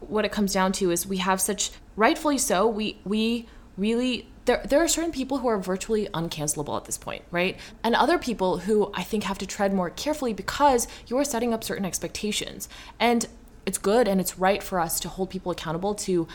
what 0.01 0.25
it 0.25 0.33
comes 0.33 0.53
down 0.53 0.73
to 0.73 0.91
is 0.91 1.07
we 1.07 1.17
have 1.19 1.41
such 1.41 1.71
rightfully 1.97 2.39
so 2.39 2.67
we 2.67 2.99
we 3.05 3.49
really 3.77 4.29
there, 4.49 4.65
there 4.67 4.83
are 4.83 4.89
certain 4.89 5.13
people 5.13 5.39
who 5.39 5.49
are 5.49 5.59
virtually 5.59 6.07
uncancelable 6.15 6.75
at 6.77 6.87
this 6.87 6.97
point, 6.97 7.23
right? 7.31 7.59
And 7.85 7.95
other 7.95 8.19
people 8.19 8.59
who 8.59 8.91
I 8.95 9.03
think 9.03 9.25
have 9.25 9.37
to 9.39 9.47
tread 9.47 9.75
more 9.75 9.91
carefully 9.91 10.33
because 10.33 10.89
you're 11.07 11.25
setting 11.25 11.53
up 11.53 11.63
certain 11.63 11.85
expectations. 11.85 12.67
And 12.99 13.27
it's 13.67 13.77
good 13.77 14.09
and 14.09 14.23
it's 14.23 14.39
right 14.39 14.63
for 14.63 14.81
us 14.81 14.99
to 15.01 15.09
hold 15.11 15.29
people 15.29 15.53
accountable 15.53 15.95
to 15.97 16.27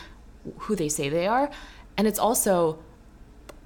who 0.58 0.76
they 0.76 0.88
say 0.88 1.08
they 1.08 1.26
are. 1.26 1.50
And 1.96 2.06
it's 2.06 2.20
also 2.20 2.78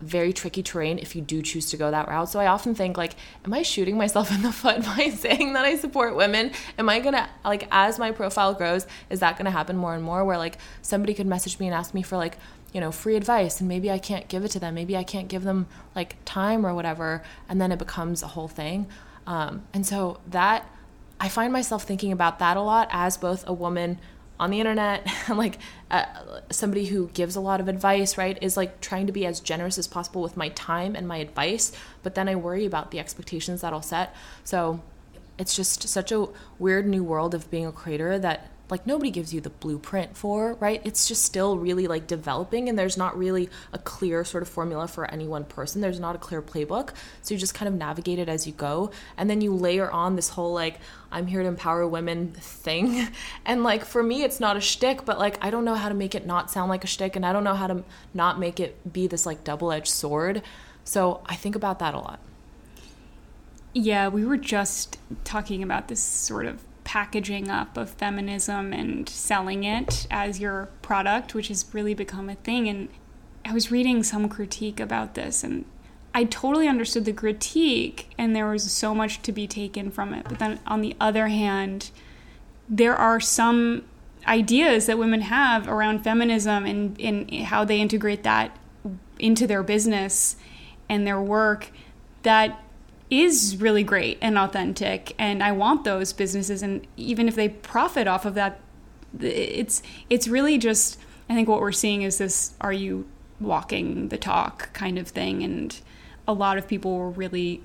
very 0.01 0.33
tricky 0.33 0.63
terrain 0.63 0.99
if 0.99 1.17
you 1.17 1.23
do 1.23 1.43
choose 1.43 1.71
to 1.71 1.77
go 1.77 1.91
that 1.91 2.09
route. 2.09 2.29
So 2.29 2.39
I 2.39 2.47
often 2.47 2.75
think 2.75 2.97
like, 2.97 3.15
am 3.45 3.53
I 3.53 3.63
shooting 3.63 3.97
myself 3.97 4.31
in 4.35 4.43
the 4.43 4.53
foot 4.53 4.85
by 4.85 5.11
saying 5.11 5.55
that 5.55 5.65
I 5.65 5.77
support 5.77 6.17
women? 6.17 6.53
Am 6.79 6.89
I 6.89 7.01
gonna 7.01 7.29
like 7.45 7.67
as 7.71 7.99
my 7.99 8.13
profile 8.13 8.55
grows, 8.55 8.87
is 9.11 9.21
that 9.21 9.37
gonna 9.37 9.51
happen 9.51 9.77
more 9.77 9.95
and 9.95 10.03
more 10.03 10.25
where 10.25 10.39
like 10.39 10.59
somebody 10.83 11.15
could 11.15 11.27
message 11.27 11.59
me 11.59 11.67
and 11.67 11.75
ask 11.75 11.95
me 11.95 12.03
for 12.03 12.17
like, 12.17 12.39
you 12.73 12.81
know, 12.81 12.93
free 12.93 13.17
advice 13.17 13.61
and 13.61 13.69
maybe 13.69 13.91
I 13.91 13.99
can't 13.99 14.29
give 14.29 14.45
it 14.45 14.51
to 14.53 14.61
them. 14.61 14.75
Maybe 14.75 14.97
I 14.97 15.05
can't 15.05 15.29
give 15.29 15.43
them 15.45 15.67
like 15.95 16.17
time 16.25 16.65
or 16.67 16.75
whatever. 16.75 17.23
And 17.49 17.61
then 17.61 17.73
it 17.73 17.79
becomes 17.79 18.23
a 18.23 18.29
whole 18.29 18.49
thing. 18.49 18.87
Um, 19.27 19.65
and 19.73 19.87
so 19.87 20.21
that 20.29 20.69
I 21.21 21.29
find 21.29 21.53
myself 21.53 21.83
thinking 21.83 22.13
about 22.13 22.39
that 22.39 22.57
a 22.57 22.61
lot 22.61 22.89
as 22.91 23.17
both 23.17 23.47
a 23.47 23.53
woman 23.53 23.99
on 24.40 24.51
the 24.51 24.61
internet 24.61 25.07
like 25.29 25.59
uh, 25.90 26.05
somebody 26.51 26.87
who 26.87 27.09
gives 27.09 27.37
a 27.37 27.40
lot 27.40 27.61
of 27.61 27.68
advice 27.68 28.16
right 28.16 28.38
is 28.42 28.57
like 28.57 28.81
trying 28.81 29.07
to 29.07 29.12
be 29.12 29.27
as 29.27 29.40
generous 29.40 29.79
as 29.79 29.87
possible 29.87 30.22
with 30.22 30.37
my 30.37 30.48
time 30.51 30.94
and 30.94 31.09
my 31.09 31.16
advice 31.18 31.72
but 32.03 32.14
then 32.14 32.29
i 32.29 32.35
worry 32.35 32.64
about 32.64 32.90
the 32.90 32.98
expectations 32.98 33.61
that 33.61 33.72
i'll 33.72 33.83
set. 33.83 34.14
So 34.44 34.81
it's 35.38 35.55
just 35.55 35.88
such 35.88 36.12
a 36.12 36.27
weird 36.59 36.87
new 36.87 37.05
world 37.05 37.35
of 37.35 37.51
being 37.51 37.66
a 37.66 37.72
creator 37.72 38.18
that 38.18 38.51
like 38.70 38.87
nobody 38.87 39.11
gives 39.11 39.33
you 39.33 39.40
the 39.40 39.50
blueprint 39.50 40.16
for, 40.16 40.54
right? 40.54 40.81
It's 40.85 41.09
just 41.09 41.24
still 41.24 41.57
really 41.59 41.87
like 41.87 42.07
developing 42.07 42.68
and 42.68 42.78
there's 42.78 42.96
not 42.96 43.16
really 43.16 43.48
a 43.72 43.78
clear 43.78 44.24
sort 44.24 44.42
of 44.42 44.48
formula 44.48 44.88
for 44.88 45.11
any 45.11 45.26
one 45.26 45.44
person. 45.44 45.81
There's 45.81 46.00
not 46.00 46.14
a 46.14 46.18
clear 46.18 46.42
playbook. 46.42 46.90
So 47.22 47.35
you 47.35 47.40
just 47.40 47.54
kind 47.54 47.68
of 47.68 47.74
navigate 47.74 48.18
it 48.18 48.28
as 48.28 48.46
you 48.46 48.52
go. 48.52 48.90
And 49.16 49.31
then 49.31 49.40
you 49.40 49.54
layer 49.54 49.90
on 49.90 50.16
this 50.16 50.31
whole 50.31 50.52
like, 50.52 50.81
I'm 51.11 51.26
here 51.26 51.42
to 51.42 51.48
empower 51.48 51.87
women 51.87 52.33
thing. 52.33 53.09
And 53.44 53.62
like 53.62 53.85
for 53.85 54.02
me, 54.02 54.22
it's 54.22 54.40
not 54.40 54.57
a 54.57 54.61
shtick, 54.61 55.04
but 55.04 55.18
like 55.18 55.42
I 55.42 55.50
don't 55.50 55.64
know 55.64 55.74
how 55.74 55.88
to 55.88 55.94
make 55.94 56.14
it 56.14 56.26
not 56.26 56.50
sound 56.50 56.68
like 56.68 56.85
a 56.85 56.87
shtick 56.87 57.16
and 57.16 57.24
I 57.24 57.33
don't 57.33 57.44
know 57.44 57.54
how 57.54 57.66
to 57.66 57.83
not 58.12 58.38
make 58.38 58.61
it 58.61 58.92
be 58.92 59.07
this 59.07 59.24
like 59.24 59.44
double 59.44 59.72
edged 59.72 59.88
sword. 59.88 60.42
So 60.85 61.22
I 61.26 61.35
think 61.35 61.54
about 61.54 61.78
that 61.78 61.94
a 61.94 61.98
lot. 61.98 62.20
Yeah, 63.72 64.09
we 64.09 64.24
were 64.24 64.37
just 64.37 64.98
talking 65.24 65.62
about 65.62 65.88
this 65.88 66.02
sort 66.02 66.46
of 66.46 66.62
packaging 66.88 67.51
up 67.51 67.77
of 67.77 67.90
feminism 67.90 68.72
and 68.72 69.07
selling 69.11 69.62
it 69.62 70.07
as 70.11 70.40
your 70.40 70.70
product, 70.81 71.35
which 71.35 71.48
has 71.48 71.66
really 71.74 71.92
become 71.92 72.31
a 72.31 72.35
thing. 72.37 72.66
And 72.66 72.88
I 73.44 73.53
was 73.53 73.70
reading 73.70 74.03
some 74.03 74.27
critique 74.31 74.81
about 74.81 75.14
this, 75.14 75.44
and 75.44 75.66
I 76.14 76.24
totally 76.24 76.66
understood 76.66 77.05
the 77.05 77.12
critique, 77.12 78.09
and 78.16 78.35
there 78.35 78.48
was 78.48 78.72
so 78.72 78.94
much 78.94 79.20
to 79.20 79.33
be 79.33 79.46
taken 79.46 79.90
from 79.90 80.14
it. 80.14 80.24
But 80.31 80.38
then 80.38 80.61
on 80.66 80.81
the 80.81 80.96
other 80.98 81.29
hand, 81.29 81.90
there 82.70 82.96
are 82.96 83.20
some 83.20 83.85
ideas 84.27 84.87
that 84.87 84.96
women 84.96 85.20
have 85.20 85.68
around 85.68 86.05
feminism 86.05 86.64
and, 86.64 86.98
and 86.98 87.31
how 87.44 87.66
they 87.66 87.83
integrate 87.83 88.22
that 88.22 88.57
into 89.18 89.46
their 89.46 89.62
business 89.62 90.37
and 90.88 91.07
their 91.07 91.20
work 91.20 91.70
that 92.22 92.64
is 93.11 93.57
really 93.59 93.83
great 93.83 94.18
and 94.21 94.37
authentic 94.38 95.14
and 95.18 95.42
I 95.42 95.53
want 95.53 95.85
those 95.85 96.12
businesses 96.12 96.62
and 96.62 96.87
even 96.97 97.29
if 97.29 97.35
they 97.35 97.49
profit 97.49 98.07
off 98.07 98.25
of 98.27 98.35
that 98.35 98.61
it's 99.21 99.83
it's 100.11 100.29
really 100.29 100.59
just 100.59 100.99
I 101.29 101.35
think 101.35 101.49
what 101.49 101.61
we're 101.61 101.73
seeing 101.73 102.03
is 102.03 102.18
this 102.18 102.55
are 102.61 102.73
you 102.73 103.07
walking 103.40 104.09
the 104.09 104.18
talk 104.18 104.73
kind 104.73 104.99
of 104.99 105.09
thing 105.09 105.42
and 105.42 105.81
a 106.27 106.33
lot 106.33 106.59
of 106.59 106.68
people 106.68 106.99
were 106.99 107.11
really 107.11 107.62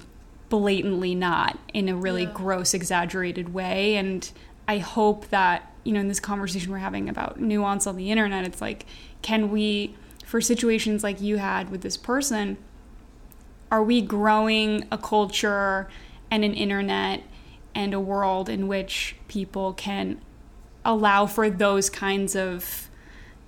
blatantly 0.50 1.16
not 1.16 1.58
in 1.74 1.90
a 1.90 1.96
really 1.96 2.24
yeah. 2.24 2.32
gross 2.34 2.74
exaggerated 2.74 3.54
way 3.54 3.96
and 3.96 4.32
I 4.68 4.78
hope 4.78 5.30
that 5.30 5.74
you 5.84 5.92
know 5.92 6.00
in 6.00 6.08
this 6.08 6.22
conversation 6.22 6.72
we're 6.72 6.78
having 6.78 7.10
about 7.10 7.40
nuance 7.42 7.86
on 7.86 7.98
the 7.98 8.12
internet 8.12 8.46
it's 8.46 8.62
like 8.62 8.86
can 9.22 9.52
we 9.52 9.96
for 10.24 10.40
situations 10.40 11.04
like 11.04 11.20
you 11.20 11.38
had 11.38 11.70
with 11.70 11.82
this 11.82 11.98
person 11.98 12.58
are 13.74 13.82
we 13.82 14.04
growing 14.04 14.86
a 14.92 14.98
culture 15.00 15.90
and 16.30 16.46
an 16.46 16.54
internet 16.54 17.24
and 17.74 17.92
a 17.92 18.00
world 18.00 18.48
in 18.48 18.68
which 18.68 19.16
people 19.28 19.74
can 19.74 20.22
allow 20.86 21.26
for 21.26 21.50
those 21.50 21.90
kinds 21.90 22.36
of 22.36 22.88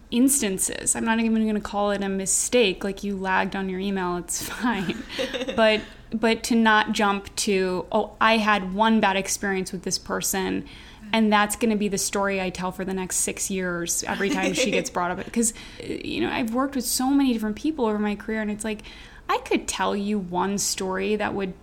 instances. 0.09 0.95
I'm 0.95 1.05
not 1.05 1.19
even 1.19 1.43
going 1.43 1.53
to 1.53 1.61
call 1.61 1.91
it 1.91 2.01
a 2.01 2.09
mistake 2.09 2.83
like 2.83 3.03
you 3.03 3.15
lagged 3.15 3.55
on 3.55 3.69
your 3.69 3.79
email, 3.79 4.17
it's 4.17 4.41
fine. 4.49 5.03
but 5.55 5.81
but 6.11 6.41
to 6.45 6.55
not 6.55 6.93
jump 6.93 7.35
to 7.35 7.85
oh, 7.91 8.15
I 8.19 8.38
had 8.38 8.73
one 8.73 8.99
bad 8.99 9.17
experience 9.17 9.71
with 9.71 9.83
this 9.83 9.99
person 9.99 10.65
and 11.13 11.31
that's 11.31 11.55
going 11.55 11.69
to 11.69 11.77
be 11.77 11.88
the 11.88 11.99
story 11.99 12.41
I 12.41 12.49
tell 12.49 12.71
for 12.71 12.83
the 12.83 12.95
next 12.95 13.17
6 13.17 13.51
years 13.51 14.03
every 14.07 14.31
time 14.31 14.53
she 14.53 14.71
gets 14.71 14.89
brought 14.95 15.11
up 15.11 15.23
because 15.23 15.53
you 15.83 16.21
know, 16.21 16.31
I've 16.31 16.51
worked 16.51 16.75
with 16.75 16.85
so 16.85 17.11
many 17.11 17.31
different 17.31 17.57
people 17.57 17.85
over 17.85 17.99
my 17.99 18.15
career 18.15 18.41
and 18.41 18.49
it's 18.49 18.63
like 18.63 18.81
I 19.27 19.39
could 19.39 19.67
tell 19.67 19.95
you 19.95 20.19
one 20.19 20.57
story 20.57 21.15
that 21.15 21.33
would 21.33 21.53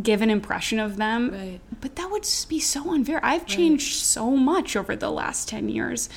give 0.00 0.22
an 0.22 0.30
impression 0.30 0.78
of 0.78 0.96
them, 0.96 1.30
right. 1.30 1.60
but 1.80 1.96
that 1.96 2.10
would 2.10 2.26
be 2.48 2.58
so 2.58 2.92
unfair. 2.92 3.20
I've 3.22 3.46
changed 3.46 3.88
right. 3.88 4.04
so 4.04 4.30
much 4.30 4.74
over 4.74 4.96
the 4.96 5.10
last 5.10 5.48
10 5.48 5.68
years. 5.68 6.08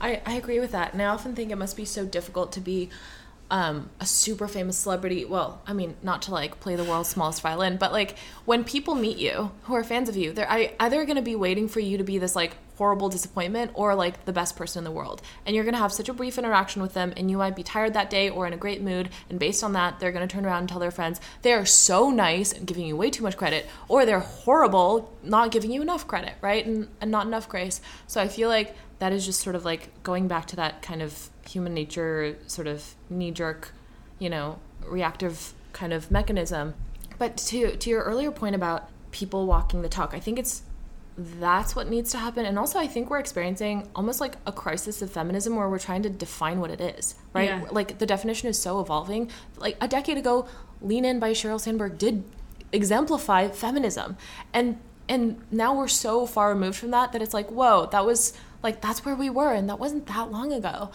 I, 0.00 0.20
I 0.24 0.34
agree 0.34 0.60
with 0.60 0.72
that. 0.72 0.92
And 0.92 1.02
I 1.02 1.06
often 1.06 1.34
think 1.34 1.50
it 1.50 1.56
must 1.56 1.76
be 1.76 1.84
so 1.84 2.06
difficult 2.06 2.52
to 2.52 2.60
be 2.60 2.88
um, 3.50 3.90
a 4.00 4.06
super 4.06 4.48
famous 4.48 4.76
celebrity. 4.78 5.24
Well, 5.24 5.60
I 5.66 5.72
mean, 5.72 5.96
not 6.02 6.22
to 6.22 6.32
like 6.32 6.60
play 6.60 6.76
the 6.76 6.84
world's 6.84 7.08
smallest 7.08 7.42
violin, 7.42 7.76
but 7.76 7.92
like 7.92 8.16
when 8.44 8.64
people 8.64 8.94
meet 8.94 9.18
you 9.18 9.52
who 9.64 9.74
are 9.74 9.84
fans 9.84 10.08
of 10.08 10.16
you, 10.16 10.32
they're 10.32 10.50
either 10.80 11.04
going 11.04 11.16
to 11.16 11.22
be 11.22 11.36
waiting 11.36 11.68
for 11.68 11.80
you 11.80 11.98
to 11.98 12.04
be 12.04 12.18
this 12.18 12.36
like 12.36 12.56
horrible 12.78 13.08
disappointment 13.08 13.70
or 13.74 13.94
like 13.94 14.24
the 14.24 14.32
best 14.32 14.56
person 14.56 14.80
in 14.80 14.84
the 14.84 14.90
world. 14.90 15.20
And 15.44 15.54
you're 15.54 15.64
going 15.64 15.74
to 15.74 15.80
have 15.80 15.92
such 15.92 16.08
a 16.08 16.14
brief 16.14 16.38
interaction 16.38 16.80
with 16.80 16.94
them 16.94 17.12
and 17.16 17.30
you 17.30 17.36
might 17.36 17.56
be 17.56 17.62
tired 17.62 17.92
that 17.94 18.08
day 18.08 18.30
or 18.30 18.46
in 18.46 18.52
a 18.52 18.56
great 18.56 18.80
mood 18.80 19.10
and 19.28 19.38
based 19.38 19.62
on 19.62 19.72
that 19.72 19.98
they're 19.98 20.12
going 20.12 20.26
to 20.26 20.32
turn 20.32 20.46
around 20.46 20.60
and 20.60 20.68
tell 20.68 20.78
their 20.78 20.90
friends 20.90 21.20
they 21.42 21.52
are 21.52 21.66
so 21.66 22.10
nice 22.10 22.52
and 22.52 22.66
giving 22.66 22.86
you 22.86 22.96
way 22.96 23.10
too 23.10 23.22
much 23.22 23.36
credit 23.36 23.68
or 23.88 24.06
they're 24.06 24.20
horrible 24.20 25.12
not 25.22 25.50
giving 25.50 25.70
you 25.70 25.82
enough 25.82 26.06
credit, 26.06 26.34
right? 26.40 26.64
And 26.64 26.88
and 27.00 27.10
not 27.10 27.26
enough 27.26 27.48
grace. 27.48 27.80
So 28.06 28.20
I 28.20 28.28
feel 28.28 28.48
like 28.48 28.74
that 28.98 29.12
is 29.12 29.24
just 29.24 29.40
sort 29.40 29.56
of 29.56 29.64
like 29.64 30.02
going 30.02 30.28
back 30.28 30.46
to 30.46 30.56
that 30.56 30.82
kind 30.82 31.02
of 31.02 31.30
human 31.48 31.74
nature 31.74 32.36
sort 32.46 32.66
of 32.66 32.94
knee 33.08 33.30
jerk, 33.30 33.72
you 34.18 34.28
know, 34.28 34.58
reactive 34.86 35.52
kind 35.72 35.92
of 35.92 36.10
mechanism. 36.10 36.74
But 37.18 37.36
to 37.48 37.76
to 37.76 37.90
your 37.90 38.02
earlier 38.02 38.30
point 38.30 38.54
about 38.54 38.88
people 39.10 39.46
walking 39.46 39.82
the 39.82 39.88
talk, 39.88 40.14
I 40.14 40.20
think 40.20 40.38
it's 40.38 40.62
that's 41.18 41.74
what 41.74 41.88
needs 41.88 42.12
to 42.12 42.18
happen. 42.18 42.46
And 42.46 42.58
also, 42.58 42.78
I 42.78 42.86
think 42.86 43.10
we're 43.10 43.18
experiencing 43.18 43.88
almost 43.96 44.20
like 44.20 44.36
a 44.46 44.52
crisis 44.52 45.02
of 45.02 45.10
feminism 45.10 45.56
where 45.56 45.68
we're 45.68 45.80
trying 45.80 46.02
to 46.04 46.10
define 46.10 46.60
what 46.60 46.70
it 46.70 46.80
is, 46.80 47.16
right? 47.32 47.48
Yeah. 47.48 47.64
Like 47.72 47.98
the 47.98 48.06
definition 48.06 48.48
is 48.48 48.56
so 48.56 48.80
evolving. 48.80 49.28
Like 49.56 49.76
a 49.80 49.88
decade 49.88 50.16
ago, 50.16 50.46
Lean 50.80 51.04
In 51.04 51.18
by 51.18 51.32
Sheryl 51.32 51.60
Sandberg 51.60 51.98
did 51.98 52.22
exemplify 52.72 53.48
feminism. 53.48 54.16
And 54.52 54.78
and 55.08 55.42
now 55.50 55.74
we're 55.74 55.88
so 55.88 56.24
far 56.24 56.50
removed 56.50 56.78
from 56.78 56.92
that 56.92 57.12
that 57.12 57.22
it's 57.22 57.34
like, 57.34 57.50
whoa, 57.50 57.86
that 57.86 58.06
was 58.06 58.32
like 58.62 58.80
that's 58.80 59.04
where 59.04 59.16
we 59.16 59.28
were 59.28 59.52
and 59.52 59.68
that 59.68 59.80
wasn't 59.80 60.06
that 60.06 60.30
long 60.30 60.52
ago. 60.52 60.90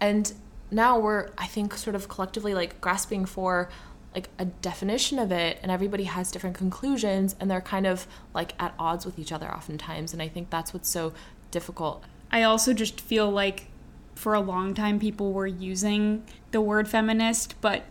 And 0.00 0.32
now 0.70 1.00
we're 1.00 1.30
I 1.36 1.46
think 1.46 1.74
sort 1.74 1.96
of 1.96 2.08
collectively 2.08 2.54
like 2.54 2.80
grasping 2.80 3.24
for 3.24 3.68
like 4.14 4.28
a 4.38 4.44
definition 4.44 5.18
of 5.18 5.32
it 5.32 5.58
and 5.62 5.70
everybody 5.70 6.04
has 6.04 6.30
different 6.30 6.56
conclusions 6.56 7.34
and 7.40 7.50
they're 7.50 7.60
kind 7.60 7.86
of 7.86 8.06
like 8.32 8.54
at 8.60 8.72
odds 8.78 9.04
with 9.04 9.18
each 9.18 9.32
other 9.32 9.52
oftentimes 9.52 10.12
and 10.12 10.22
i 10.22 10.28
think 10.28 10.50
that's 10.50 10.72
what's 10.72 10.88
so 10.88 11.12
difficult 11.50 12.04
I 12.34 12.42
also 12.42 12.72
just 12.72 13.00
feel 13.00 13.30
like 13.30 13.68
for 14.16 14.34
a 14.34 14.40
long 14.40 14.74
time 14.74 14.98
people 14.98 15.32
were 15.32 15.46
using 15.46 16.24
the 16.50 16.60
word 16.60 16.88
feminist, 16.88 17.54
but 17.60 17.84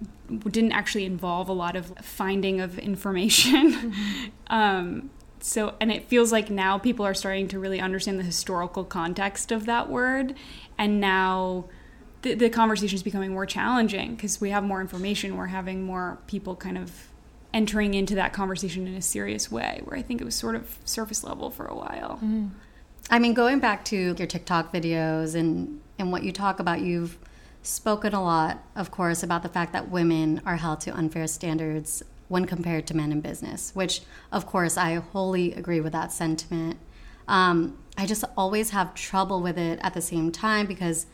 didn't 0.50 0.74
actually 0.74 1.06
involve 1.06 1.48
a 1.48 1.54
lot 1.54 1.78
of 1.78 1.94
finding 2.02 2.60
of 2.60 2.78
information. 2.78 3.94
um, 4.48 5.10
so, 5.40 5.76
and 5.80 5.94
it 5.94 6.10
feels 6.10 6.34
like 6.34 6.50
now 6.50 6.78
people 6.78 7.06
are 7.06 7.14
starting 7.14 7.48
to 7.50 7.60
really 7.60 7.80
understand 7.80 8.20
the 8.20 8.24
historical 8.24 8.84
context 8.84 9.50
of 9.50 9.66
that 9.66 9.90
word, 9.90 10.36
and 10.78 11.00
now 11.00 11.66
the, 12.24 12.34
the 12.34 12.50
conversation 12.50 12.96
is 12.96 13.04
becoming 13.04 13.32
more 13.32 13.46
challenging 13.46 14.16
because 14.16 14.42
we 14.42 14.50
have 14.50 14.64
more 14.64 14.82
information. 14.82 15.38
We're 15.38 15.48
having 15.48 15.84
more 15.84 16.18
people 16.28 16.56
kind 16.56 16.78
of 16.78 16.92
entering 17.54 17.94
into 17.94 18.16
that 18.16 18.34
conversation 18.34 18.88
in 18.88 18.96
a 18.96 19.02
serious 19.02 19.52
way, 19.52 19.82
where 19.84 19.98
I 19.98 20.02
think 20.02 20.20
it 20.20 20.24
was 20.24 20.34
sort 20.34 20.56
of 20.56 20.78
surface 20.86 21.24
level 21.24 21.52
for 21.52 21.68
a 21.68 21.76
while. 21.76 22.20
I 23.12 23.20
mean, 23.20 23.34
going 23.34 23.60
back 23.60 23.86
to 23.86 24.16
your 24.18 24.28
TikTok 24.28 24.74
videos 24.74 25.36
and, 25.36 25.82
and 26.00 26.12
what 26.12 26.24
you 26.24 26.32
talk 26.32 26.60
about, 26.60 26.82
you've 26.82 27.20
spoken 27.62 28.14
a 28.14 28.24
lot, 28.24 28.64
of 28.76 28.90
course, 28.90 29.22
about 29.22 29.44
the 29.44 29.50
fact 29.50 29.72
that 29.74 29.90
women 29.90 30.42
are 30.46 30.56
held 30.56 30.82
to 30.82 30.96
unfair 30.96 31.28
standards 31.28 32.02
when 32.30 32.46
compared 32.46 32.88
to 32.88 32.96
men 32.96 33.12
in 33.12 33.22
business, 33.22 33.72
which, 33.76 34.02
of 34.32 34.48
course, 34.48 34.78
I 34.78 34.96
wholly 34.96 35.54
agree 35.54 35.80
with 35.80 35.92
that 35.92 36.12
sentiment. 36.12 36.78
Um, 37.28 37.78
I 37.98 38.06
just 38.06 38.24
always 38.36 38.72
have 38.72 38.96
trouble 38.96 39.42
with 39.42 39.58
it 39.58 39.80
at 39.84 39.94
the 39.94 40.02
same 40.02 40.32
time 40.32 40.66
because 40.66 41.06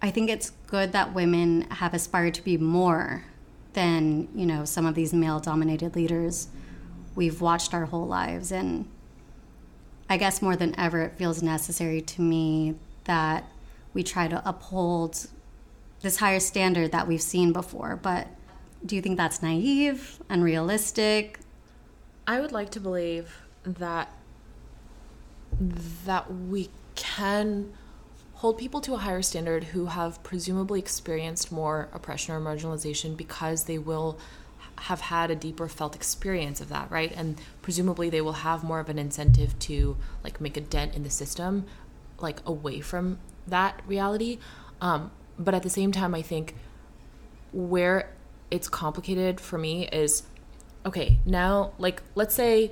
I 0.00 0.10
think 0.10 0.30
it's 0.30 0.50
good 0.68 0.92
that 0.92 1.14
women 1.14 1.62
have 1.70 1.94
aspired 1.94 2.34
to 2.34 2.42
be 2.42 2.56
more 2.56 3.24
than, 3.72 4.28
you 4.34 4.46
know, 4.46 4.64
some 4.64 4.86
of 4.86 4.94
these 4.94 5.12
male 5.12 5.40
dominated 5.40 5.96
leaders 5.96 6.48
we've 7.14 7.40
watched 7.40 7.74
our 7.74 7.86
whole 7.86 8.06
lives. 8.06 8.52
And 8.52 8.88
I 10.08 10.16
guess 10.16 10.40
more 10.40 10.54
than 10.54 10.78
ever, 10.78 11.02
it 11.02 11.18
feels 11.18 11.42
necessary 11.42 12.00
to 12.00 12.22
me 12.22 12.76
that 13.04 13.44
we 13.92 14.04
try 14.04 14.28
to 14.28 14.40
uphold 14.48 15.26
this 16.00 16.18
higher 16.18 16.38
standard 16.38 16.92
that 16.92 17.08
we've 17.08 17.22
seen 17.22 17.52
before. 17.52 17.96
But 17.96 18.28
do 18.86 18.94
you 18.94 19.02
think 19.02 19.16
that's 19.16 19.42
naive, 19.42 20.20
unrealistic? 20.28 21.40
I 22.26 22.40
would 22.40 22.52
like 22.52 22.70
to 22.70 22.80
believe 22.80 23.42
that 23.64 24.12
that 26.04 26.32
we 26.32 26.68
can 26.94 27.72
hold 28.38 28.56
people 28.56 28.80
to 28.80 28.94
a 28.94 28.98
higher 28.98 29.20
standard 29.20 29.64
who 29.64 29.86
have 29.86 30.22
presumably 30.22 30.78
experienced 30.78 31.50
more 31.50 31.88
oppression 31.92 32.32
or 32.32 32.40
marginalization 32.40 33.16
because 33.16 33.64
they 33.64 33.78
will 33.78 34.16
have 34.82 35.00
had 35.00 35.28
a 35.28 35.34
deeper 35.34 35.66
felt 35.66 35.96
experience 35.96 36.60
of 36.60 36.68
that, 36.68 36.88
right? 36.88 37.12
And 37.16 37.40
presumably 37.62 38.10
they 38.10 38.20
will 38.20 38.34
have 38.34 38.62
more 38.62 38.78
of 38.78 38.88
an 38.88 38.96
incentive 38.96 39.58
to 39.60 39.96
like 40.22 40.40
make 40.40 40.56
a 40.56 40.60
dent 40.60 40.94
in 40.94 41.02
the 41.02 41.10
system 41.10 41.66
like 42.20 42.38
away 42.46 42.80
from 42.80 43.18
that 43.48 43.82
reality. 43.88 44.38
Um, 44.80 45.10
but 45.36 45.52
at 45.52 45.64
the 45.64 45.70
same 45.70 45.90
time, 45.90 46.14
I 46.14 46.22
think 46.22 46.54
where 47.52 48.08
it's 48.52 48.68
complicated 48.68 49.40
for 49.40 49.58
me 49.58 49.88
is 49.88 50.22
okay, 50.86 51.18
now, 51.26 51.72
like, 51.76 52.02
let's 52.14 52.36
say, 52.36 52.70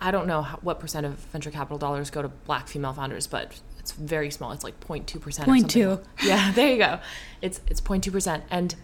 I 0.00 0.10
don't 0.10 0.26
know 0.26 0.42
what 0.62 0.80
percent 0.80 1.06
of 1.06 1.14
venture 1.14 1.52
capital 1.52 1.78
dollars 1.78 2.10
go 2.10 2.22
to 2.22 2.28
black 2.28 2.66
female 2.66 2.92
founders, 2.92 3.28
but 3.28 3.60
it's 3.80 3.92
very 3.92 4.30
small. 4.30 4.52
It's 4.52 4.62
like 4.62 4.78
0.2%. 4.80 5.26
or 5.26 5.30
something. 5.30 5.64
0.2. 5.64 6.04
Yeah, 6.22 6.52
there 6.54 6.70
you 6.70 6.78
go. 6.78 7.00
It's, 7.42 7.60
it's 7.66 7.80
0.2%. 7.80 8.42
And 8.50 8.74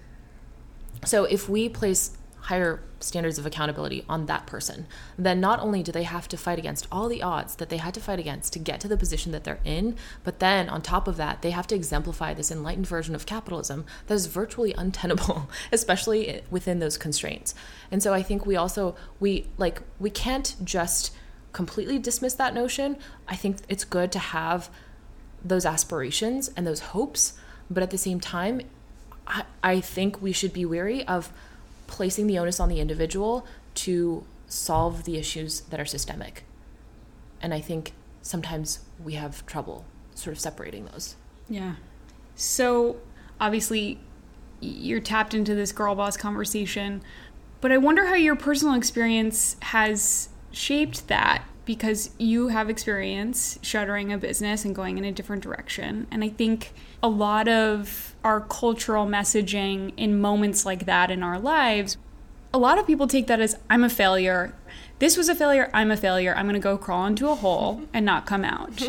so 1.05 1.25
if 1.25 1.49
we 1.49 1.69
place 1.69 2.17
higher 2.41 2.81
standards 3.01 3.39
of 3.39 3.45
accountability 3.45 4.05
on 4.09 4.27
that 4.27 4.47
person, 4.47 4.87
then 5.19 5.41
not 5.41 5.61
only 5.61 5.83
do 5.83 5.93
they 5.93 6.05
have 6.05 6.29
to 6.29 6.37
fight 6.37 6.59
against 6.59 6.87
all 6.91 7.09
the 7.09 7.23
odds 7.23 7.57
that 7.57 7.69
they 7.69 7.77
had 7.77 7.93
to 7.93 8.01
fight 8.01 8.19
against 8.19 8.53
to 8.53 8.59
get 8.59 8.81
to 8.81 8.89
the 8.89 8.97
position 8.97 9.33
that 9.33 9.45
they're 9.45 9.59
in, 9.65 9.97
but 10.25 10.39
then 10.39 10.69
on 10.69 10.81
top 10.81 11.07
of 11.07 11.17
that, 11.17 11.43
they 11.43 11.51
have 11.51 11.67
to 11.67 11.75
exemplify 11.75 12.33
this 12.33 12.51
enlightened 12.51 12.87
version 12.87 13.15
of 13.15 13.27
capitalism 13.27 13.85
that 14.07 14.15
is 14.15 14.27
virtually 14.27 14.73
untenable, 14.79 15.51
especially 15.73 16.41
within 16.51 16.79
those 16.79 16.97
constraints. 16.97 17.55
And 17.91 18.03
so 18.03 18.15
I 18.15 18.23
think 18.23 18.47
we 18.47 18.57
also 18.57 18.97
we 19.21 19.49
like 19.59 19.83
we 19.99 20.09
can't 20.09 20.55
just 20.65 21.13
completely 21.53 21.99
dismiss 21.99 22.35
that 22.35 22.55
notion. 22.55 22.99
I 23.27 23.35
think 23.35 23.57
it's 23.69 23.85
good 23.85 24.13
to 24.13 24.19
have 24.19 24.71
those 25.49 25.67
aspirations 25.67 26.51
and 26.57 26.67
those 26.67 26.81
hopes, 26.81 27.35
but 27.71 27.83
at 27.83 27.91
the 27.91 27.99
same 27.99 28.21
time, 28.21 28.63
I, 29.27 29.45
I 29.63 29.81
think 29.81 30.21
we 30.21 30.33
should 30.33 30.53
be 30.53 30.65
wary 30.65 31.07
of 31.07 31.33
placing 31.87 32.27
the 32.27 32.39
onus 32.39 32.61
on 32.61 32.69
the 32.69 32.81
individual 32.81 33.47
to 33.75 34.25
solve 34.49 35.05
the 35.05 35.17
issues 35.17 35.61
that 35.61 35.81
are 35.81 35.85
systemic. 35.85 36.45
And 37.41 37.53
I 37.53 37.61
think 37.61 37.93
sometimes 38.23 38.81
we 39.03 39.15
have 39.15 39.45
trouble 39.47 39.85
sort 40.15 40.35
of 40.35 40.41
separating 40.41 40.87
those. 40.87 41.17
Yeah. 41.49 41.75
So 42.35 42.97
obviously, 43.41 44.01
you're 44.61 45.01
tapped 45.01 45.35
into 45.35 45.55
this 45.55 45.73
girl 45.73 45.95
boss 45.95 46.17
conversation, 46.17 47.03
but 47.61 47.71
I 47.73 47.79
wonder 47.79 48.07
how 48.07 48.15
your 48.15 48.37
personal 48.37 48.75
experience 48.75 49.57
has 49.63 50.29
shaped 50.51 51.09
that 51.09 51.43
because 51.67 52.11
you 52.17 52.49
have 52.49 52.71
experience 52.71 53.59
shuttering 53.61 54.13
a 54.13 54.17
business 54.17 54.65
and 54.65 54.75
going 54.75 54.97
in 54.97 55.05
a 55.05 55.13
different 55.13 55.43
direction. 55.43 56.07
And 56.11 56.25
I 56.25 56.31
think 56.31 56.73
a 57.03 57.09
lot 57.09 57.49
of 57.49 58.15
our 58.25 58.41
cultural 58.41 59.07
messaging 59.07 59.93
in 59.97 60.19
moments 60.19 60.65
like 60.65 60.87
that 60.87 61.11
in 61.11 61.23
our 61.23 61.39
lives, 61.39 61.99
a 62.55 62.59
lot 62.59 62.79
of 62.79 62.87
people 62.87 63.09
take 63.09 63.27
that 63.27 63.41
as 63.41 63.59
I'm 63.69 63.85
a 63.85 63.91
failure. 63.91 64.55
This 65.01 65.17
was 65.17 65.29
a 65.29 65.35
failure. 65.35 65.69
I'm 65.75 65.91
a 65.91 65.97
failure. 65.97 66.35
I'm 66.35 66.47
going 66.47 66.55
to 66.55 66.61
go 66.61 66.79
crawl 66.79 67.05
into 67.05 67.29
a 67.29 67.35
hole 67.35 67.83
and 67.93 68.07
not 68.07 68.25
come 68.25 68.45
out. 68.45 68.89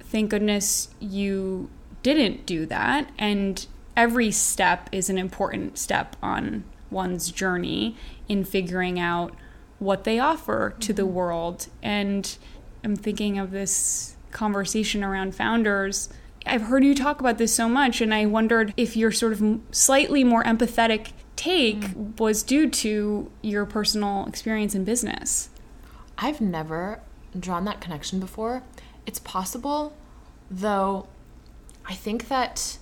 Thank 0.00 0.30
goodness 0.30 0.88
you 0.98 1.70
didn't 2.02 2.46
do 2.46 2.64
that. 2.66 3.10
And 3.18 3.66
every 3.94 4.30
step 4.30 4.88
is 4.90 5.10
an 5.10 5.18
important 5.18 5.76
step 5.76 6.16
on 6.22 6.64
one's 6.90 7.30
journey 7.30 7.96
in 8.28 8.44
figuring 8.44 8.98
out 8.98 9.34
what 9.78 10.04
they 10.04 10.18
offer 10.18 10.74
to 10.80 10.92
the 10.92 11.02
mm-hmm. 11.02 11.14
world. 11.14 11.66
And 11.82 12.36
I'm 12.84 12.96
thinking 12.96 13.38
of 13.38 13.50
this 13.50 14.16
conversation 14.30 15.02
around 15.04 15.34
founders. 15.34 16.08
I've 16.44 16.62
heard 16.62 16.84
you 16.84 16.94
talk 16.94 17.20
about 17.20 17.38
this 17.38 17.54
so 17.54 17.68
much, 17.68 18.00
and 18.00 18.14
I 18.14 18.26
wondered 18.26 18.72
if 18.76 18.96
your 18.96 19.10
sort 19.10 19.32
of 19.32 19.60
slightly 19.72 20.22
more 20.22 20.44
empathetic 20.44 21.12
take 21.34 21.80
mm-hmm. 21.80 22.16
was 22.22 22.42
due 22.42 22.70
to 22.70 23.30
your 23.42 23.66
personal 23.66 24.26
experience 24.26 24.74
in 24.74 24.84
business. 24.84 25.48
I've 26.18 26.40
never 26.40 27.00
drawn 27.38 27.64
that 27.64 27.80
connection 27.80 28.20
before. 28.20 28.62
It's 29.06 29.18
possible, 29.18 29.94
though 30.50 31.08
I 31.84 31.94
think 31.94 32.28
that 32.28 32.78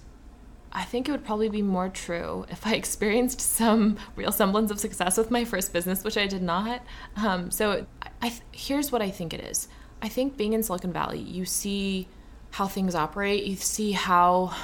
I 0.75 0.83
think 0.85 1.09
it 1.09 1.13
would 1.13 1.25
probably 1.25 1.49
be 1.49 1.63
more 1.63 1.89
true 1.89 2.47
if 2.51 2.67
I 2.67 2.75
experienced 2.75 3.41
some 3.41 3.97
real 4.17 4.33
semblance 4.33 4.71
of 4.71 4.81
success 4.81 5.17
with 5.17 5.31
my 5.31 5.45
first 5.45 5.73
business, 5.73 6.03
which 6.03 6.17
I 6.17 6.27
did 6.27 6.43
not. 6.43 6.83
Um, 7.17 7.51
so 7.51 7.87
I, 8.03 8.09
I, 8.23 8.33
here's 8.53 8.91
what 8.91 9.03
I 9.03 9.11
think 9.11 9.33
it 9.33 9.41
is. 9.41 9.69
I 10.03 10.09
think 10.09 10.37
being 10.37 10.53
in 10.53 10.63
Silicon 10.63 10.93
Valley, 10.93 11.21
you 11.21 11.45
see 11.45 12.09
how 12.51 12.67
things 12.67 12.95
operate. 12.95 13.45
You 13.45 13.57
see 13.57 13.93
how 13.93 14.55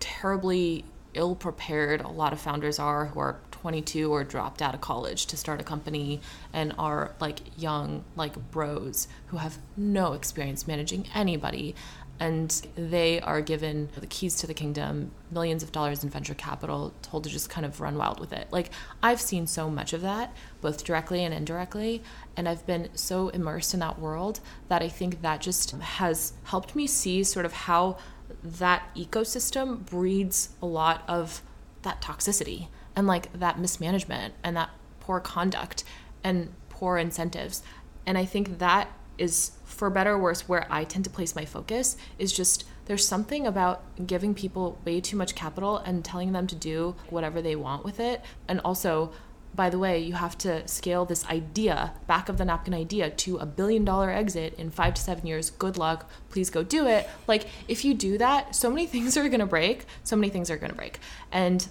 terribly 0.00 0.84
ill 1.14 1.34
prepared 1.34 2.00
a 2.00 2.08
lot 2.08 2.32
of 2.32 2.40
founders 2.40 2.78
are 2.78 3.06
who 3.06 3.20
are 3.20 3.38
22 3.52 4.12
or 4.12 4.24
dropped 4.24 4.60
out 4.60 4.74
of 4.74 4.80
college 4.80 5.26
to 5.26 5.36
start 5.36 5.60
a 5.60 5.64
company 5.64 6.20
and 6.52 6.74
are 6.78 7.14
like 7.20 7.40
young 7.56 8.04
like 8.16 8.34
bros 8.50 9.08
who 9.28 9.38
have 9.38 9.56
no 9.76 10.12
experience 10.12 10.66
managing 10.66 11.06
anybody 11.14 11.74
and 12.20 12.66
they 12.76 13.20
are 13.20 13.40
given 13.40 13.88
the 13.96 14.06
keys 14.06 14.36
to 14.36 14.46
the 14.46 14.54
kingdom, 14.54 15.10
millions 15.30 15.62
of 15.62 15.72
dollars 15.72 16.04
in 16.04 16.10
venture 16.10 16.34
capital, 16.34 16.94
told 17.02 17.24
to 17.24 17.30
just 17.30 17.50
kind 17.50 17.66
of 17.66 17.80
run 17.80 17.96
wild 17.96 18.20
with 18.20 18.32
it. 18.32 18.46
Like, 18.52 18.70
I've 19.02 19.20
seen 19.20 19.46
so 19.46 19.68
much 19.68 19.92
of 19.92 20.00
that, 20.02 20.34
both 20.60 20.84
directly 20.84 21.24
and 21.24 21.34
indirectly, 21.34 22.02
and 22.36 22.48
I've 22.48 22.64
been 22.66 22.88
so 22.94 23.30
immersed 23.30 23.74
in 23.74 23.80
that 23.80 23.98
world 23.98 24.40
that 24.68 24.80
I 24.80 24.88
think 24.88 25.22
that 25.22 25.40
just 25.40 25.72
has 25.72 26.34
helped 26.44 26.76
me 26.76 26.86
see 26.86 27.24
sort 27.24 27.46
of 27.46 27.52
how 27.52 27.98
that 28.42 28.94
ecosystem 28.94 29.84
breeds 29.84 30.50
a 30.62 30.66
lot 30.66 31.02
of 31.08 31.42
that 31.82 32.00
toxicity 32.00 32.68
and 32.96 33.06
like 33.06 33.32
that 33.32 33.58
mismanagement 33.58 34.34
and 34.42 34.56
that 34.56 34.70
poor 35.00 35.20
conduct 35.20 35.84
and 36.22 36.52
poor 36.68 36.96
incentives. 36.96 37.62
And 38.06 38.16
I 38.16 38.24
think 38.24 38.58
that 38.58 38.88
is 39.18 39.52
for 39.74 39.90
better 39.90 40.12
or 40.12 40.18
worse 40.18 40.48
where 40.48 40.66
i 40.70 40.84
tend 40.84 41.04
to 41.04 41.10
place 41.10 41.34
my 41.34 41.44
focus 41.44 41.96
is 42.18 42.32
just 42.32 42.64
there's 42.86 43.06
something 43.06 43.46
about 43.46 43.82
giving 44.06 44.34
people 44.34 44.78
way 44.84 45.00
too 45.00 45.16
much 45.16 45.34
capital 45.34 45.78
and 45.78 46.04
telling 46.04 46.32
them 46.32 46.46
to 46.46 46.54
do 46.54 46.94
whatever 47.08 47.40
they 47.40 47.56
want 47.56 47.84
with 47.84 47.98
it. 47.98 48.22
And 48.48 48.60
also 48.64 49.12
by 49.54 49.70
the 49.70 49.78
way 49.78 50.00
you 50.00 50.14
have 50.14 50.36
to 50.36 50.66
scale 50.66 51.04
this 51.04 51.24
idea 51.26 51.92
back 52.08 52.28
of 52.28 52.38
the 52.38 52.44
napkin 52.44 52.74
idea 52.74 53.08
to 53.08 53.36
a 53.36 53.46
billion 53.46 53.84
dollar 53.84 54.10
exit 54.10 54.52
in 54.54 54.68
five 54.68 54.94
to 54.94 55.00
seven 55.00 55.26
years. 55.26 55.50
Good 55.50 55.78
luck. 55.78 56.10
Please 56.28 56.50
go 56.50 56.62
do 56.62 56.86
it. 56.86 57.08
Like 57.26 57.46
if 57.68 57.84
you 57.84 57.94
do 57.94 58.18
that 58.18 58.54
so 58.54 58.68
many 58.68 58.86
things 58.94 59.16
are 59.16 59.28
going 59.28 59.40
to 59.40 59.46
break. 59.46 59.86
So 60.02 60.16
many 60.16 60.30
things 60.30 60.50
are 60.50 60.56
going 60.56 60.70
to 60.70 60.76
break. 60.76 60.98
And 61.32 61.66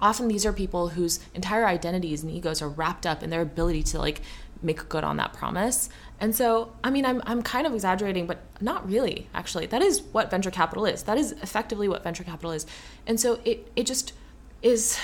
often 0.00 0.28
these 0.28 0.46
are 0.46 0.52
people 0.52 0.90
whose 0.90 1.20
entire 1.34 1.66
identities 1.66 2.22
and 2.22 2.32
egos 2.32 2.62
are 2.62 2.68
wrapped 2.68 3.04
up 3.04 3.22
in 3.22 3.30
their 3.30 3.42
ability 3.42 3.82
to 3.82 3.98
like 3.98 4.22
make 4.62 4.88
good 4.88 5.04
on 5.04 5.16
that 5.18 5.32
promise. 5.32 5.88
And 6.20 6.34
so, 6.34 6.72
I 6.82 6.90
mean, 6.90 7.04
I'm, 7.04 7.22
I'm 7.26 7.42
kind 7.42 7.66
of 7.66 7.74
exaggerating, 7.74 8.26
but 8.26 8.40
not 8.60 8.88
really, 8.88 9.28
actually. 9.34 9.66
That 9.66 9.82
is 9.82 10.02
what 10.02 10.30
venture 10.30 10.50
capital 10.50 10.84
is. 10.84 11.04
That 11.04 11.16
is 11.16 11.32
effectively 11.42 11.88
what 11.88 12.02
venture 12.02 12.24
capital 12.24 12.50
is. 12.50 12.66
And 13.06 13.20
so 13.20 13.40
it, 13.44 13.70
it 13.76 13.86
just 13.86 14.12
is 14.60 14.98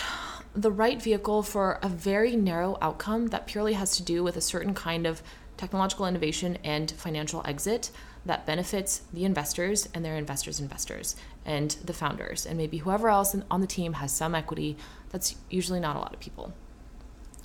the 0.55 0.71
right 0.71 1.01
vehicle 1.01 1.43
for 1.43 1.79
a 1.83 1.89
very 1.89 2.37
narrow 2.37 2.79
outcome 2.81 3.29
that 3.29 3.47
purely 3.47 3.75
has 3.75 3.97
to 3.97 4.03
do 4.03 4.23
with 4.25 4.37
a 4.37 4.41
certain 4.41 4.75
kind 4.75 5.07
of 5.07 5.23
technological 5.57 6.07
innovation 6.07 6.59
and 6.65 6.91
financial 6.93 7.43
exit 7.45 7.91
that 8.27 8.47
benefits 8.47 9.03
the 9.13 9.25
investors 9.25 9.89
and 9.95 10.05
their 10.05 10.17
investors' 10.17 10.59
investors 10.59 11.15
and 11.45 11.73
the 11.85 11.93
founders 11.93 12.47
and 12.47 12.57
maybe 12.57 12.79
whoever 12.79 13.09
else 13.09 13.37
on 13.51 13.61
the 13.61 13.67
team 13.67 13.95
has 13.95 14.13
some 14.13 14.35
equity. 14.35 14.77
That's 15.11 15.37
usually 15.51 15.81
not 15.81 15.97
a 15.97 15.99
lot 15.99 16.15
of 16.15 16.21
people. 16.21 16.55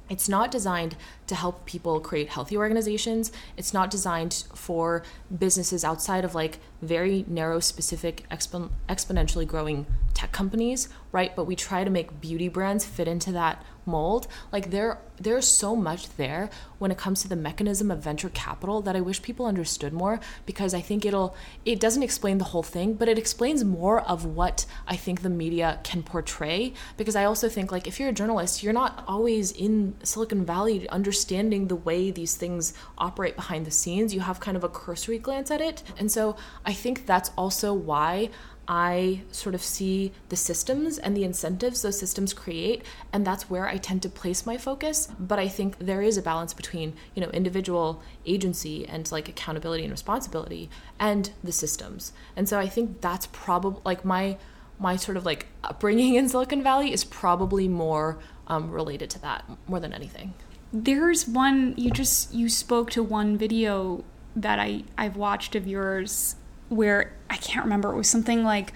It's 0.10 0.28
not 0.28 0.52
designed 0.52 0.96
to 1.28 1.36
help 1.36 1.66
people 1.66 2.00
create 2.00 2.30
healthy 2.30 2.58
organizations. 2.58 3.32
It's 3.56 3.74
not 3.74 3.92
designed 3.92 4.44
for 4.56 5.04
businesses 5.38 5.84
outside 5.84 6.26
of 6.26 6.34
like 6.34 6.60
very 6.82 7.26
narrow, 7.28 7.60
specific, 7.60 8.28
expo- 8.30 8.72
exponentially 8.88 9.46
growing 9.46 9.86
tech 10.14 10.32
companies, 10.32 10.90
right? 11.12 11.36
But 11.36 11.46
we 11.46 11.56
try 11.56 11.84
to 11.84 11.90
make 11.90 12.20
beauty 12.20 12.50
brands 12.50 12.86
fit 12.86 13.08
into 13.08 13.32
that 13.34 13.64
mold. 13.90 14.28
Like 14.52 14.72
there 14.72 15.00
there's 15.20 15.48
so 15.48 15.76
much 15.76 16.16
there 16.16 16.50
when 16.78 16.92
it 16.92 16.98
comes 16.98 17.22
to 17.22 17.28
the 17.28 17.36
mechanism 17.36 17.92
of 17.92 18.00
venture 18.00 18.30
capital 18.30 18.82
that 18.82 18.96
I 18.96 19.02
wish 19.02 19.22
people 19.22 19.46
understood 19.46 19.92
more 19.92 20.20
because 20.46 20.74
I 20.74 20.80
think 20.80 21.06
it'll 21.06 21.36
it 21.66 21.80
doesn't 21.80 22.04
explain 22.04 22.38
the 22.38 22.46
whole 22.46 22.64
thing, 22.64 22.94
but 22.94 23.10
it 23.10 23.18
explains 23.18 23.64
more 23.64 24.02
of 24.02 24.26
what 24.26 24.66
I 24.88 24.96
think 24.96 25.22
the 25.22 25.30
media 25.30 25.80
can 25.84 26.04
portray 26.04 26.74
because 26.96 27.16
I 27.16 27.26
also 27.26 27.50
think 27.50 27.72
like 27.72 27.88
if 27.88 28.00
you're 28.00 28.10
a 28.10 28.14
journalist, 28.14 28.64
you're 28.64 28.74
not 28.74 29.04
always 29.08 29.52
in 29.52 29.96
Silicon 30.04 30.46
Valley 30.46 30.88
understanding 30.90 31.68
the 31.68 31.76
way 31.76 32.12
these 32.12 32.36
things 32.36 32.74
operate 32.98 33.36
behind 33.36 33.66
the 33.66 33.72
scenes. 33.72 34.14
You 34.14 34.22
have 34.22 34.40
kind 34.40 34.56
of 34.56 34.64
a 34.64 34.70
cursory 34.70 35.20
glance 35.20 35.52
at 35.52 35.62
it. 35.62 35.84
And 35.98 36.12
so 36.12 36.36
I 36.66 36.74
think 36.74 37.06
that's 37.06 37.32
also 37.38 37.74
why 37.74 38.30
I 38.70 39.22
sort 39.32 39.56
of 39.56 39.64
see 39.64 40.12
the 40.30 40.36
systems 40.36 41.00
and 41.00 41.18
the 41.18 41.24
incentives 41.24 41.82
those 41.82 42.00
systems 42.00 42.36
create, 42.36 42.84
and 43.12 43.26
that's 43.26 43.50
where 43.50 43.68
I 43.68 43.78
tend 43.78 44.04
to 44.04 44.10
place 44.10 44.46
my 44.46 44.58
focus. 44.58 45.10
But 45.20 45.40
I 45.40 45.48
think 45.48 45.80
there 45.80 46.04
is 46.04 46.18
a 46.18 46.22
balance 46.22 46.54
between, 46.54 46.94
you 47.16 47.22
know, 47.24 47.32
individual 47.32 48.04
agency 48.28 48.88
and 48.88 49.12
like 49.12 49.28
accountability 49.28 49.84
and 49.84 49.92
responsibility 49.92 50.70
and 51.00 51.32
the 51.44 51.52
systems. 51.52 52.14
And 52.36 52.48
so 52.48 52.60
I 52.60 52.68
think 52.68 53.02
that's 53.02 53.28
probably 53.32 53.82
like 53.84 54.06
my 54.06 54.38
my 54.78 54.96
sort 54.96 55.18
of 55.18 55.26
like 55.26 55.48
upbringing 55.64 56.14
in 56.16 56.30
Silicon 56.30 56.62
Valley 56.62 56.94
is 56.94 57.04
probably 57.04 57.68
more 57.68 58.20
um, 58.48 58.70
related 58.70 59.10
to 59.10 59.22
that 59.24 59.46
more 59.68 59.80
than 59.80 59.94
anything. 59.94 60.36
There's 60.72 61.28
one 61.28 61.74
you 61.76 61.90
just 61.90 62.32
you 62.36 62.48
spoke 62.48 62.92
to 62.92 63.02
one 63.02 63.36
video 63.36 64.04
that 64.36 64.60
I 64.60 64.84
I've 64.96 65.16
watched 65.16 65.56
of 65.56 65.66
yours 65.66 66.36
where 66.70 67.14
I 67.30 67.38
can't 67.38 67.64
remember. 67.64 67.92
It 67.94 67.98
was 67.98 68.10
something 68.10 68.44
like 68.44 68.74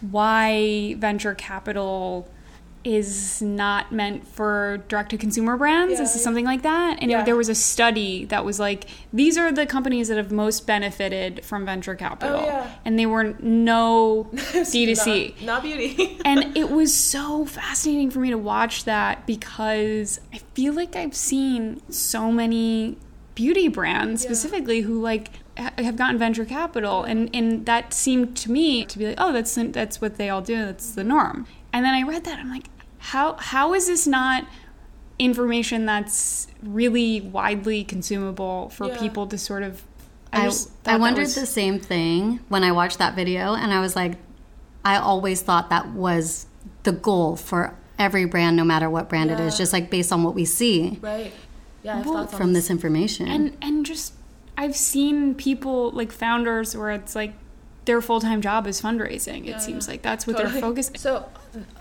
why 0.00 0.94
venture 0.98 1.34
capital 1.34 2.28
is 2.86 3.42
not 3.42 3.90
meant 3.90 4.24
for 4.28 4.84
direct 4.86 5.10
to 5.10 5.18
consumer 5.18 5.56
brands. 5.56 5.94
Yeah, 5.94 5.98
this 5.98 6.14
is 6.14 6.22
something 6.22 6.44
like 6.44 6.62
that. 6.62 6.98
And 7.00 7.10
yeah. 7.10 7.24
there 7.24 7.34
was 7.34 7.48
a 7.48 7.54
study 7.54 8.26
that 8.26 8.44
was 8.44 8.60
like, 8.60 8.84
these 9.12 9.36
are 9.36 9.50
the 9.50 9.66
companies 9.66 10.06
that 10.06 10.16
have 10.16 10.30
most 10.30 10.68
benefited 10.68 11.44
from 11.44 11.66
venture 11.66 11.96
capital. 11.96 12.38
Oh, 12.38 12.44
yeah. 12.44 12.72
And 12.84 12.96
they 12.96 13.06
were 13.06 13.34
no 13.40 14.30
D2C. 14.32 15.40
Not, 15.40 15.46
not 15.46 15.62
beauty. 15.64 16.20
and 16.24 16.56
it 16.56 16.70
was 16.70 16.94
so 16.94 17.44
fascinating 17.44 18.12
for 18.12 18.20
me 18.20 18.30
to 18.30 18.38
watch 18.38 18.84
that 18.84 19.26
because 19.26 20.20
I 20.32 20.38
feel 20.54 20.72
like 20.72 20.94
I've 20.94 21.16
seen 21.16 21.82
so 21.90 22.30
many 22.30 22.98
beauty 23.34 23.66
brands 23.66 24.22
specifically 24.22 24.82
who 24.82 25.02
like 25.02 25.30
have 25.56 25.96
gotten 25.96 26.18
venture 26.18 26.44
capital 26.44 27.02
and 27.04 27.30
and 27.34 27.66
that 27.66 27.92
seemed 27.92 28.36
to 28.36 28.50
me 28.50 28.84
to 28.84 28.98
be 28.98 29.06
like 29.06 29.16
oh 29.18 29.32
that's 29.32 29.54
that's 29.70 30.00
what 30.00 30.16
they 30.16 30.28
all 30.28 30.42
do 30.42 30.64
that's 30.64 30.92
the 30.92 31.04
norm. 31.04 31.46
And 31.72 31.84
then 31.84 31.94
i 31.94 32.02
read 32.02 32.24
that 32.24 32.38
i'm 32.38 32.50
like 32.50 32.68
how 32.98 33.34
how 33.34 33.74
is 33.74 33.86
this 33.86 34.06
not 34.06 34.46
information 35.18 35.86
that's 35.86 36.46
really 36.62 37.20
widely 37.20 37.84
consumable 37.84 38.70
for 38.70 38.88
yeah. 38.88 38.98
people 38.98 39.26
to 39.26 39.38
sort 39.38 39.62
of 39.62 39.82
i, 40.32 40.46
I, 40.46 40.94
I 40.94 40.98
wondered 40.98 41.22
was, 41.22 41.34
the 41.34 41.46
same 41.46 41.78
thing 41.78 42.40
when 42.48 42.64
i 42.64 42.72
watched 42.72 42.98
that 42.98 43.14
video 43.14 43.54
and 43.54 43.72
i 43.72 43.80
was 43.80 43.94
like 43.94 44.14
i 44.84 44.96
always 44.96 45.42
thought 45.42 45.70
that 45.70 45.88
was 45.90 46.46
the 46.82 46.92
goal 46.92 47.36
for 47.36 47.74
every 47.98 48.24
brand 48.24 48.56
no 48.56 48.64
matter 48.64 48.88
what 48.88 49.08
brand 49.08 49.30
yeah. 49.30 49.40
it 49.40 49.46
is 49.46 49.56
just 49.56 49.72
like 49.72 49.90
based 49.90 50.12
on 50.12 50.22
what 50.22 50.34
we 50.34 50.44
see. 50.44 50.98
Right. 51.00 51.32
Yeah 51.82 52.02
well, 52.02 52.26
from 52.26 52.52
this 52.52 52.70
information. 52.70 53.28
And 53.28 53.56
and 53.62 53.86
just 53.86 54.14
I've 54.58 54.76
seen 54.76 55.34
people 55.34 55.90
like 55.90 56.12
founders 56.12 56.76
where 56.76 56.90
it's 56.90 57.14
like 57.14 57.34
their 57.84 58.00
full 58.00 58.20
time 58.20 58.40
job 58.40 58.66
is 58.66 58.80
fundraising. 58.80 59.42
It 59.42 59.46
yeah, 59.46 59.58
seems 59.58 59.86
yeah. 59.86 59.92
like 59.92 60.02
that's 60.02 60.26
what 60.26 60.36
totally. 60.36 60.52
they're 60.52 60.60
focused. 60.60 60.98
So 60.98 61.28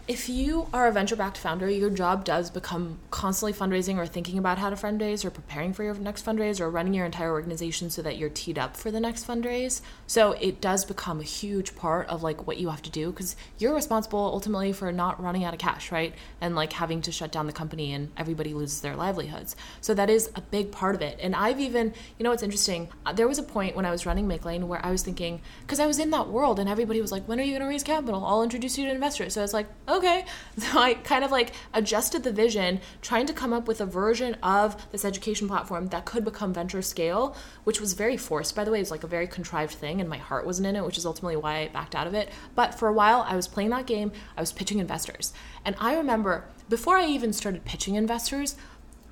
if 0.07 0.29
you 0.29 0.67
are 0.71 0.87
a 0.87 0.91
venture 0.91 1.15
backed 1.15 1.37
founder, 1.37 1.69
your 1.69 1.89
job 1.89 2.23
does 2.23 2.49
become 2.49 2.99
constantly 3.09 3.53
fundraising 3.53 3.97
or 3.97 4.05
thinking 4.05 4.37
about 4.37 4.57
how 4.57 4.69
to 4.69 4.75
fundraise 4.75 5.25
or 5.25 5.31
preparing 5.31 5.73
for 5.73 5.83
your 5.83 5.95
next 5.95 6.25
fundraise 6.25 6.59
or 6.59 6.69
running 6.69 6.93
your 6.93 7.05
entire 7.05 7.31
organization 7.31 7.89
so 7.89 8.01
that 8.01 8.17
you're 8.17 8.29
teed 8.29 8.59
up 8.59 8.77
for 8.77 8.91
the 8.91 8.99
next 8.99 9.25
fundraise. 9.25 9.81
So 10.05 10.33
it 10.33 10.61
does 10.61 10.85
become 10.85 11.19
a 11.19 11.23
huge 11.23 11.75
part 11.75 12.07
of 12.07 12.21
like 12.21 12.45
what 12.45 12.57
you 12.57 12.69
have 12.69 12.81
to 12.83 12.91
do 12.91 13.11
because 13.11 13.35
you're 13.57 13.73
responsible 13.73 14.19
ultimately 14.19 14.71
for 14.73 14.91
not 14.91 15.21
running 15.21 15.43
out 15.43 15.53
of 15.53 15.59
cash, 15.59 15.91
right? 15.91 16.13
And 16.39 16.55
like 16.55 16.73
having 16.73 17.01
to 17.01 17.11
shut 17.11 17.31
down 17.31 17.47
the 17.47 17.53
company 17.53 17.93
and 17.93 18.11
everybody 18.17 18.53
loses 18.53 18.81
their 18.81 18.95
livelihoods. 18.95 19.55
So 19.81 19.93
that 19.95 20.09
is 20.09 20.29
a 20.35 20.41
big 20.41 20.71
part 20.71 20.95
of 20.95 21.01
it. 21.01 21.17
And 21.21 21.35
I've 21.35 21.59
even, 21.59 21.93
you 22.19 22.23
know, 22.23 22.29
what's 22.29 22.43
interesting? 22.43 22.89
Uh, 23.05 23.13
there 23.13 23.27
was 23.27 23.39
a 23.39 23.43
point 23.43 23.75
when 23.75 23.85
I 23.85 23.91
was 23.91 24.05
running 24.05 24.27
Make 24.27 24.45
Lane 24.45 24.67
where 24.67 24.85
I 24.85 24.91
was 24.91 25.01
thinking, 25.01 25.41
because 25.61 25.79
I 25.79 25.87
was 25.87 25.97
in 25.97 26.11
that 26.11 26.27
world 26.27 26.59
and 26.59 26.69
everybody 26.69 27.01
was 27.01 27.11
like, 27.11 27.27
when 27.27 27.39
are 27.39 27.43
you 27.43 27.53
going 27.53 27.61
to 27.61 27.67
raise 27.67 27.83
capital? 27.83 28.23
I'll 28.23 28.43
introduce 28.43 28.77
you 28.77 28.85
to 28.85 28.91
investors. 28.91 29.33
So 29.33 29.41
I 29.41 29.43
was 29.43 29.53
like, 29.65 29.97
okay. 29.97 30.25
So 30.57 30.79
I 30.79 30.93
kind 30.93 31.25
of 31.25 31.31
like 31.31 31.51
adjusted 31.73 32.23
the 32.23 32.31
vision, 32.31 32.79
trying 33.01 33.25
to 33.25 33.33
come 33.33 33.51
up 33.51 33.67
with 33.67 33.81
a 33.81 33.85
version 33.85 34.35
of 34.41 34.89
this 34.91 35.03
education 35.03 35.49
platform 35.49 35.87
that 35.87 36.05
could 36.05 36.23
become 36.23 36.53
venture 36.53 36.81
scale, 36.81 37.35
which 37.65 37.81
was 37.81 37.93
very 37.93 38.15
forced, 38.15 38.55
by 38.55 38.63
the 38.63 38.71
way. 38.71 38.77
It 38.77 38.83
was 38.83 38.91
like 38.91 39.03
a 39.03 39.07
very 39.07 39.27
contrived 39.27 39.73
thing, 39.73 39.99
and 39.99 40.09
my 40.09 40.17
heart 40.17 40.45
wasn't 40.45 40.67
in 40.67 40.75
it, 40.77 40.85
which 40.85 40.97
is 40.97 41.05
ultimately 41.05 41.35
why 41.35 41.57
I 41.57 41.67
backed 41.67 41.93
out 41.93 42.07
of 42.07 42.13
it. 42.13 42.29
But 42.55 42.79
for 42.79 42.87
a 42.87 42.93
while, 42.93 43.25
I 43.27 43.35
was 43.35 43.47
playing 43.47 43.71
that 43.71 43.85
game, 43.85 44.13
I 44.37 44.41
was 44.41 44.53
pitching 44.53 44.79
investors. 44.79 45.33
And 45.65 45.75
I 45.79 45.95
remember 45.95 46.45
before 46.69 46.95
I 46.95 47.07
even 47.07 47.33
started 47.33 47.65
pitching 47.65 47.95
investors, 47.95 48.55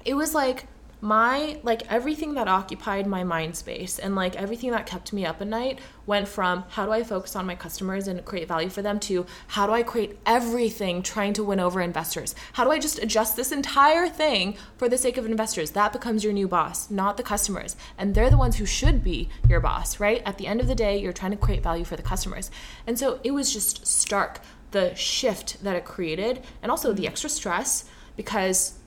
it 0.06 0.16
was 0.16 0.34
like 0.34 0.66
my 1.04 1.60
like 1.64 1.84
everything 1.91 2.34
that 2.34 2.47
occupied 2.47 3.06
my 3.06 3.26
mind 3.26 3.54
space 3.58 3.99
and 3.99 4.16
like 4.16 4.38
everything 4.38 4.72
that 4.72 4.86
kept 4.86 5.12
me 5.12 5.26
up 5.26 5.41
at 5.41 5.47
night 5.47 5.78
went 6.06 6.26
from 6.26 6.64
how 6.70 6.86
do 6.86 6.93
I 6.93 7.04
focus 7.04 7.36
on 7.36 7.45
my 7.45 7.56
customers 7.56 8.08
and 8.08 8.24
create 8.24 8.47
value 8.47 8.70
for 8.70 8.82
them 8.82 9.01
to 9.01 9.26
how 9.47 9.68
do 9.68 9.74
I 9.74 9.84
create 9.84 10.18
everything 10.26 11.04
trying 11.04 11.34
to 11.34 11.43
win 11.43 11.60
over 11.60 11.82
investors? 11.82 12.36
How 12.54 12.64
do 12.64 12.72
I 12.72 12.80
just 12.80 12.99
adjust 12.99 13.36
this 13.36 13.51
entire 13.51 14.08
thing 14.08 14.56
for 14.78 14.88
the 14.88 14.97
sake 14.97 15.18
of 15.18 15.26
investors? 15.26 15.72
That 15.72 15.91
becomes 15.91 16.24
your 16.24 16.32
new 16.32 16.47
boss, 16.47 16.89
not 16.89 17.18
the 17.18 17.24
customers. 17.24 17.76
And 17.97 18.16
they're 18.16 18.30
the 18.30 18.38
ones 18.38 18.56
who 18.56 18.66
should 18.66 19.04
be 19.04 19.28
your 19.49 19.60
boss, 19.60 19.99
right? 19.99 20.22
At 20.26 20.38
the 20.38 20.47
end 20.47 20.62
of 20.62 20.70
the 20.70 20.76
day, 20.76 20.97
you're 20.97 21.12
trying 21.12 21.32
to 21.32 21.38
create 21.38 21.64
value 21.64 21.84
for 21.84 21.97
the 21.97 22.01
customers. 22.01 22.49
And 22.88 22.97
so 22.97 23.20
it 23.26 23.32
was 23.32 23.51
just 23.51 23.86
stark 23.86 24.39
the 24.72 24.95
shift 24.95 25.62
that 25.66 25.76
it 25.76 25.84
created 25.84 26.45
and 26.62 26.72
also 26.72 26.93
the 26.93 27.04
mm. 27.04 27.10
extra 27.10 27.30
stress 27.30 27.84
because 28.16 28.80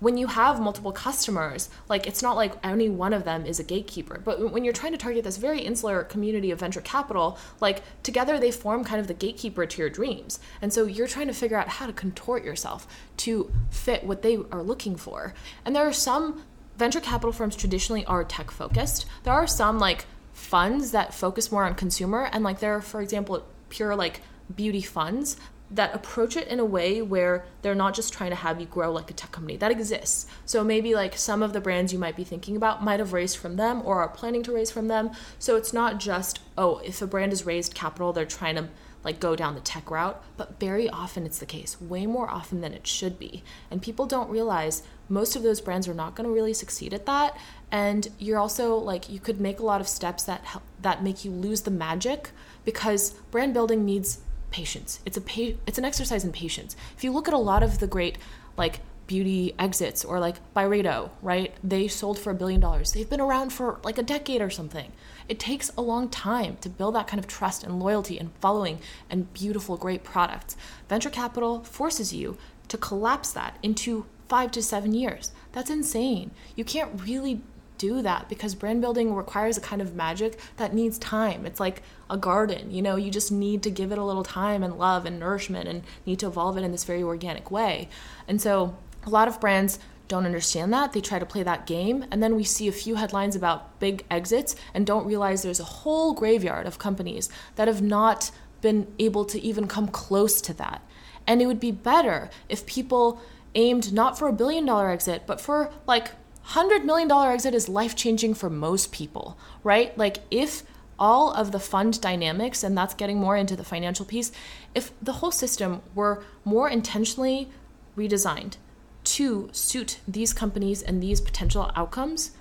when 0.00 0.18
you 0.18 0.26
have 0.26 0.60
multiple 0.60 0.92
customers, 0.92 1.70
like 1.88 2.06
it's 2.06 2.22
not 2.22 2.36
like 2.36 2.52
any 2.62 2.88
one 2.88 3.12
of 3.12 3.24
them 3.24 3.46
is 3.46 3.58
a 3.58 3.64
gatekeeper. 3.64 4.20
But 4.22 4.52
when 4.52 4.64
you're 4.64 4.74
trying 4.74 4.92
to 4.92 4.98
target 4.98 5.24
this 5.24 5.36
very 5.36 5.60
insular 5.60 6.02
community 6.04 6.50
of 6.50 6.60
venture 6.60 6.80
capital, 6.80 7.38
like 7.60 7.82
together 8.02 8.38
they 8.38 8.50
form 8.50 8.84
kind 8.84 9.00
of 9.00 9.06
the 9.06 9.14
gatekeeper 9.14 9.66
to 9.66 9.78
your 9.80 9.90
dreams. 9.90 10.40
And 10.60 10.72
so 10.72 10.84
you're 10.84 11.08
trying 11.08 11.28
to 11.28 11.32
figure 11.32 11.56
out 11.56 11.68
how 11.68 11.86
to 11.86 11.92
contort 11.92 12.44
yourself 12.44 12.86
to 13.18 13.52
fit 13.70 14.04
what 14.04 14.22
they 14.22 14.36
are 14.50 14.62
looking 14.62 14.96
for. 14.96 15.32
And 15.64 15.74
there 15.74 15.86
are 15.86 15.92
some 15.92 16.42
venture 16.76 17.00
capital 17.00 17.32
firms 17.32 17.56
traditionally 17.56 18.04
are 18.06 18.24
tech 18.24 18.50
focused. 18.50 19.06
There 19.22 19.32
are 19.32 19.46
some 19.46 19.78
like 19.78 20.06
funds 20.32 20.90
that 20.90 21.14
focus 21.14 21.52
more 21.52 21.64
on 21.64 21.74
consumer 21.74 22.28
and 22.32 22.42
like 22.42 22.58
there 22.58 22.74
are 22.74 22.80
for 22.80 23.00
example 23.00 23.46
pure 23.68 23.94
like 23.94 24.20
beauty 24.54 24.82
funds 24.82 25.36
that 25.70 25.94
approach 25.94 26.36
it 26.36 26.46
in 26.48 26.60
a 26.60 26.64
way 26.64 27.00
where 27.02 27.44
they're 27.62 27.74
not 27.74 27.94
just 27.94 28.12
trying 28.12 28.30
to 28.30 28.36
have 28.36 28.60
you 28.60 28.66
grow 28.66 28.92
like 28.92 29.10
a 29.10 29.14
tech 29.14 29.32
company. 29.32 29.56
That 29.56 29.70
exists. 29.70 30.26
So 30.44 30.62
maybe 30.62 30.94
like 30.94 31.16
some 31.16 31.42
of 31.42 31.52
the 31.52 31.60
brands 31.60 31.92
you 31.92 31.98
might 31.98 32.16
be 32.16 32.24
thinking 32.24 32.56
about 32.56 32.84
might 32.84 33.00
have 33.00 33.12
raised 33.12 33.38
from 33.38 33.56
them 33.56 33.82
or 33.84 34.00
are 34.00 34.08
planning 34.08 34.42
to 34.44 34.52
raise 34.52 34.70
from 34.70 34.88
them. 34.88 35.10
So 35.38 35.56
it's 35.56 35.72
not 35.72 35.98
just 35.98 36.40
oh 36.58 36.78
if 36.78 37.00
a 37.00 37.06
brand 37.06 37.32
has 37.32 37.46
raised 37.46 37.74
capital 37.74 38.12
they're 38.12 38.26
trying 38.26 38.56
to 38.56 38.68
like 39.04 39.20
go 39.20 39.36
down 39.36 39.54
the 39.54 39.60
tech 39.60 39.90
route. 39.90 40.22
But 40.36 40.58
very 40.58 40.88
often 40.88 41.26
it's 41.26 41.38
the 41.38 41.46
case 41.46 41.80
way 41.80 42.06
more 42.06 42.30
often 42.30 42.60
than 42.60 42.72
it 42.72 42.86
should 42.86 43.18
be. 43.18 43.42
And 43.70 43.82
people 43.82 44.06
don't 44.06 44.30
realize 44.30 44.82
most 45.08 45.36
of 45.36 45.42
those 45.42 45.60
brands 45.60 45.86
are 45.86 45.94
not 45.94 46.14
going 46.14 46.26
to 46.26 46.32
really 46.32 46.54
succeed 46.54 46.94
at 46.94 47.06
that. 47.06 47.36
And 47.70 48.08
you're 48.18 48.38
also 48.38 48.76
like 48.76 49.10
you 49.10 49.20
could 49.20 49.40
make 49.40 49.60
a 49.60 49.64
lot 49.64 49.80
of 49.80 49.88
steps 49.88 50.24
that 50.24 50.44
help, 50.44 50.62
that 50.80 51.02
make 51.02 51.24
you 51.24 51.30
lose 51.30 51.62
the 51.62 51.70
magic 51.70 52.30
because 52.64 53.10
brand 53.30 53.52
building 53.52 53.84
needs 53.84 54.20
patience. 54.54 55.00
It's 55.04 55.16
a 55.16 55.20
pa- 55.20 55.58
it's 55.66 55.78
an 55.78 55.84
exercise 55.84 56.24
in 56.24 56.30
patience. 56.30 56.76
If 56.96 57.02
you 57.02 57.10
look 57.12 57.26
at 57.26 57.34
a 57.34 57.48
lot 57.50 57.64
of 57.64 57.80
the 57.80 57.88
great 57.88 58.18
like 58.56 58.80
beauty 59.08 59.52
exits 59.58 60.04
or 60.04 60.20
like 60.20 60.36
Byredo, 60.54 61.10
right? 61.20 61.52
They 61.62 61.88
sold 61.88 62.20
for 62.20 62.30
a 62.30 62.34
billion 62.34 62.60
dollars. 62.60 62.92
They've 62.92 63.10
been 63.10 63.20
around 63.20 63.52
for 63.52 63.80
like 63.82 63.98
a 63.98 64.02
decade 64.02 64.40
or 64.40 64.50
something. 64.50 64.92
It 65.28 65.40
takes 65.40 65.72
a 65.76 65.82
long 65.82 66.08
time 66.08 66.56
to 66.60 66.68
build 66.68 66.94
that 66.94 67.08
kind 67.08 67.18
of 67.18 67.26
trust 67.26 67.64
and 67.64 67.80
loyalty 67.80 68.16
and 68.16 68.30
following 68.40 68.78
and 69.10 69.32
beautiful, 69.34 69.76
great 69.76 70.04
products. 70.04 70.56
Venture 70.88 71.10
capital 71.10 71.64
forces 71.64 72.14
you 72.14 72.38
to 72.68 72.78
collapse 72.78 73.32
that 73.32 73.58
into 73.60 74.06
five 74.28 74.52
to 74.52 74.62
seven 74.62 74.94
years. 74.94 75.32
That's 75.50 75.68
insane. 75.68 76.30
You 76.54 76.64
can't 76.64 77.02
really 77.02 77.42
do 77.78 78.02
that 78.02 78.28
because 78.28 78.54
brand 78.54 78.80
building 78.80 79.14
requires 79.14 79.56
a 79.56 79.60
kind 79.60 79.82
of 79.82 79.94
magic 79.94 80.38
that 80.56 80.74
needs 80.74 80.98
time. 80.98 81.44
It's 81.46 81.60
like 81.60 81.82
a 82.08 82.16
garden, 82.16 82.70
you 82.70 82.82
know, 82.82 82.96
you 82.96 83.10
just 83.10 83.32
need 83.32 83.62
to 83.64 83.70
give 83.70 83.92
it 83.92 83.98
a 83.98 84.04
little 84.04 84.22
time 84.22 84.62
and 84.62 84.78
love 84.78 85.06
and 85.06 85.18
nourishment 85.18 85.68
and 85.68 85.82
need 86.06 86.18
to 86.20 86.26
evolve 86.26 86.56
it 86.56 86.62
in 86.62 86.72
this 86.72 86.84
very 86.84 87.02
organic 87.02 87.50
way. 87.50 87.88
And 88.28 88.40
so 88.40 88.76
a 89.04 89.10
lot 89.10 89.28
of 89.28 89.40
brands 89.40 89.78
don't 90.06 90.26
understand 90.26 90.72
that. 90.72 90.92
They 90.92 91.00
try 91.00 91.18
to 91.18 91.26
play 91.26 91.42
that 91.42 91.66
game. 91.66 92.04
And 92.10 92.22
then 92.22 92.36
we 92.36 92.44
see 92.44 92.68
a 92.68 92.72
few 92.72 92.96
headlines 92.96 93.34
about 93.34 93.78
big 93.80 94.04
exits 94.10 94.54
and 94.74 94.86
don't 94.86 95.06
realize 95.06 95.42
there's 95.42 95.60
a 95.60 95.64
whole 95.64 96.12
graveyard 96.12 96.66
of 96.66 96.78
companies 96.78 97.28
that 97.56 97.68
have 97.68 97.82
not 97.82 98.30
been 98.60 98.86
able 98.98 99.24
to 99.26 99.40
even 99.40 99.66
come 99.66 99.88
close 99.88 100.40
to 100.42 100.54
that. 100.54 100.82
And 101.26 101.40
it 101.40 101.46
would 101.46 101.60
be 101.60 101.70
better 101.70 102.30
if 102.48 102.66
people 102.66 103.20
aimed 103.54 103.92
not 103.92 104.18
for 104.18 104.28
a 104.28 104.32
billion 104.32 104.66
dollar 104.66 104.90
exit, 104.90 105.22
but 105.26 105.40
for 105.40 105.72
like 105.86 106.10
$100 106.48 106.84
million 106.84 107.10
exit 107.10 107.54
is 107.54 107.68
life 107.68 107.96
changing 107.96 108.34
for 108.34 108.50
most 108.50 108.92
people, 108.92 109.38
right? 109.62 109.96
Like, 109.96 110.18
if 110.30 110.62
all 110.98 111.32
of 111.32 111.52
the 111.52 111.58
fund 111.58 112.00
dynamics, 112.00 112.62
and 112.62 112.76
that's 112.76 112.94
getting 112.94 113.18
more 113.18 113.36
into 113.36 113.56
the 113.56 113.64
financial 113.64 114.04
piece, 114.04 114.30
if 114.74 114.92
the 115.00 115.14
whole 115.14 115.30
system 115.30 115.82
were 115.94 116.22
more 116.44 116.68
intentionally 116.68 117.50
redesigned 117.96 118.56
to 119.04 119.48
suit 119.52 120.00
these 120.06 120.32
companies 120.32 120.82
and 120.82 121.02
these 121.02 121.20
potential 121.20 121.70
outcomes 121.76 122.32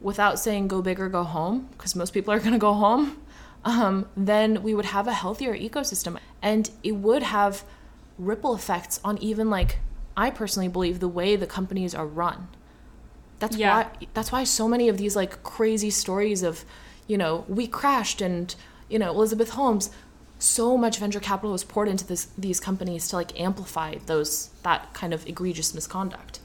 without 0.00 0.38
saying 0.38 0.68
go 0.68 0.82
big 0.82 0.98
or 0.98 1.08
go 1.08 1.22
home, 1.22 1.68
because 1.72 1.94
most 1.94 2.12
people 2.12 2.32
are 2.32 2.40
going 2.40 2.52
to 2.52 2.58
go 2.58 2.72
home, 2.72 3.20
um, 3.64 4.06
then 4.16 4.62
we 4.62 4.74
would 4.74 4.86
have 4.86 5.06
a 5.06 5.12
healthier 5.12 5.56
ecosystem. 5.56 6.18
And 6.40 6.70
it 6.82 6.92
would 6.92 7.22
have 7.22 7.64
ripple 8.18 8.54
effects 8.54 9.00
on 9.04 9.18
even 9.18 9.50
like, 9.50 9.78
I 10.16 10.30
personally 10.30 10.68
believe, 10.68 11.00
the 11.00 11.08
way 11.08 11.36
the 11.36 11.46
companies 11.46 11.94
are 11.94 12.06
run 12.06 12.48
that's 13.40 13.56
yeah. 13.56 13.74
why 13.74 14.06
that's 14.14 14.30
why 14.30 14.44
so 14.44 14.68
many 14.68 14.88
of 14.88 14.96
these 14.96 15.16
like 15.16 15.42
crazy 15.42 15.90
stories 15.90 16.42
of, 16.44 16.64
you 17.08 17.18
know, 17.18 17.44
we 17.48 17.66
crashed 17.66 18.20
and, 18.20 18.54
you 18.88 18.98
know, 18.98 19.10
Elizabeth 19.10 19.50
Holmes, 19.50 19.90
so 20.38 20.76
much 20.76 20.98
venture 20.98 21.20
capital 21.20 21.52
was 21.52 21.64
poured 21.64 21.88
into 21.88 22.06
this 22.06 22.28
these 22.38 22.60
companies 22.60 23.08
to 23.08 23.16
like 23.16 23.38
amplify 23.40 23.96
those 24.06 24.50
that 24.62 24.94
kind 24.94 25.12
of 25.12 25.26
egregious 25.26 25.74
misconduct. 25.74 26.40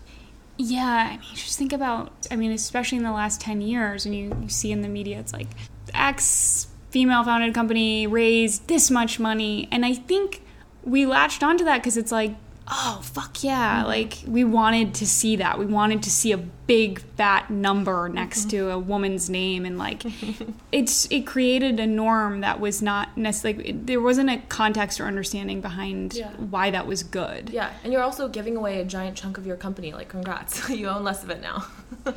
Yeah, 0.58 1.10
I 1.12 1.18
mean, 1.18 1.36
just 1.36 1.58
think 1.58 1.74
about, 1.74 2.28
I 2.32 2.38
mean, 2.38 2.52
especially 2.52 2.98
in 2.98 3.04
the 3.04 3.12
last 3.12 3.42
10 3.42 3.60
years, 3.62 4.06
and 4.06 4.16
you, 4.16 4.38
you 4.42 4.48
see 4.48 4.72
in 4.72 4.82
the 4.82 4.88
media, 4.88 5.20
it's 5.20 5.34
like 5.34 5.48
X 5.94 6.68
female 6.92 7.26
founded 7.26 7.54
company 7.54 8.08
raised 8.08 8.70
this 8.70 8.90
much 8.90 9.20
money. 9.20 9.68
And 9.70 9.86
I 9.86 9.94
think 9.94 10.42
we 10.82 11.06
latched 11.06 11.44
onto 11.44 11.66
that 11.66 11.80
because 11.80 11.98
it's 11.98 12.12
like, 12.12 12.36
oh 12.68 13.00
fuck 13.04 13.44
yeah. 13.44 13.80
Mm-hmm. 13.80 13.88
like 13.88 14.18
we 14.28 14.44
wanted 14.44 14.94
to 14.96 15.08
see 15.08 15.36
that. 15.38 15.60
We 15.60 15.66
wanted 15.66 16.04
to 16.04 16.10
see 16.10 16.32
a 16.32 16.38
big 16.38 17.00
fat 17.00 17.50
number 17.50 18.10
next 18.10 18.42
mm-hmm. 18.42 18.50
to 18.50 18.72
a 18.72 18.80
woman's 18.80 19.30
name. 19.30 19.66
And 19.66 19.78
like 19.78 20.04
it's 20.72 21.10
it 21.12 21.28
created 21.28 21.80
a 21.80 21.88
norm 21.88 22.42
that 22.42 22.60
was 22.60 22.82
not 22.82 23.16
necessarily 23.18 23.74
like, 23.74 23.86
there 23.86 24.02
wasn't 24.02 24.30
a 24.30 24.38
context 24.50 25.00
or 25.00 25.06
understanding 25.06 25.62
behind 25.62 26.16
yeah. 26.16 26.32
why 26.32 26.72
that 26.72 26.88
was 26.88 27.04
good. 27.04 27.50
Yeah. 27.50 27.72
And 27.84 27.94
you're 27.94 28.04
also 28.04 28.28
giving 28.28 28.56
away 28.58 28.82
a 28.82 28.86
giant 28.86 29.18
chunk 29.18 29.38
of 29.38 29.46
your 29.46 29.58
company. 29.58 29.94
Like 29.94 30.10
congrats. 30.10 30.70
You 30.76 30.90
own 30.90 31.04
less 31.06 31.24
of 31.24 31.30
it 31.30 31.42
now. 31.42 31.68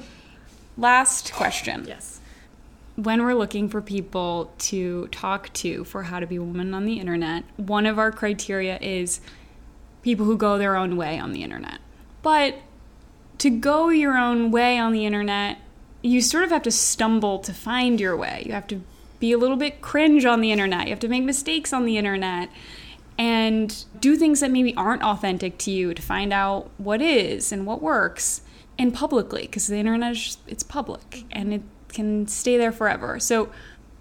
Last 0.76 1.32
question. 1.32 1.84
Yes. 1.86 2.20
When 2.96 3.22
we're 3.22 3.34
looking 3.34 3.68
for 3.68 3.80
people 3.80 4.52
to 4.58 5.06
talk 5.08 5.52
to 5.54 5.84
for 5.84 6.02
how 6.02 6.18
to 6.18 6.26
be 6.26 6.36
a 6.36 6.42
woman 6.42 6.74
on 6.74 6.84
the 6.86 6.98
internet 6.98 7.44
one 7.56 7.86
of 7.86 8.00
our 8.00 8.10
criteria 8.10 8.78
is 8.80 9.20
people 10.02 10.26
who 10.26 10.36
go 10.36 10.58
their 10.58 10.76
own 10.76 10.96
way 10.96 11.18
on 11.18 11.32
the 11.32 11.42
internet. 11.42 11.78
But 12.22 12.56
to 13.38 13.50
go 13.50 13.88
your 13.88 14.16
own 14.16 14.50
way 14.50 14.78
on 14.78 14.92
the 14.92 15.06
internet, 15.06 15.58
you 16.02 16.20
sort 16.20 16.44
of 16.44 16.50
have 16.50 16.62
to 16.62 16.70
stumble 16.70 17.38
to 17.40 17.52
find 17.52 18.00
your 18.00 18.16
way. 18.16 18.42
You 18.46 18.52
have 18.52 18.66
to 18.68 18.82
be 19.20 19.32
a 19.32 19.38
little 19.38 19.56
bit 19.56 19.80
cringe 19.80 20.24
on 20.24 20.40
the 20.40 20.52
internet. 20.52 20.86
You 20.86 20.90
have 20.90 21.00
to 21.00 21.08
make 21.08 21.24
mistakes 21.24 21.72
on 21.72 21.84
the 21.84 21.96
internet 21.96 22.50
and 23.16 23.84
do 23.98 24.16
things 24.16 24.40
that 24.40 24.50
maybe 24.50 24.74
aren't 24.76 25.02
authentic 25.02 25.58
to 25.58 25.70
you 25.70 25.92
to 25.92 26.00
find 26.00 26.32
out 26.32 26.70
what 26.78 27.02
is 27.02 27.50
and 27.50 27.66
what 27.66 27.82
works 27.82 28.42
and 28.78 28.94
publicly 28.94 29.42
because 29.42 29.66
the 29.66 29.76
internet 29.76 30.12
is 30.12 30.22
just, 30.22 30.38
it's 30.46 30.62
public 30.62 31.24
and 31.32 31.52
it 31.52 31.62
can 31.88 32.28
stay 32.28 32.56
there 32.56 32.70
forever. 32.70 33.18
So 33.18 33.50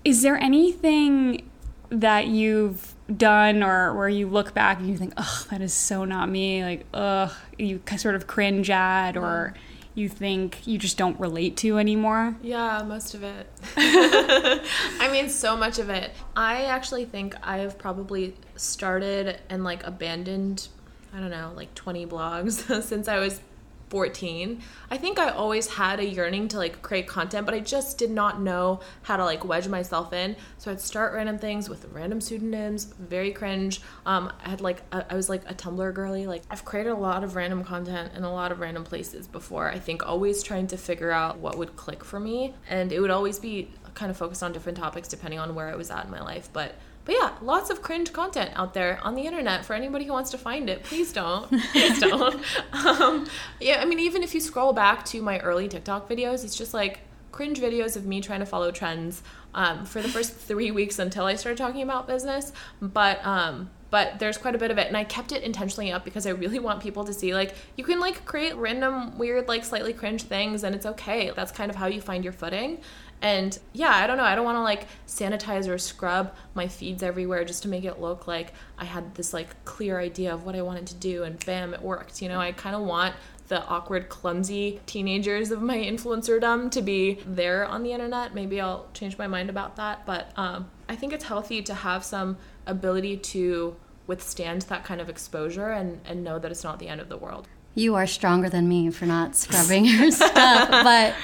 is 0.03 0.21
there 0.21 0.37
anything 0.37 1.49
that 1.89 2.27
you've 2.27 2.93
done 3.15 3.63
or 3.63 3.93
where 3.93 4.09
you 4.09 4.27
look 4.27 4.53
back 4.53 4.79
and 4.79 4.89
you 4.89 4.97
think, 4.97 5.13
oh, 5.17 5.45
that 5.49 5.61
is 5.61 5.73
so 5.73 6.05
not 6.05 6.29
me? 6.29 6.63
Like, 6.63 6.85
ugh, 6.93 7.31
you 7.57 7.81
sort 7.97 8.15
of 8.15 8.27
cringe 8.27 8.69
at 8.69 9.17
or 9.17 9.53
you 9.95 10.07
think 10.07 10.67
you 10.67 10.77
just 10.77 10.97
don't 10.97 11.19
relate 11.19 11.57
to 11.57 11.79
anymore? 11.79 12.35
Yeah, 12.41 12.83
most 12.83 13.15
of 13.15 13.23
it. 13.23 13.47
I 13.77 15.09
mean, 15.11 15.29
so 15.29 15.57
much 15.57 15.79
of 15.79 15.89
it. 15.89 16.11
I 16.35 16.65
actually 16.65 17.05
think 17.05 17.35
I 17.41 17.57
have 17.57 17.77
probably 17.77 18.35
started 18.55 19.39
and 19.49 19.63
like 19.63 19.85
abandoned, 19.85 20.67
I 21.13 21.19
don't 21.19 21.31
know, 21.31 21.51
like 21.55 21.73
20 21.73 22.05
blogs 22.05 22.83
since 22.83 23.07
I 23.07 23.19
was 23.19 23.41
14 23.89 24.61
i 24.91 24.97
think 24.97 25.17
i 25.19 25.29
always 25.29 25.67
had 25.67 25.99
a 25.99 26.05
yearning 26.05 26.47
to 26.47 26.57
like 26.57 26.81
create 26.81 27.07
content 27.07 27.45
but 27.45 27.55
i 27.55 27.59
just 27.59 27.97
did 27.97 28.11
not 28.11 28.41
know 28.41 28.79
how 29.03 29.15
to 29.17 29.23
like 29.23 29.45
wedge 29.45 29.67
myself 29.67 30.13
in. 30.13 30.35
So 30.57 30.71
i'd 30.71 30.81
start 30.81 31.13
random 31.13 31.37
things 31.37 31.69
with 31.69 31.85
random 31.91 32.21
pseudonyms 32.21 32.85
very 32.85 33.31
cringe. 33.31 33.81
Um 34.05 34.31
i 34.43 34.49
had 34.49 34.61
like 34.61 34.81
a, 34.91 35.05
I 35.11 35.15
was 35.15 35.29
like 35.29 35.49
a 35.49 35.53
tumblr 35.53 35.93
girly 35.93 36.27
like 36.27 36.43
i've 36.49 36.65
created 36.65 36.91
a 36.91 36.95
lot 36.95 37.23
of 37.23 37.35
random 37.35 37.63
content 37.63 38.13
in 38.15 38.23
a 38.23 38.31
lot 38.31 38.51
of 38.51 38.59
random 38.59 38.83
places 38.83 39.27
before. 39.27 39.69
I 39.69 39.79
think 39.79 40.05
always 40.05 40.43
trying 40.43 40.67
to 40.67 40.77
figure 40.77 41.11
out 41.11 41.39
what 41.39 41.57
would 41.57 41.75
click 41.75 42.03
for 42.03 42.19
me 42.19 42.53
and 42.69 42.91
it 42.91 42.99
would 42.99 43.11
always 43.11 43.39
be 43.39 43.71
kind 43.93 44.11
of 44.11 44.17
focused 44.17 44.43
on 44.43 44.53
different 44.53 44.77
topics 44.77 45.07
depending 45.07 45.39
on 45.39 45.55
where 45.55 45.69
i 45.69 45.75
was 45.75 45.89
at 45.89 46.05
in 46.05 46.11
my 46.11 46.21
life 46.21 46.49
but 46.53 46.75
but 47.07 47.15
yeah, 47.15 47.31
lots 47.41 47.69
of 47.69 47.81
cringe 47.81 48.11
content 48.11 48.51
out 48.53 48.73
there 48.73 48.99
on 49.01 49.15
the 49.15 49.21
internet 49.21 49.63
for 49.63 49.73
anybody 49.73 50.03
who 50.03 50.11
wants 50.11 50.29
to 50.31 50.37
find 50.37 50.69
it. 50.69 50.83
Please 50.83 51.13
don't. 51.13 51.49
Please 51.71 52.01
don't. 52.01 52.43
Um, 52.73 53.25
yeah, 53.61 53.79
I 53.81 53.85
mean, 53.85 53.99
even 53.99 54.23
if 54.23 54.35
you 54.35 54.41
scroll 54.41 54.73
back 54.73 55.05
to 55.05 55.21
my 55.21 55.39
early 55.39 55.69
TikTok 55.69 56.09
videos, 56.09 56.43
it's 56.43 56.57
just 56.57 56.73
like 56.73 56.99
cringe 57.31 57.61
videos 57.61 57.95
of 57.95 58.05
me 58.05 58.19
trying 58.19 58.41
to 58.41 58.45
follow 58.45 58.71
trends 58.71 59.23
um, 59.53 59.85
for 59.85 60.01
the 60.01 60.09
first 60.09 60.33
three 60.49 60.69
weeks 60.69 60.99
until 60.99 61.23
I 61.23 61.35
started 61.35 61.57
talking 61.57 61.81
about 61.81 62.07
business. 62.07 62.51
But 62.81 63.25
um, 63.25 63.69
but 63.89 64.19
there's 64.19 64.37
quite 64.37 64.55
a 64.55 64.57
bit 64.57 64.71
of 64.71 64.77
it 64.77 64.87
and 64.87 64.97
i 64.97 65.03
kept 65.03 65.31
it 65.31 65.43
intentionally 65.43 65.91
up 65.91 66.03
because 66.03 66.25
i 66.25 66.29
really 66.29 66.59
want 66.59 66.81
people 66.81 67.03
to 67.05 67.13
see 67.13 67.33
like 67.33 67.55
you 67.75 67.83
can 67.83 67.99
like 67.99 68.25
create 68.25 68.55
random 68.55 69.17
weird 69.17 69.47
like 69.47 69.63
slightly 69.63 69.93
cringe 69.93 70.23
things 70.23 70.63
and 70.63 70.75
it's 70.75 70.85
okay 70.85 71.31
that's 71.35 71.51
kind 71.51 71.69
of 71.69 71.75
how 71.77 71.87
you 71.87 72.01
find 72.01 72.23
your 72.23 72.33
footing 72.33 72.79
and 73.21 73.59
yeah 73.73 73.95
i 73.95 74.05
don't 74.05 74.17
know 74.17 74.23
i 74.23 74.35
don't 74.35 74.45
want 74.45 74.57
to 74.57 74.61
like 74.61 74.87
sanitize 75.07 75.67
or 75.67 75.77
scrub 75.77 76.33
my 76.53 76.67
feeds 76.67 77.01
everywhere 77.01 77.43
just 77.43 77.63
to 77.63 77.67
make 77.67 77.83
it 77.83 77.99
look 77.99 78.27
like 78.27 78.53
i 78.77 78.85
had 78.85 79.15
this 79.15 79.33
like 79.33 79.63
clear 79.65 79.99
idea 79.99 80.33
of 80.33 80.45
what 80.45 80.55
i 80.55 80.61
wanted 80.61 80.85
to 80.85 80.95
do 80.95 81.23
and 81.23 81.43
bam 81.45 81.73
it 81.73 81.81
worked 81.81 82.21
you 82.21 82.29
know 82.29 82.39
i 82.39 82.51
kind 82.51 82.75
of 82.75 82.83
want 82.83 83.15
the 83.47 83.65
awkward, 83.67 84.09
clumsy 84.09 84.79
teenagers 84.85 85.51
of 85.51 85.61
my 85.61 85.77
influencerdom 85.77 86.69
to 86.71 86.81
be 86.81 87.19
there 87.25 87.65
on 87.65 87.83
the 87.83 87.91
internet. 87.91 88.33
Maybe 88.33 88.59
I'll 88.59 88.87
change 88.93 89.17
my 89.17 89.27
mind 89.27 89.49
about 89.49 89.75
that. 89.77 90.05
But 90.05 90.31
um, 90.35 90.69
I 90.89 90.95
think 90.95 91.13
it's 91.13 91.23
healthy 91.23 91.61
to 91.63 91.73
have 91.73 92.03
some 92.03 92.37
ability 92.65 93.17
to 93.17 93.75
withstand 94.05 94.63
that 94.63 94.83
kind 94.83 95.01
of 95.01 95.09
exposure 95.09 95.69
and, 95.69 95.99
and 96.05 96.23
know 96.23 96.39
that 96.39 96.51
it's 96.51 96.63
not 96.63 96.79
the 96.79 96.87
end 96.87 97.01
of 97.01 97.09
the 97.09 97.17
world. 97.17 97.47
You 97.75 97.95
are 97.95 98.07
stronger 98.07 98.49
than 98.49 98.67
me 98.67 98.89
for 98.89 99.05
not 99.05 99.35
scrubbing 99.35 99.85
your 99.85 100.11
stuff. 100.11 100.69
But 100.69 101.15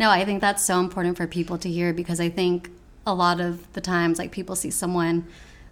no, 0.00 0.10
I 0.10 0.24
think 0.24 0.40
that's 0.40 0.64
so 0.64 0.80
important 0.80 1.18
for 1.18 1.26
people 1.26 1.58
to 1.58 1.68
hear 1.68 1.92
because 1.92 2.20
I 2.20 2.30
think 2.30 2.70
a 3.06 3.12
lot 3.12 3.38
of 3.38 3.70
the 3.74 3.82
times, 3.82 4.18
like 4.18 4.32
people 4.32 4.56
see 4.56 4.70
someone 4.70 5.26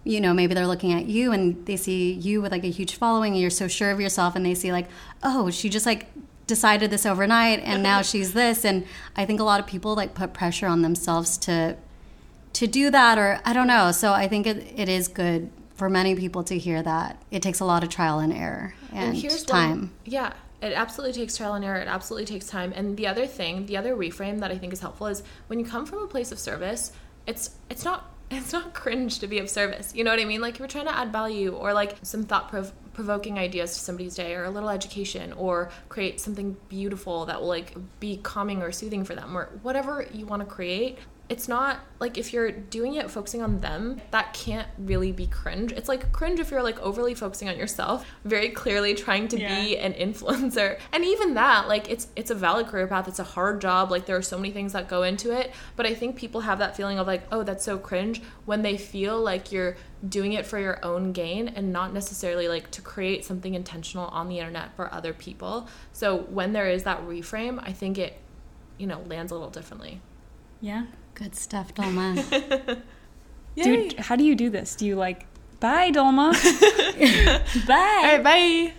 you 0.05 0.21
know 0.21 0.33
maybe 0.33 0.53
they're 0.53 0.65
looking 0.65 0.93
at 0.93 1.07
you 1.07 1.33
and 1.33 1.65
they 1.65 1.75
see 1.75 2.13
you 2.13 2.41
with 2.41 2.53
like 2.53 2.63
a 2.63 2.69
huge 2.69 2.95
following 2.95 3.33
and 3.33 3.41
you're 3.41 3.49
so 3.49 3.67
sure 3.67 3.91
of 3.91 3.99
yourself 3.99 4.33
and 4.33 4.45
they 4.45 4.55
see 4.55 4.71
like 4.71 4.87
oh 5.23 5.49
she 5.51 5.67
just 5.67 5.85
like 5.85 6.07
decided 6.47 6.89
this 6.89 7.05
overnight 7.05 7.59
and 7.59 7.83
now 7.83 8.01
she's 8.11 8.33
this. 8.33 8.63
And 8.63 8.85
i 9.17 9.25
think 9.25 9.41
a 9.41 9.43
lot 9.43 9.59
of 9.59 9.67
people 9.67 9.95
like 9.95 10.13
put 10.13 10.31
pressure 10.31 10.67
on 10.67 10.83
themselves 10.83 11.37
to 11.39 11.75
to 12.53 12.65
do 12.65 12.89
that 12.91 13.17
or 13.17 13.41
i 13.43 13.51
don't 13.51 13.67
know. 13.67 13.91
So 13.91 14.13
i 14.13 14.27
think 14.27 14.47
it, 14.47 14.57
it 14.77 14.87
is 14.87 15.09
good 15.09 15.49
for 15.75 15.89
many 15.89 16.15
people 16.15 16.43
to 16.43 16.57
hear 16.57 16.81
that 16.81 17.21
it 17.29 17.41
takes 17.41 17.59
a 17.59 17.65
lot 17.65 17.83
of 17.83 17.89
trial 17.89 18.19
and 18.19 18.31
error 18.31 18.75
and, 18.93 19.17
and 19.17 19.47
time 19.47 19.79
one, 19.79 19.91
yeah 20.05 20.33
it 20.61 20.73
absolutely 20.73 21.13
takes 21.13 21.37
trial 21.37 21.53
and 21.53 21.63
error 21.63 21.79
it 21.79 21.87
absolutely 21.87 22.25
takes 22.25 22.47
time 22.47 22.73
and 22.75 22.97
the 22.97 23.07
other 23.07 23.25
thing 23.25 23.65
the 23.65 23.77
other 23.77 23.95
reframe 23.95 24.39
that 24.39 24.51
i 24.51 24.57
think 24.57 24.73
is 24.73 24.79
helpful 24.79 25.07
is 25.07 25.23
when 25.47 25.59
you 25.59 25.65
come 25.65 25.85
from 25.85 25.99
a 25.99 26.07
place 26.07 26.31
of 26.31 26.39
service 26.39 26.91
it's 27.27 27.51
it's 27.69 27.83
not 27.83 28.11
it's 28.31 28.53
not 28.53 28.73
cringe 28.73 29.19
to 29.19 29.27
be 29.27 29.39
of 29.39 29.49
service. 29.49 29.93
You 29.95 30.03
know 30.03 30.11
what 30.11 30.19
I 30.19 30.25
mean? 30.25 30.41
Like 30.41 30.59
you're 30.59 30.67
trying 30.67 30.85
to 30.85 30.95
add 30.95 31.11
value 31.11 31.55
or 31.55 31.73
like 31.73 31.95
some 32.03 32.23
thought 32.23 32.49
prov- 32.49 32.73
provoking 32.93 33.39
ideas 33.39 33.73
to 33.73 33.79
somebody's 33.79 34.15
day 34.15 34.35
or 34.35 34.43
a 34.43 34.49
little 34.51 34.69
education 34.69 35.33
or 35.33 35.71
create 35.87 36.19
something 36.19 36.55
beautiful 36.67 37.25
that 37.25 37.41
will 37.41 37.47
like 37.47 37.75
be 37.99 38.17
calming 38.17 38.61
or 38.61 38.71
soothing 38.71 39.03
for 39.03 39.15
them 39.15 39.35
or 39.35 39.49
whatever 39.63 40.05
you 40.13 40.25
want 40.25 40.41
to 40.41 40.45
create 40.45 40.99
it's 41.29 41.47
not 41.47 41.81
like 41.99 42.17
if 42.17 42.33
you're 42.33 42.51
doing 42.51 42.95
it 42.95 43.11
focusing 43.11 43.43
on 43.43 43.59
them 43.59 44.01
that 44.09 44.33
can't 44.33 44.67
really 44.79 45.11
be 45.11 45.27
cringe. 45.27 45.71
It's 45.71 45.87
like 45.87 46.11
cringe 46.11 46.39
if 46.39 46.49
you're 46.49 46.63
like 46.63 46.79
overly 46.79 47.13
focusing 47.13 47.47
on 47.47 47.57
yourself 47.57 48.05
very 48.25 48.49
clearly 48.49 48.95
trying 48.95 49.27
to 49.29 49.39
yeah. 49.39 49.61
be 49.61 49.77
an 49.77 49.93
influencer. 50.13 50.79
And 50.91 51.05
even 51.05 51.35
that 51.35 51.67
like 51.67 51.89
it's 51.89 52.07
it's 52.15 52.31
a 52.31 52.35
valid 52.35 52.67
career 52.67 52.87
path. 52.87 53.07
It's 53.07 53.19
a 53.19 53.23
hard 53.23 53.61
job. 53.61 53.91
Like 53.91 54.07
there 54.07 54.17
are 54.17 54.23
so 54.23 54.37
many 54.37 54.51
things 54.51 54.73
that 54.73 54.87
go 54.87 55.03
into 55.03 55.31
it. 55.31 55.53
But 55.75 55.85
i 55.85 55.93
think 55.93 56.15
people 56.15 56.41
have 56.41 56.59
that 56.59 56.75
feeling 56.75 56.97
of 56.97 57.05
like 57.05 57.23
oh 57.31 57.43
that's 57.43 57.63
so 57.63 57.77
cringe 57.77 58.21
when 58.45 58.63
they 58.63 58.77
feel 58.77 59.21
like 59.21 59.51
you're 59.51 59.77
doing 60.07 60.33
it 60.33 60.45
for 60.45 60.57
your 60.57 60.83
own 60.83 61.11
gain 61.11 61.47
and 61.47 61.71
not 61.71 61.93
necessarily 61.93 62.47
like 62.47 62.71
to 62.71 62.81
create 62.81 63.23
something 63.23 63.53
intentional 63.53 64.07
on 64.07 64.29
the 64.29 64.39
internet 64.39 64.75
for 64.75 64.91
other 64.91 65.13
people. 65.13 65.67
So 65.93 66.17
when 66.17 66.53
there 66.53 66.69
is 66.69 66.83
that 66.83 67.01
reframe 67.05 67.61
i 67.61 67.71
think 67.71 67.97
it 67.99 68.17
you 68.77 68.87
know 68.87 69.01
lands 69.07 69.31
a 69.31 69.35
little 69.35 69.51
differently. 69.51 70.01
Yeah 70.59 70.85
Good 71.19 71.35
stuff, 71.35 71.75
Dulma. 71.75 72.15
Dude, 73.61 73.99
how 73.99 74.15
do 74.15 74.23
you 74.23 74.35
do 74.35 74.49
this? 74.49 74.73
Do 74.73 74.85
you 74.85 74.95
like, 74.95 75.25
bye, 75.59 75.91
Dulma? 75.91 76.31
bye. 77.67 77.99
All 78.03 78.17
right, 78.17 78.23
bye. 78.23 78.73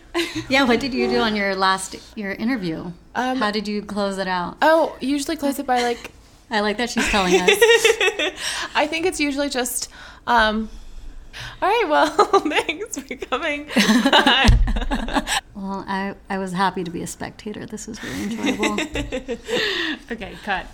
yeah, 0.48 0.64
what 0.64 0.80
did 0.80 0.94
you 0.94 1.06
do 1.06 1.18
on 1.18 1.36
your 1.36 1.54
last 1.54 1.96
your 2.16 2.32
interview? 2.32 2.92
Um, 3.14 3.36
how 3.36 3.50
did 3.50 3.68
you 3.68 3.82
close 3.82 4.16
it 4.16 4.26
out? 4.26 4.56
Oh, 4.62 4.96
usually 5.00 5.36
close 5.36 5.58
it 5.58 5.66
by 5.66 5.82
like. 5.82 6.12
I 6.50 6.60
like 6.60 6.78
that 6.78 6.88
she's 6.88 7.06
telling 7.10 7.34
us. 7.34 7.50
I 8.74 8.86
think 8.88 9.04
it's 9.04 9.20
usually 9.20 9.50
just. 9.50 9.90
Um, 10.26 10.70
all 11.60 11.68
right, 11.68 11.88
well, 11.90 12.08
thanks 12.40 12.96
for 12.96 13.16
coming. 13.16 13.66
well, 15.54 15.84
I, 15.86 16.14
I 16.30 16.38
was 16.38 16.52
happy 16.52 16.84
to 16.84 16.90
be 16.90 17.02
a 17.02 17.06
spectator. 17.06 17.66
This 17.66 17.86
was 17.86 18.02
really 18.02 18.22
enjoyable. 18.22 18.80
okay, 20.10 20.34
cut. 20.42 20.66